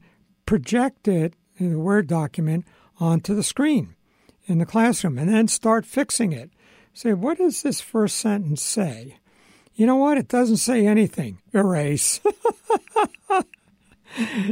project 0.50 1.06
it 1.06 1.34
in 1.58 1.70
the 1.70 1.78
Word 1.78 2.08
document 2.08 2.66
onto 2.98 3.36
the 3.36 3.44
screen 3.44 3.94
in 4.46 4.58
the 4.58 4.66
classroom 4.66 5.16
and 5.16 5.32
then 5.32 5.46
start 5.46 5.86
fixing 5.86 6.32
it. 6.32 6.50
Say, 6.92 7.12
what 7.12 7.38
does 7.38 7.62
this 7.62 7.80
first 7.80 8.16
sentence 8.16 8.60
say? 8.60 9.18
You 9.76 9.86
know 9.86 9.94
what? 9.94 10.18
It 10.18 10.26
doesn't 10.26 10.56
say 10.56 10.88
anything. 10.88 11.38
Erase. 11.54 12.18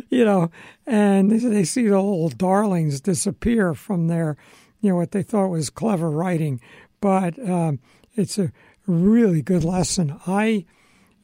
you 0.09 0.25
know, 0.25 0.53
and 0.87 1.33
they 1.33 1.65
see 1.65 1.89
the 1.89 2.01
little 2.01 2.29
darlings 2.29 3.01
disappear 3.01 3.75
from 3.75 4.07
their, 4.07 4.37
you 4.81 4.91
know, 4.91 4.97
what 4.97 5.11
they 5.11 5.25
thought 5.25 5.49
was 5.49 5.69
clever 5.69 6.09
writing. 6.09 6.61
But 7.01 7.37
um, 7.41 7.81
it's 8.15 8.39
a 8.39 8.53
really 8.87 9.43
good 9.43 9.65
lesson. 9.65 10.21
I 10.29 10.65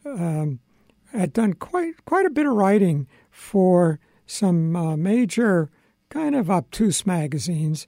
um, 0.04 0.58
had 1.12 1.32
done 1.32 1.52
quite 1.52 2.04
quite 2.06 2.26
a 2.26 2.30
bit 2.30 2.46
of 2.46 2.54
writing 2.54 3.06
for 3.30 4.00
some 4.26 4.74
uh, 4.74 4.96
major 4.96 5.70
kind 6.08 6.34
of 6.34 6.50
obtuse 6.50 7.06
magazines, 7.06 7.86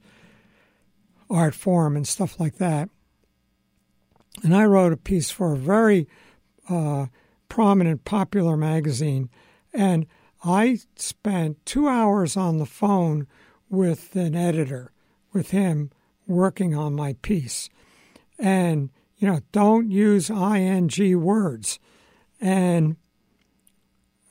Artforum 1.31 1.97
and 1.97 2.07
stuff 2.07 2.39
like 2.39 2.57
that. 2.57 2.89
And 4.43 4.55
I 4.55 4.65
wrote 4.65 4.93
a 4.93 4.97
piece 4.97 5.31
for 5.31 5.53
a 5.53 5.59
very 5.59 6.09
uh, 6.69 7.07
prominent, 7.49 8.05
popular 8.05 8.57
magazine. 8.57 9.31
And 9.73 10.07
I 10.45 10.79
spent 10.97 11.65
two 11.65 11.89
hours 11.89 12.37
on 12.37 12.59
the 12.59 12.67
phone 12.67 13.27
with 13.69 14.15
an 14.15 14.35
editor, 14.35 14.93
with 15.33 15.51
him 15.51 15.91
working 16.27 16.75
on 16.75 16.95
my 16.95 17.15
piece. 17.23 17.69
And, 18.39 18.91
you 19.17 19.27
know, 19.27 19.41
don't 19.53 19.91
use 19.91 20.31
ing 20.31 21.21
words. 21.23 21.79
And 22.41 22.97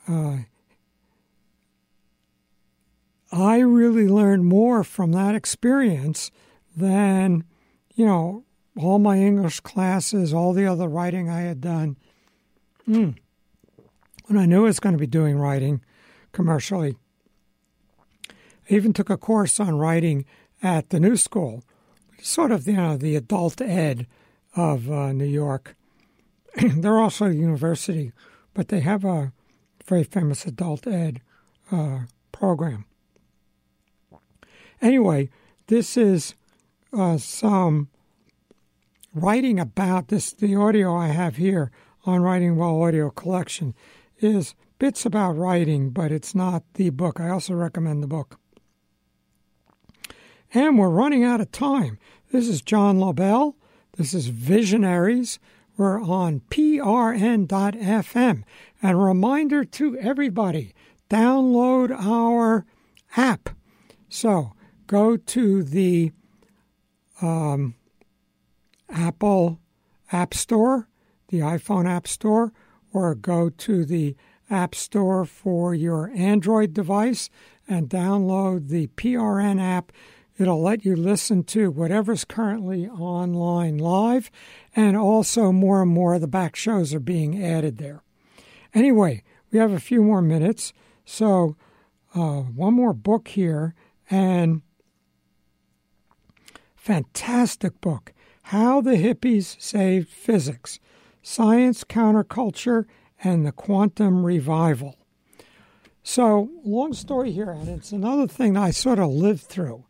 uh, 0.07 0.37
I 3.31 3.59
really 3.59 4.07
learned 4.07 4.45
more 4.45 4.83
from 4.83 5.11
that 5.11 5.35
experience 5.35 6.31
than, 6.75 7.43
you 7.95 8.05
know, 8.05 8.43
all 8.77 8.99
my 8.99 9.17
English 9.17 9.61
classes, 9.61 10.33
all 10.33 10.53
the 10.53 10.65
other 10.65 10.87
writing 10.87 11.29
I 11.29 11.41
had 11.41 11.61
done. 11.61 11.97
Mm. 12.87 13.15
When 14.25 14.37
I 14.37 14.45
knew 14.45 14.63
I 14.63 14.67
was 14.67 14.79
going 14.79 14.93
to 14.93 14.99
be 14.99 15.07
doing 15.07 15.37
writing 15.37 15.81
commercially, 16.31 16.95
I 18.29 18.33
even 18.73 18.93
took 18.93 19.09
a 19.09 19.17
course 19.17 19.59
on 19.59 19.77
writing 19.77 20.25
at 20.61 20.89
the 20.89 20.99
New 20.99 21.15
School, 21.15 21.63
sort 22.21 22.51
of, 22.51 22.67
you 22.67 22.73
know, 22.73 22.97
the 22.97 23.15
adult 23.15 23.61
ed 23.61 24.07
of 24.55 24.89
uh, 24.89 25.13
New 25.13 25.25
York. 25.25 25.75
They're 26.55 26.99
also 26.99 27.27
a 27.27 27.33
university, 27.33 28.11
but 28.53 28.69
they 28.69 28.79
have 28.79 29.05
a 29.05 29.31
very 29.85 30.03
famous 30.03 30.45
adult 30.45 30.87
ed 30.87 31.21
uh, 31.71 31.99
program. 32.31 32.85
Anyway, 34.81 35.29
this 35.67 35.97
is 35.97 36.35
uh, 36.93 37.17
some 37.17 37.89
writing 39.13 39.59
about 39.59 40.09
this. 40.09 40.31
The 40.31 40.55
audio 40.55 40.95
I 40.95 41.07
have 41.07 41.37
here 41.37 41.71
on 42.05 42.21
Writing 42.21 42.55
Well 42.55 42.81
Audio 42.81 43.09
Collection 43.09 43.73
is 44.19 44.55
bits 44.77 45.05
about 45.05 45.37
writing, 45.37 45.89
but 45.89 46.11
it's 46.11 46.35
not 46.35 46.63
the 46.75 46.89
book. 46.89 47.19
I 47.19 47.29
also 47.29 47.53
recommend 47.53 48.03
the 48.03 48.07
book. 48.07 48.39
And 50.53 50.77
we're 50.77 50.89
running 50.89 51.23
out 51.23 51.41
of 51.41 51.51
time. 51.51 51.97
This 52.31 52.47
is 52.47 52.61
John 52.61 52.99
Lobell. 52.99 53.55
This 53.97 54.13
is 54.13 54.27
Visionaries. 54.27 55.39
We're 55.77 56.01
on 56.01 56.41
prn.fm. 56.49 58.43
And 58.81 58.91
a 58.91 58.95
reminder 58.95 59.63
to 59.65 59.97
everybody 59.97 60.73
download 61.09 61.91
our 61.91 62.65
app. 63.17 63.49
So 64.09 64.53
go 64.87 65.17
to 65.17 65.63
the 65.63 66.11
um, 67.21 67.75
Apple 68.89 69.59
App 70.11 70.33
Store, 70.33 70.87
the 71.29 71.39
iPhone 71.39 71.87
App 71.87 72.07
Store, 72.07 72.51
or 72.93 73.15
go 73.15 73.49
to 73.49 73.85
the 73.85 74.15
App 74.49 74.75
Store 74.75 75.25
for 75.25 75.73
your 75.73 76.11
Android 76.15 76.73
device 76.73 77.29
and 77.67 77.89
download 77.89 78.69
the 78.69 78.87
PRN 78.87 79.59
app. 79.59 79.91
It'll 80.37 80.61
let 80.61 80.85
you 80.85 80.95
listen 80.95 81.43
to 81.45 81.71
whatever's 81.71 82.25
currently 82.25 82.87
online 82.87 83.77
live, 83.77 84.29
and 84.75 84.97
also 84.97 85.51
more 85.51 85.81
and 85.81 85.91
more 85.91 86.15
of 86.15 86.21
the 86.21 86.27
back 86.27 86.55
shows 86.55 86.93
are 86.93 86.99
being 86.99 87.43
added 87.43 87.77
there. 87.77 88.03
Anyway, 88.73 89.23
we 89.51 89.59
have 89.59 89.71
a 89.71 89.79
few 89.79 90.03
more 90.03 90.21
minutes, 90.21 90.73
so 91.05 91.55
uh, 92.13 92.41
one 92.41 92.73
more 92.73 92.93
book 92.93 93.29
here, 93.29 93.73
and 94.09 94.61
Fantastic 96.85 97.81
book. 97.81 98.13
How 98.43 98.79
the 98.79 98.91
Hippies 98.91 99.59
Saved 99.59 100.07
Physics 100.07 100.79
Science, 101.23 101.83
Counterculture, 101.83 102.85
and 103.23 103.43
the 103.43 103.51
Quantum 103.51 104.23
Revival. 104.23 104.95
So, 106.03 106.51
long 106.63 106.93
story 106.93 107.31
here, 107.31 107.49
and 107.49 107.67
it's 107.69 107.91
another 107.91 108.27
thing 108.27 108.55
I 108.55 108.69
sort 108.69 108.99
of 108.99 109.09
lived 109.09 109.41
through. 109.41 109.85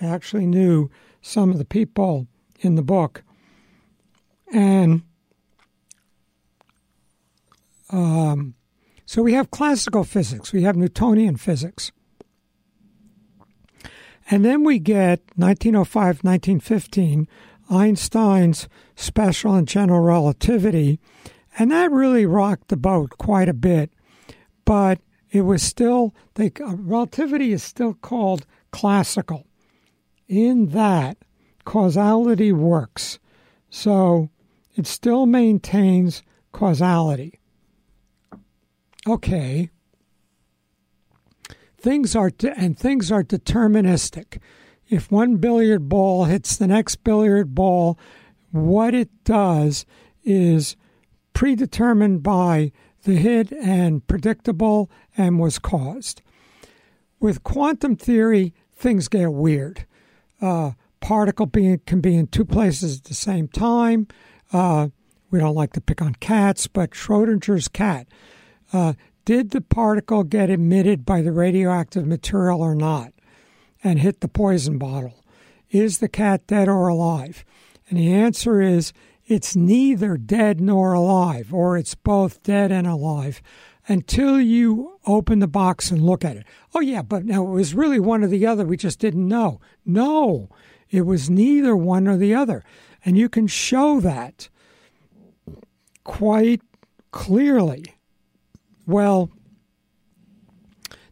I 0.00 0.06
actually 0.06 0.46
knew 0.46 0.90
some 1.20 1.52
of 1.52 1.58
the 1.58 1.64
people 1.64 2.26
in 2.58 2.74
the 2.74 2.82
book. 2.82 3.22
And 4.52 5.02
um, 7.90 8.54
so 9.06 9.22
we 9.22 9.34
have 9.34 9.52
classical 9.52 10.02
physics, 10.02 10.52
we 10.52 10.64
have 10.64 10.74
Newtonian 10.74 11.36
physics. 11.36 11.92
And 14.32 14.46
then 14.46 14.64
we 14.64 14.78
get 14.78 15.20
1905, 15.36 16.24
1915, 16.24 17.28
Einstein's 17.68 18.66
special 18.96 19.54
and 19.54 19.68
general 19.68 20.00
relativity, 20.00 20.98
and 21.58 21.70
that 21.70 21.90
really 21.90 22.24
rocked 22.24 22.68
the 22.68 22.78
boat 22.78 23.18
quite 23.18 23.50
a 23.50 23.52
bit. 23.52 23.92
But 24.64 25.00
it 25.30 25.42
was 25.42 25.62
still 25.62 26.14
they 26.36 26.50
uh, 26.64 26.76
relativity 26.76 27.52
is 27.52 27.62
still 27.62 27.92
called 27.92 28.46
classical. 28.70 29.46
In 30.28 30.68
that 30.68 31.18
causality 31.66 32.52
works. 32.52 33.18
So 33.68 34.30
it 34.74 34.86
still 34.86 35.26
maintains 35.26 36.22
causality. 36.52 37.38
Okay 39.06 39.68
things 41.82 42.14
are 42.14 42.30
de- 42.30 42.56
and 42.56 42.78
things 42.78 43.10
are 43.10 43.24
deterministic 43.24 44.38
if 44.88 45.10
one 45.10 45.36
billiard 45.36 45.88
ball 45.88 46.24
hits 46.24 46.56
the 46.56 46.68
next 46.68 46.96
billiard 47.02 47.54
ball 47.54 47.98
what 48.52 48.94
it 48.94 49.10
does 49.24 49.84
is 50.22 50.76
predetermined 51.32 52.22
by 52.22 52.70
the 53.02 53.16
hit 53.16 53.50
and 53.52 54.06
predictable 54.06 54.90
and 55.16 55.40
was 55.40 55.58
caused. 55.58 56.22
With 57.18 57.42
quantum 57.42 57.96
theory, 57.96 58.54
things 58.76 59.08
get 59.08 59.32
weird. 59.32 59.86
Uh, 60.40 60.72
particle 61.00 61.46
being, 61.46 61.80
can 61.86 62.00
be 62.00 62.14
in 62.14 62.28
two 62.28 62.44
places 62.44 62.98
at 62.98 63.04
the 63.04 63.14
same 63.14 63.48
time. 63.48 64.06
Uh, 64.52 64.88
we 65.30 65.40
don't 65.40 65.54
like 65.54 65.72
to 65.72 65.80
pick 65.80 66.02
on 66.02 66.14
cats, 66.16 66.66
but 66.66 66.90
Schrodinger's 66.90 67.68
cat. 67.68 68.06
Uh, 68.72 68.92
did 69.24 69.50
the 69.50 69.60
particle 69.60 70.24
get 70.24 70.50
emitted 70.50 71.04
by 71.04 71.22
the 71.22 71.32
radioactive 71.32 72.06
material 72.06 72.60
or 72.60 72.74
not 72.74 73.12
and 73.82 74.00
hit 74.00 74.20
the 74.20 74.28
poison 74.28 74.78
bottle? 74.78 75.24
Is 75.70 75.98
the 75.98 76.08
cat 76.08 76.46
dead 76.46 76.68
or 76.68 76.88
alive? 76.88 77.44
And 77.88 77.98
the 77.98 78.12
answer 78.12 78.60
is 78.60 78.92
it's 79.26 79.56
neither 79.56 80.16
dead 80.16 80.60
nor 80.60 80.92
alive, 80.92 81.54
or 81.54 81.78
it's 81.78 81.94
both 81.94 82.42
dead 82.42 82.72
and 82.72 82.86
alive 82.86 83.40
until 83.88 84.40
you 84.40 84.98
open 85.06 85.38
the 85.38 85.48
box 85.48 85.90
and 85.90 86.02
look 86.02 86.24
at 86.24 86.36
it. 86.36 86.44
Oh, 86.74 86.80
yeah, 86.80 87.02
but 87.02 87.24
now 87.24 87.44
it 87.46 87.50
was 87.50 87.74
really 87.74 88.00
one 88.00 88.22
or 88.22 88.28
the 88.28 88.46
other. 88.46 88.64
We 88.64 88.76
just 88.76 88.98
didn't 88.98 89.26
know. 89.26 89.60
No, 89.84 90.48
it 90.90 91.02
was 91.02 91.30
neither 91.30 91.76
one 91.76 92.06
or 92.06 92.16
the 92.16 92.34
other. 92.34 92.64
And 93.04 93.16
you 93.16 93.28
can 93.28 93.46
show 93.46 94.00
that 94.00 94.48
quite 96.04 96.62
clearly. 97.10 97.84
Well, 98.86 99.30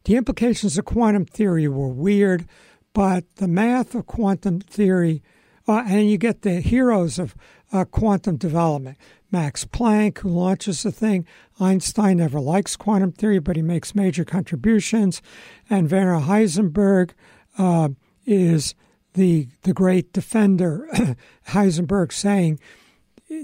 the 0.04 0.16
implications 0.16 0.76
of 0.78 0.84
quantum 0.84 1.24
theory 1.24 1.68
were 1.68 1.88
weird, 1.88 2.46
but 2.92 3.24
the 3.36 3.48
math 3.48 3.94
of 3.94 4.06
quantum 4.06 4.60
theory, 4.60 5.22
uh, 5.68 5.84
and 5.86 6.10
you 6.10 6.18
get 6.18 6.42
the 6.42 6.60
heroes 6.60 7.18
of 7.18 7.34
uh, 7.72 7.84
quantum 7.84 8.36
development. 8.36 8.98
Max 9.30 9.64
Planck, 9.64 10.18
who 10.18 10.28
launches 10.28 10.82
the 10.82 10.90
thing. 10.90 11.24
Einstein 11.60 12.16
never 12.16 12.40
likes 12.40 12.76
quantum 12.76 13.12
theory, 13.12 13.38
but 13.38 13.54
he 13.54 13.62
makes 13.62 13.94
major 13.94 14.24
contributions. 14.24 15.22
And 15.68 15.90
Werner 15.90 16.20
Heisenberg 16.20 17.12
uh, 17.58 17.90
is 18.26 18.74
the 19.14 19.48
the 19.62 19.72
great 19.72 20.12
defender. 20.12 20.88
Heisenberg 21.48 22.12
saying 22.12 22.58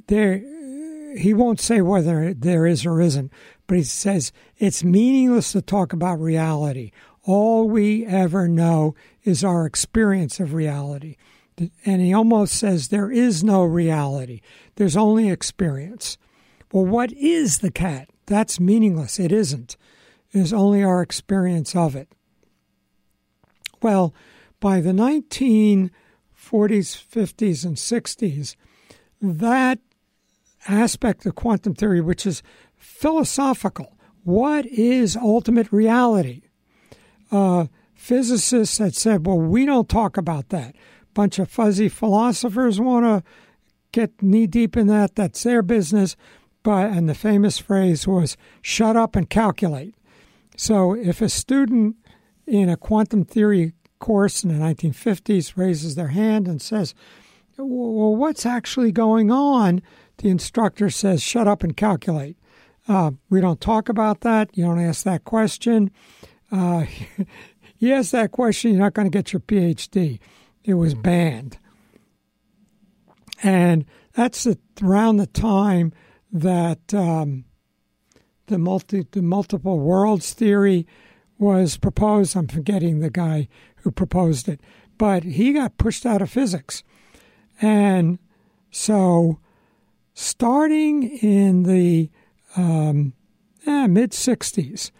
there 0.08 0.42
he 1.16 1.32
won't 1.32 1.60
say 1.60 1.80
whether 1.80 2.34
there 2.34 2.66
is 2.66 2.84
or 2.84 3.00
isn't, 3.00 3.32
but 3.66 3.78
he 3.78 3.84
says 3.84 4.32
it's 4.58 4.84
meaningless 4.84 5.52
to 5.52 5.62
talk 5.62 5.92
about 5.92 6.20
reality. 6.20 6.92
All 7.24 7.68
we 7.68 8.06
ever 8.06 8.46
know 8.46 8.94
is 9.24 9.42
our 9.42 9.66
experience 9.66 10.38
of 10.38 10.54
reality 10.54 11.16
and 11.84 12.00
he 12.00 12.12
almost 12.12 12.54
says 12.54 12.88
there 12.88 13.10
is 13.10 13.42
no 13.42 13.64
reality, 13.64 14.40
there's 14.76 14.96
only 14.96 15.30
experience. 15.30 16.18
Well, 16.72 16.84
what 16.84 17.12
is 17.12 17.58
the 17.58 17.70
cat? 17.70 18.10
That's 18.26 18.60
meaningless. 18.60 19.18
It 19.18 19.32
isn't. 19.32 19.76
It 20.32 20.40
is 20.40 20.52
only 20.52 20.82
our 20.82 21.00
experience 21.00 21.74
of 21.76 21.94
it. 21.96 22.08
Well, 23.80 24.12
by 24.60 24.80
the 24.80 24.90
1940s, 24.90 25.90
50s, 26.42 27.64
and 27.64 27.76
60s, 27.76 28.56
that 29.22 29.78
aspect 30.68 31.24
of 31.24 31.36
quantum 31.36 31.74
theory, 31.74 32.00
which 32.00 32.26
is 32.26 32.42
philosophical, 32.86 33.96
what 34.24 34.66
is 34.66 35.16
ultimate 35.16 35.70
reality? 35.72 36.42
Uh, 37.30 37.66
physicists 37.94 38.78
had 38.78 38.94
said, 38.94 39.26
well, 39.26 39.38
we 39.38 39.66
don't 39.66 39.88
talk 39.88 40.16
about 40.16 40.48
that 40.50 40.74
bunch 41.16 41.38
of 41.38 41.50
fuzzy 41.50 41.88
philosophers 41.88 42.78
want 42.78 43.04
to 43.06 43.28
get 43.90 44.22
knee 44.22 44.46
deep 44.46 44.76
in 44.76 44.86
that. 44.86 45.16
That's 45.16 45.42
their 45.42 45.62
business. 45.62 46.14
But 46.62 46.90
and 46.90 47.08
the 47.08 47.14
famous 47.14 47.58
phrase 47.58 48.06
was 48.06 48.36
"shut 48.60 48.96
up 48.96 49.16
and 49.16 49.28
calculate." 49.28 49.94
So 50.56 50.94
if 50.94 51.22
a 51.22 51.28
student 51.28 51.96
in 52.46 52.68
a 52.68 52.76
quantum 52.76 53.24
theory 53.24 53.72
course 53.98 54.44
in 54.44 54.50
the 54.50 54.62
1950s 54.62 55.56
raises 55.56 55.94
their 55.94 56.08
hand 56.08 56.46
and 56.46 56.60
says, 56.60 56.94
"Well, 57.56 58.14
what's 58.14 58.44
actually 58.44 58.92
going 58.92 59.30
on?" 59.30 59.80
the 60.18 60.28
instructor 60.28 60.90
says, 60.90 61.22
"Shut 61.22 61.48
up 61.48 61.64
and 61.64 61.76
calculate." 61.76 62.36
Uh, 62.88 63.12
we 63.30 63.40
don't 63.40 63.60
talk 63.60 63.88
about 63.88 64.20
that. 64.20 64.56
You 64.56 64.64
don't 64.64 64.80
ask 64.80 65.04
that 65.04 65.24
question. 65.24 65.90
Uh, 66.52 66.84
you 67.78 67.92
ask 67.92 68.12
that 68.12 68.32
question, 68.32 68.72
you're 68.72 68.80
not 68.80 68.94
going 68.94 69.10
to 69.10 69.16
get 69.16 69.32
your 69.32 69.40
PhD 69.40 70.20
it 70.66 70.74
was 70.74 70.94
banned. 70.94 71.58
And 73.42 73.86
that's 74.14 74.46
around 74.82 75.16
the 75.16 75.26
time 75.26 75.92
that 76.32 76.92
um, 76.92 77.44
the 78.46 78.58
multi 78.58 79.06
the 79.10 79.22
multiple 79.22 79.78
worlds 79.78 80.32
theory 80.32 80.86
was 81.38 81.76
proposed. 81.76 82.36
I'm 82.36 82.48
forgetting 82.48 82.98
the 82.98 83.10
guy 83.10 83.48
who 83.76 83.90
proposed 83.90 84.48
it, 84.48 84.60
but 84.98 85.22
he 85.22 85.52
got 85.52 85.78
pushed 85.78 86.04
out 86.04 86.20
of 86.20 86.30
physics. 86.30 86.82
And 87.62 88.18
so, 88.70 89.38
starting 90.14 91.04
in 91.18 91.62
the 91.62 92.10
um, 92.56 93.12
eh, 93.66 93.86
mid 93.86 94.12
60s, 94.12 94.90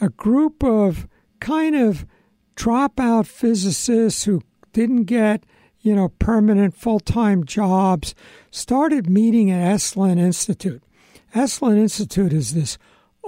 a 0.00 0.08
group 0.10 0.62
of 0.62 1.08
kind 1.40 1.74
of 1.74 2.06
dropout 2.56 3.26
physicists 3.26 4.24
who 4.24 4.42
didn't 4.72 5.04
get, 5.04 5.44
you 5.80 5.94
know, 5.94 6.08
permanent 6.18 6.76
full 6.76 7.00
time 7.00 7.44
jobs, 7.44 8.14
started 8.50 9.08
meeting 9.08 9.50
at 9.50 9.74
Esalen 9.74 10.18
Institute. 10.18 10.82
Esalen 11.34 11.78
Institute 11.78 12.32
is 12.32 12.54
this 12.54 12.76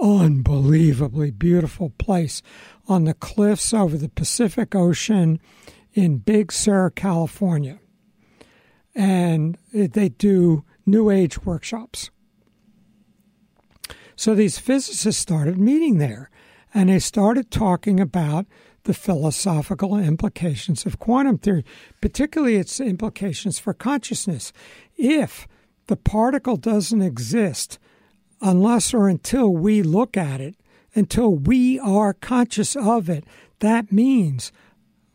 unbelievably 0.01 1.31
beautiful 1.31 1.91
place 1.91 2.43
on 2.89 3.05
the 3.05 3.15
cliffs 3.15 3.73
over 3.73 3.97
the 3.97 4.09
Pacific 4.09 4.75
Ocean 4.75 5.41
in 5.95 6.19
Big 6.19 6.51
Sur, 6.51 6.91
California. 6.91 7.79
And 8.95 9.57
they 9.73 10.09
do 10.09 10.65
New 10.85 11.11
Age 11.11 11.45
workshops. 11.45 12.11
So 14.23 14.37
these 14.37 14.57
physicists 14.57 15.21
started 15.21 15.59
meeting 15.59 15.99
there 15.99 16.31
and 16.73 16.89
they 16.89 17.01
started 17.01 17.51
talking 17.51 17.99
about 17.99 18.47
the 18.85 18.95
philosophical 18.95 19.99
implications 19.99 20.87
of 20.87 21.01
quantum 21.01 21.39
theory, 21.39 21.65
particularly 22.01 22.55
its 22.55 22.79
implications 22.79 23.59
for 23.59 23.75
consciousness. 23.75 24.53
If 24.97 25.49
the 25.89 25.97
particle 25.97 26.57
doesn't 26.57 27.03
exist 27.03 27.81
unless 28.41 28.95
or 28.95 29.09
until 29.09 29.53
we 29.53 29.83
look 29.83 30.17
at 30.17 30.41
it, 30.41 30.55
until 30.95 31.35
we 31.35 31.81
are 31.81 32.15
conscious 32.15 32.77
of 32.77 33.11
it, 33.11 33.25
that 33.59 33.91
means, 33.91 34.53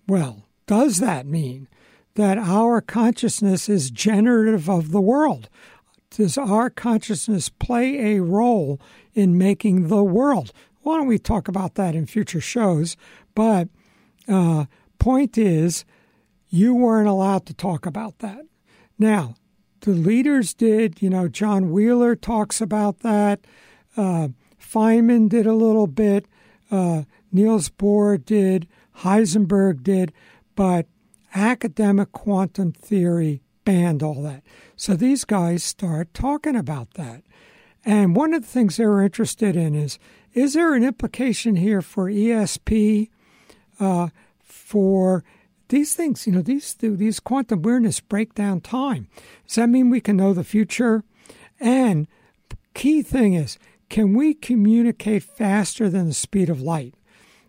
well, 0.06 0.50
does 0.66 0.98
that 0.98 1.26
mean 1.26 1.70
that 2.16 2.38
our 2.38 2.82
consciousness 2.82 3.70
is 3.70 3.90
generative 3.90 4.70
of 4.70 4.92
the 4.92 5.00
world? 5.00 5.48
Does 6.18 6.36
our 6.36 6.72
consciousness 6.72 7.48
play 7.48 8.16
a 8.16 8.24
role 8.24 8.82
in 9.14 9.38
making 9.38 9.88
the 9.88 10.04
world? 10.04 10.52
Why 10.82 10.98
don't 10.98 11.06
we 11.06 11.20
talk 11.20 11.48
about 11.48 11.76
that 11.76 11.94
in 11.94 12.08
future 12.08 12.42
shows? 12.42 12.98
But 13.36 13.68
uh, 14.28 14.66
point 14.98 15.38
is, 15.38 15.86
you 16.50 16.74
weren't 16.74 17.08
allowed 17.08 17.46
to 17.46 17.54
talk 17.54 17.86
about 17.86 18.18
that. 18.18 18.48
Now, 18.98 19.36
the 19.82 19.92
leaders 19.92 20.56
did. 20.56 21.04
You 21.04 21.12
know, 21.12 21.28
John 21.28 21.70
Wheeler 21.70 22.16
talks 22.16 22.62
about 22.62 23.02
that. 23.02 23.42
Uh, 23.96 24.30
Feynman 24.60 25.30
did 25.30 25.46
a 25.46 25.54
little 25.54 25.86
bit. 25.86 26.26
Uh, 26.72 27.04
Niels 27.32 27.70
Bohr 27.70 28.18
did. 28.26 28.68
Heisenberg 29.02 29.84
did. 29.84 30.12
But 30.56 30.88
academic 31.36 32.12
quantum 32.12 32.72
theory 32.72 33.44
banned 33.68 34.02
all 34.02 34.24
that. 34.24 34.44
So 34.78 34.96
these 34.96 35.26
guys 35.26 35.62
start 35.62 36.14
talking 36.14 36.56
about 36.56 36.94
that. 36.94 37.24
And 37.84 38.16
one 38.16 38.34
of 38.34 38.44
the 38.44 38.48
things 38.48 38.78
they're 38.78 39.02
interested 39.02 39.58
in 39.58 39.76
is 39.76 40.00
is 40.34 40.54
there 40.54 40.74
an 40.74 40.86
implication 40.86 41.58
here 41.58 41.82
for 41.82 42.10
ESP 42.10 43.10
uh, 43.78 44.08
for 44.40 45.26
these 45.68 45.96
things, 45.96 46.26
you 46.26 46.32
know, 46.32 46.42
these 46.42 46.76
these 46.76 47.20
quantum 47.20 47.60
awareness 47.60 48.00
break 48.00 48.34
down 48.34 48.62
time. 48.62 49.10
Does 49.46 49.56
that 49.56 49.68
mean 49.68 49.90
we 49.90 50.00
can 50.00 50.16
know 50.16 50.34
the 50.34 50.46
future? 50.46 51.04
And 51.60 52.08
key 52.74 53.02
thing 53.02 53.34
is, 53.34 53.60
can 53.90 54.14
we 54.14 54.34
communicate 54.34 55.24
faster 55.24 55.90
than 55.90 56.08
the 56.08 56.14
speed 56.14 56.50
of 56.50 56.62
light? 56.62 56.94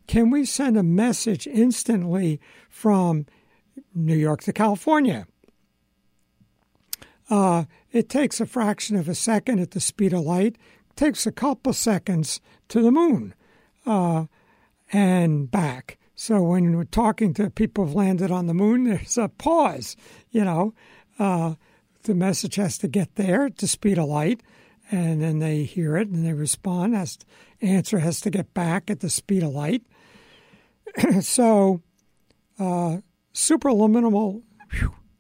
Can 0.08 0.30
we 0.30 0.44
send 0.44 0.76
a 0.76 0.82
message 0.82 1.46
instantly 1.46 2.40
from 2.68 3.26
New 3.94 4.16
York 4.16 4.40
to 4.42 4.52
California? 4.52 5.28
Uh, 7.30 7.64
it 7.92 8.08
takes 8.08 8.40
a 8.40 8.46
fraction 8.46 8.96
of 8.96 9.08
a 9.08 9.14
second 9.14 9.58
at 9.58 9.72
the 9.72 9.80
speed 9.80 10.12
of 10.12 10.20
light. 10.20 10.56
It 10.90 10.96
takes 10.96 11.26
a 11.26 11.32
couple 11.32 11.72
seconds 11.72 12.40
to 12.68 12.82
the 12.82 12.90
moon 12.90 13.34
uh, 13.86 14.26
and 14.92 15.50
back. 15.50 15.98
So 16.14 16.42
when 16.42 16.76
we're 16.76 16.84
talking 16.84 17.32
to 17.34 17.50
people 17.50 17.84
who've 17.84 17.94
landed 17.94 18.30
on 18.30 18.46
the 18.46 18.54
moon, 18.54 18.84
there's 18.88 19.18
a 19.18 19.28
pause. 19.28 19.96
You 20.30 20.44
know, 20.44 20.74
uh, 21.18 21.54
the 22.02 22.14
message 22.14 22.56
has 22.56 22.78
to 22.78 22.88
get 22.88 23.14
there 23.16 23.46
at 23.46 23.58
the 23.58 23.68
speed 23.68 23.98
of 23.98 24.08
light, 24.08 24.42
and 24.90 25.22
then 25.22 25.38
they 25.38 25.64
hear 25.64 25.96
it 25.96 26.08
and 26.08 26.24
they 26.24 26.32
respond. 26.32 26.96
As 26.96 27.18
answer 27.60 27.98
has 27.98 28.20
to 28.22 28.30
get 28.30 28.54
back 28.54 28.90
at 28.90 29.00
the 29.00 29.10
speed 29.10 29.42
of 29.42 29.50
light. 29.50 29.82
so, 31.20 31.82
uh, 32.58 32.98
superluminal, 33.34 34.42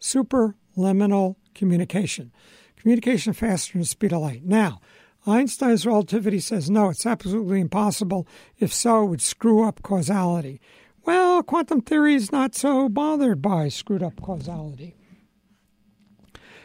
superluminal 0.00 1.36
communication, 1.58 2.32
communication 2.76 3.32
faster 3.32 3.72
than 3.72 3.82
the 3.82 3.86
speed 3.86 4.12
of 4.12 4.22
light. 4.22 4.44
Now, 4.44 4.80
Einstein's 5.26 5.84
relativity 5.84 6.40
says 6.40 6.70
no, 6.70 6.88
it's 6.88 7.04
absolutely 7.04 7.60
impossible. 7.60 8.26
If 8.58 8.72
so, 8.72 9.04
it 9.04 9.06
would 9.06 9.22
screw 9.22 9.64
up 9.64 9.82
causality. 9.82 10.60
Well, 11.04 11.42
quantum 11.42 11.82
theory 11.82 12.14
is 12.14 12.32
not 12.32 12.54
so 12.54 12.88
bothered 12.88 13.42
by 13.42 13.68
screwed 13.68 14.02
up 14.02 14.20
causality. 14.22 14.94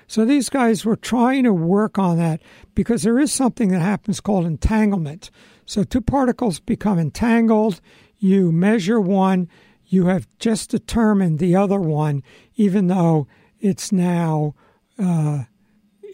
So 0.08 0.26
these 0.26 0.50
guys 0.50 0.86
were 0.86 0.96
trying 0.96 1.44
to 1.46 1.54
work 1.54 1.98
on 1.98 2.18
that 2.18 2.42
because 2.76 3.04
there 3.04 3.20
is 3.20 3.34
something 3.34 3.70
that 3.70 3.80
happens 3.80 4.20
called 4.20 4.46
entanglement. 4.46 5.32
So 5.66 5.84
two 5.84 6.02
particles 6.02 6.60
become 6.60 7.00
entangled, 7.00 7.82
you 8.20 8.52
measure 8.52 9.00
one, 9.00 9.50
you 9.88 10.08
have 10.08 10.28
just 10.40 10.70
determined 10.70 11.40
the 11.40 11.56
other 11.56 11.80
one, 11.80 12.22
even 12.56 12.88
though 12.88 13.28
it's 13.60 13.92
now 13.92 14.56
uh, 15.00 15.44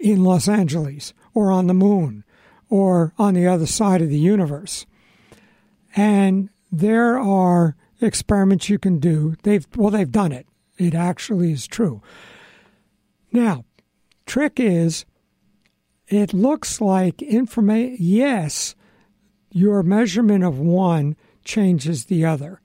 in 0.02 0.24
Los 0.24 0.48
Angeles 0.48 1.14
or 1.34 1.52
on 1.52 1.68
the 1.68 1.74
moon 1.74 2.24
or 2.70 3.14
on 3.18 3.34
the 3.34 3.48
other 3.48 3.66
side 3.66 4.02
of 4.02 4.10
the 4.10 4.20
universe. 4.20 4.86
And 5.96 6.50
there 6.72 7.18
are 7.20 7.76
experiments 8.02 8.70
you 8.70 8.80
can 8.80 9.00
do. 9.00 9.36
They've 9.44 9.68
well, 9.76 9.90
they've 9.90 10.12
done 10.12 10.32
it. 10.32 10.46
It 10.78 10.96
actually 10.96 11.52
is 11.52 11.68
true. 11.68 12.02
Now, 13.32 13.66
trick 14.26 14.60
is, 14.60 15.06
it 16.08 16.34
looks 16.34 16.80
like 16.80 17.22
information. 17.22 17.98
Yes, 18.00 18.76
your 19.52 19.84
measurement 19.84 20.44
of 20.44 20.60
one 20.60 21.16
changes 21.44 22.06
the 22.06 22.26
other. 22.26 22.62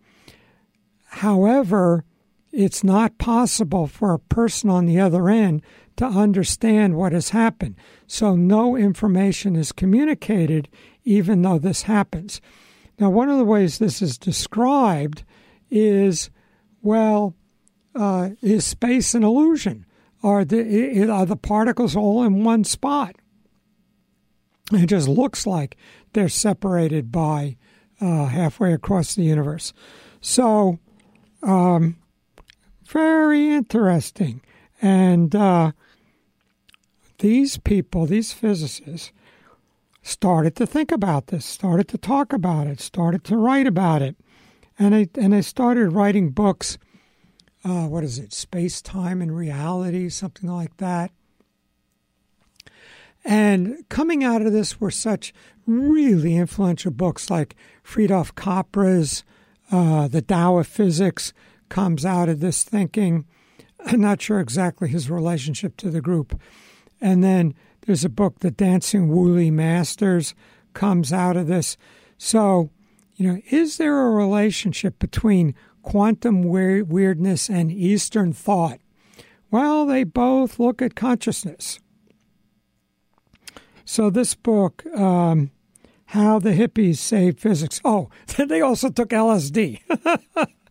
However, 1.07 2.05
it's 2.53 2.85
not 2.85 3.19
possible 3.19 3.87
for 3.87 4.15
a 4.15 4.19
person 4.19 4.71
on 4.71 4.87
the 4.87 5.01
other 5.01 5.29
end 5.29 5.63
to 5.97 6.07
understand 6.07 6.97
what 6.97 7.13
has 7.13 7.31
happened. 7.31 7.77
So 8.07 8.35
no 8.37 8.77
information 8.77 9.57
is 9.57 9.73
communicated 9.73 10.69
even 11.05 11.43
though 11.43 11.59
this 11.59 11.83
happens. 11.83 12.41
Now, 12.99 13.11
one 13.11 13.29
of 13.29 13.39
the 13.39 13.45
ways 13.45 13.79
this 13.79 14.01
is 14.01 14.19
described 14.19 15.25
is 15.71 16.31
well, 16.83 17.35
uh, 17.95 18.31
is 18.43 18.65
space 18.65 19.15
an 19.15 19.25
illusion? 19.25 19.87
Are 20.23 20.45
the, 20.45 21.09
are 21.11 21.27
the 21.27 21.37
particles 21.37 21.97
all 21.97 22.23
in 22.23 22.45
one 22.45 22.65
spot? 22.65 23.17
It 24.73 24.87
just 24.87 25.09
looks 25.09 25.47
like 25.47 25.77
they're 26.13 26.29
separated 26.29 27.11
by 27.11 27.57
uh, 28.01 28.27
halfway 28.27 28.73
across 28.73 29.15
the 29.15 29.23
universe. 29.23 29.73
So, 30.21 30.79
um, 31.43 31.97
very 32.87 33.49
interesting. 33.49 34.43
And 34.81 35.35
uh, 35.35 35.73
these 37.19 37.59
people, 37.59 38.07
these 38.07 38.33
physicists, 38.33 39.13
started 40.03 40.55
to 40.57 40.67
think 40.67 40.93
about 40.93 41.29
this, 41.29 41.45
started 41.45 41.89
to 41.89 41.99
talk 41.99 42.33
about 42.33 42.67
it, 42.67 42.81
started 42.81 43.25
to 43.25 43.37
write 43.37 43.67
about 43.67 44.03
it, 44.03 44.17
and 44.79 44.95
they 44.95 45.09
and 45.21 45.35
I 45.35 45.41
started 45.41 45.93
writing 45.93 46.31
books. 46.31 46.79
Uh, 47.65 47.87
what 47.87 48.05
is 48.05 48.19
it? 48.19 48.33
Space, 48.33 48.83
time, 48.83 49.23
and 49.23 49.35
reality, 49.35 50.11
something 50.11 50.51
like 50.51 50.77
that. 50.77 51.11
And 53.25 53.89
coming 53.89 54.23
out 54.23 54.43
of 54.43 54.53
this 54.53 54.79
were 54.79 54.91
such 54.91 55.33
really 55.67 56.37
influential 56.37 56.91
books 56.91 57.31
like 57.31 57.57
Fritjof 57.83 58.35
Capra's 58.35 59.25
uh, 59.73 60.09
The 60.09 60.21
Tao 60.21 60.59
of 60.59 60.67
Physics 60.67 61.33
comes 61.71 62.05
out 62.05 62.29
of 62.29 62.41
this 62.41 62.63
thinking. 62.63 63.25
I'm 63.87 64.01
not 64.01 64.21
sure 64.21 64.41
exactly 64.41 64.89
his 64.89 65.09
relationship 65.11 65.79
to 65.79 65.91
the 65.91 66.03
group. 66.03 66.39
And 67.05 67.23
then 67.23 67.55
there's 67.83 68.03
a 68.03 68.09
book, 68.09 68.39
The 68.39 68.51
Dancing 68.51 69.09
Wu 69.09 69.35
Li 69.35 69.51
Masters, 69.51 70.35
comes 70.73 71.13
out 71.13 71.37
of 71.37 71.49
this. 71.49 71.77
So, 72.17 72.71
you 73.15 73.31
know, 73.31 73.43
is 73.51 73.77
there 73.77 74.07
a 74.07 74.11
relationship 74.11 74.99
between 74.99 75.55
quantum 75.83 76.43
weirdness 76.43 77.51
and 77.51 77.71
Eastern 77.71 78.33
thought? 78.33 78.81
Well, 79.51 79.85
they 79.85 80.03
both 80.03 80.59
look 80.59 80.81
at 80.81 80.95
consciousness. 80.95 81.79
So, 83.85 84.09
this 84.09 84.35
book, 84.35 84.83
um, 84.97 85.51
How 86.07 86.39
the 86.39 86.53
Hippies 86.53 86.97
Saved 86.97 87.39
Physics. 87.39 87.83
Oh, 87.85 88.09
they 88.39 88.63
also 88.63 88.89
took 88.89 89.11
LSD. 89.11 89.81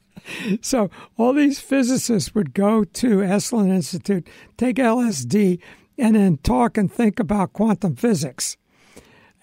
so, 0.61 0.89
all 1.15 1.33
these 1.33 1.59
physicists 1.59 2.33
would 2.33 2.55
go 2.55 2.83
to 2.85 3.17
Esalen 3.17 3.69
Institute, 3.69 4.27
take 4.57 4.77
LSD, 4.77 5.59
and 5.97 6.15
then 6.15 6.37
talk 6.37 6.77
and 6.77 6.91
think 6.91 7.19
about 7.19 7.53
quantum 7.53 7.95
physics. 7.95 8.57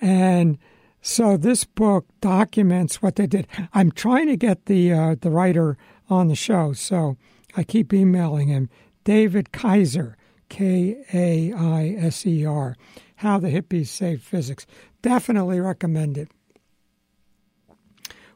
And 0.01 0.59
so 1.03 1.37
this 1.37 1.65
book 1.65 2.07
documents 2.21 3.03
what 3.03 3.17
they 3.17 3.27
did. 3.27 3.47
I'm 3.73 3.91
trying 3.93 4.27
to 4.29 4.37
get 4.37 4.67
the 4.67 4.93
uh, 4.93 5.17
the 5.21 5.31
writer 5.31 5.79
on 6.09 6.29
the 6.29 6.35
show, 6.35 6.73
so 6.73 7.17
I 7.57 7.65
keep 7.65 7.93
emailing 7.93 8.49
him. 8.49 8.69
David 9.05 9.53
Kaiser, 9.53 10.17
K 10.49 11.05
A 11.13 11.53
I 11.53 11.97
S 11.99 12.27
E 12.27 12.45
R, 12.45 12.77
How 13.17 13.39
the 13.39 13.49
Hippies 13.49 13.87
Saved 13.87 14.23
Physics. 14.23 14.67
Definitely 15.03 15.61
recommend 15.61 16.19
it. 16.19 16.31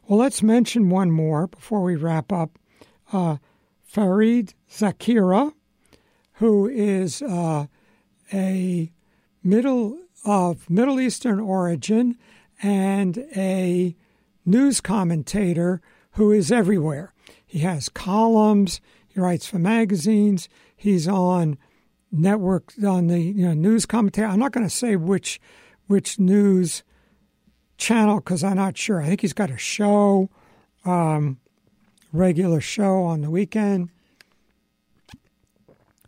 Well, 0.07 0.19
let's 0.19 0.43
mention 0.43 0.89
one 0.89 1.11
more 1.11 1.47
before 1.47 1.83
we 1.83 1.95
wrap 1.95 2.31
up. 2.31 2.57
Uh, 3.11 3.37
Fareed 3.91 4.53
Zakaria, 4.69 5.53
who 6.33 6.67
is 6.67 7.21
uh, 7.21 7.67
a 8.33 8.91
middle 9.43 9.97
of 10.25 10.69
Middle 10.69 10.99
Eastern 10.99 11.39
origin 11.39 12.17
and 12.61 13.17
a 13.35 13.95
news 14.45 14.81
commentator 14.81 15.81
who 16.11 16.31
is 16.31 16.51
everywhere. 16.51 17.13
He 17.45 17.59
has 17.59 17.89
columns, 17.89 18.81
he 19.07 19.19
writes 19.19 19.45
for 19.45 19.59
magazines, 19.59 20.49
he's 20.75 21.07
on 21.07 21.57
network 22.11 22.73
on 22.85 23.07
the 23.07 23.19
you 23.19 23.45
know, 23.45 23.53
news 23.53 23.85
commentator. 23.85 24.27
I'm 24.27 24.39
not 24.39 24.51
going 24.51 24.67
to 24.67 24.73
say 24.73 24.95
which 24.95 25.39
which 25.87 26.17
news 26.17 26.83
channel 27.77 28.15
because 28.17 28.43
I'm 28.43 28.55
not 28.55 28.77
sure. 28.77 29.01
I 29.01 29.07
think 29.07 29.21
he's 29.21 29.33
got 29.33 29.51
a 29.51 29.57
show, 29.57 30.29
um, 30.83 31.39
regular 32.11 32.61
show 32.61 33.03
on 33.03 33.21
the 33.21 33.29
weekend. 33.29 33.89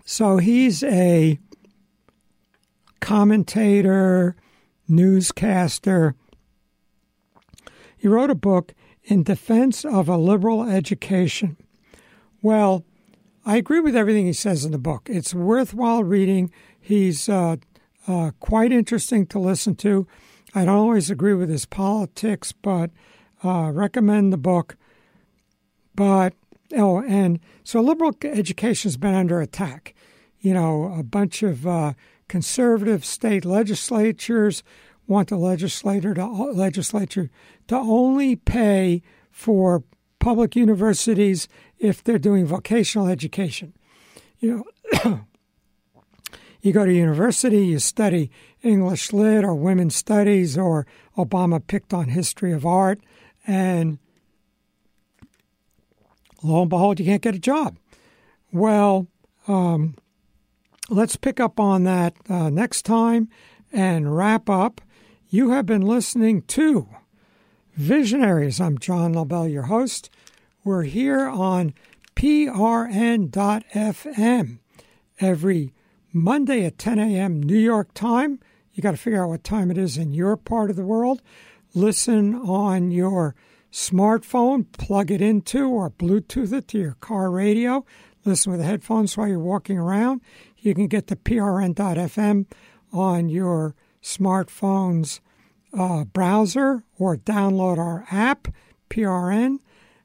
So 0.06 0.38
he's 0.38 0.84
a 0.84 1.38
commentator, 3.00 4.36
newscaster. 4.88 6.16
He 7.98 8.08
wrote 8.08 8.30
a 8.30 8.36
book 8.36 8.74
in 9.04 9.24
defense 9.24 9.86
of 9.86 10.08
a 10.08 10.18
liberal 10.18 10.64
education. 10.64 11.58
Well, 12.42 12.86
I 13.46 13.58
agree 13.58 13.80
with 13.80 13.96
everything 13.96 14.26
he 14.26 14.34
says 14.34 14.66
in 14.66 14.72
the 14.72 14.78
book. 14.78 15.10
It's 15.10 15.34
worthwhile 15.34 16.04
reading. 16.04 16.52
He's 16.80 17.30
uh, 17.30 17.56
uh, 18.08 18.32
quite 18.40 18.72
interesting 18.72 19.26
to 19.28 19.40
listen 19.40 19.76
to. 19.76 20.06
I 20.54 20.66
don't 20.66 20.78
always 20.78 21.10
agree 21.10 21.34
with 21.34 21.50
his 21.50 21.66
politics, 21.66 22.52
but 22.52 22.92
uh, 23.44 23.72
recommend 23.74 24.32
the 24.32 24.38
book. 24.38 24.76
But 25.96 26.34
oh, 26.76 27.02
and 27.02 27.40
so 27.64 27.82
liberal 27.82 28.16
education 28.24 28.90
has 28.90 28.98
been 28.98 29.14
under 29.14 29.42
attack. 29.42 29.94
You 30.40 30.54
know, 30.54 30.94
a 30.98 31.04
bunch 31.04 31.42
of 31.42 31.66
uh, 31.66 31.94
conservative 32.28 33.06
state 33.06 33.46
legislatures 33.46 34.64
want 35.08 35.30
the 35.30 35.38
legislator 35.38 36.14
to 36.14 36.26
legislature 36.26 37.30
to 37.68 37.76
only 37.76 38.36
pay 38.36 39.02
for 39.32 39.84
public 40.20 40.56
universities 40.56 41.48
if 41.80 42.04
they're 42.04 42.20
doing 42.20 42.46
vocational 42.46 43.08
education. 43.08 43.74
You 44.40 44.66
know, 44.94 45.22
you 46.62 46.74
go 46.74 46.86
to 46.86 46.94
university, 46.94 47.68
you 47.68 47.80
study 47.80 48.30
English 48.62 49.14
Lit 49.14 49.46
or 49.46 49.56
Women's 49.56 49.96
Studies 49.96 50.58
or 50.58 50.86
Obama 51.18 51.66
picked 51.66 51.94
on 51.94 52.10
History 52.10 52.52
of 52.52 52.66
Art. 52.66 53.00
And 53.46 54.00
lo 56.44 56.62
and 56.62 56.70
behold, 56.70 57.00
you 57.00 57.06
can't 57.06 57.22
get 57.22 57.36
a 57.36 57.40
job. 57.40 57.78
Well, 58.52 59.08
um, 59.48 59.96
let's 60.90 61.16
pick 61.16 61.40
up 61.40 61.60
on 61.60 61.84
that 61.84 62.16
uh, 62.30 62.50
next 62.50 62.84
time 62.84 63.30
and 63.72 64.16
wrap 64.16 64.50
up. 64.50 64.82
You 65.30 65.52
have 65.52 65.66
been 65.66 65.82
listening 65.82 66.44
to 66.44 66.88
Visionaries. 67.76 68.62
I'm 68.62 68.78
John 68.78 69.14
Lobell, 69.14 69.48
your 69.48 69.64
host. 69.64 70.10
We're 70.64 70.84
here 70.84 71.28
on 71.28 71.74
prn.fm 72.16 73.30
every 75.20 75.74
Monday 76.14 76.66
at 76.66 76.78
10 76.78 77.00
a.m. 77.00 77.44
New 77.44 77.58
York 77.58 77.94
time. 77.94 78.40
You 78.74 78.82
got 78.82 78.92
to 78.92 78.98
figure 78.98 79.24
out 79.24 79.30
what 79.30 79.44
time 79.44 79.70
it 79.72 79.78
is 79.78 79.98
in 79.98 80.14
your 80.14 80.38
part 80.38 80.70
of 80.70 80.76
the 80.76 80.86
world. 80.86 81.22
Listen 81.74 82.36
on 82.36 82.92
your 82.92 83.36
smartphone, 83.72 84.66
plug 84.72 85.12
it 85.12 85.22
into 85.22 85.68
or 85.70 85.90
Bluetooth 85.92 86.54
it 86.54 86.68
to 86.70 86.80
your 86.80 86.96
car 87.02 87.30
radio. 87.30 87.86
Listen 88.24 88.52
with 88.52 88.62
headphones 88.62 89.16
while 89.16 89.28
you're 89.28 89.40
walking 89.40 89.78
around. 89.78 90.22
You 90.60 90.74
can 90.74 90.88
get 90.88 91.08
the 91.08 91.16
prn.fm 91.16 92.46
on 92.92 93.30
your 93.30 93.76
smartphone's 94.02 95.22
uh, 95.74 96.06
browser 96.06 96.84
or 96.98 97.18
download 97.18 97.78
our 97.78 98.06
app, 98.10 98.48
PRN, 98.90 99.58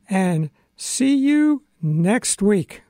and 0.08 0.50
see 0.76 1.14
you 1.14 1.62
next 1.80 2.42
week. 2.42 2.82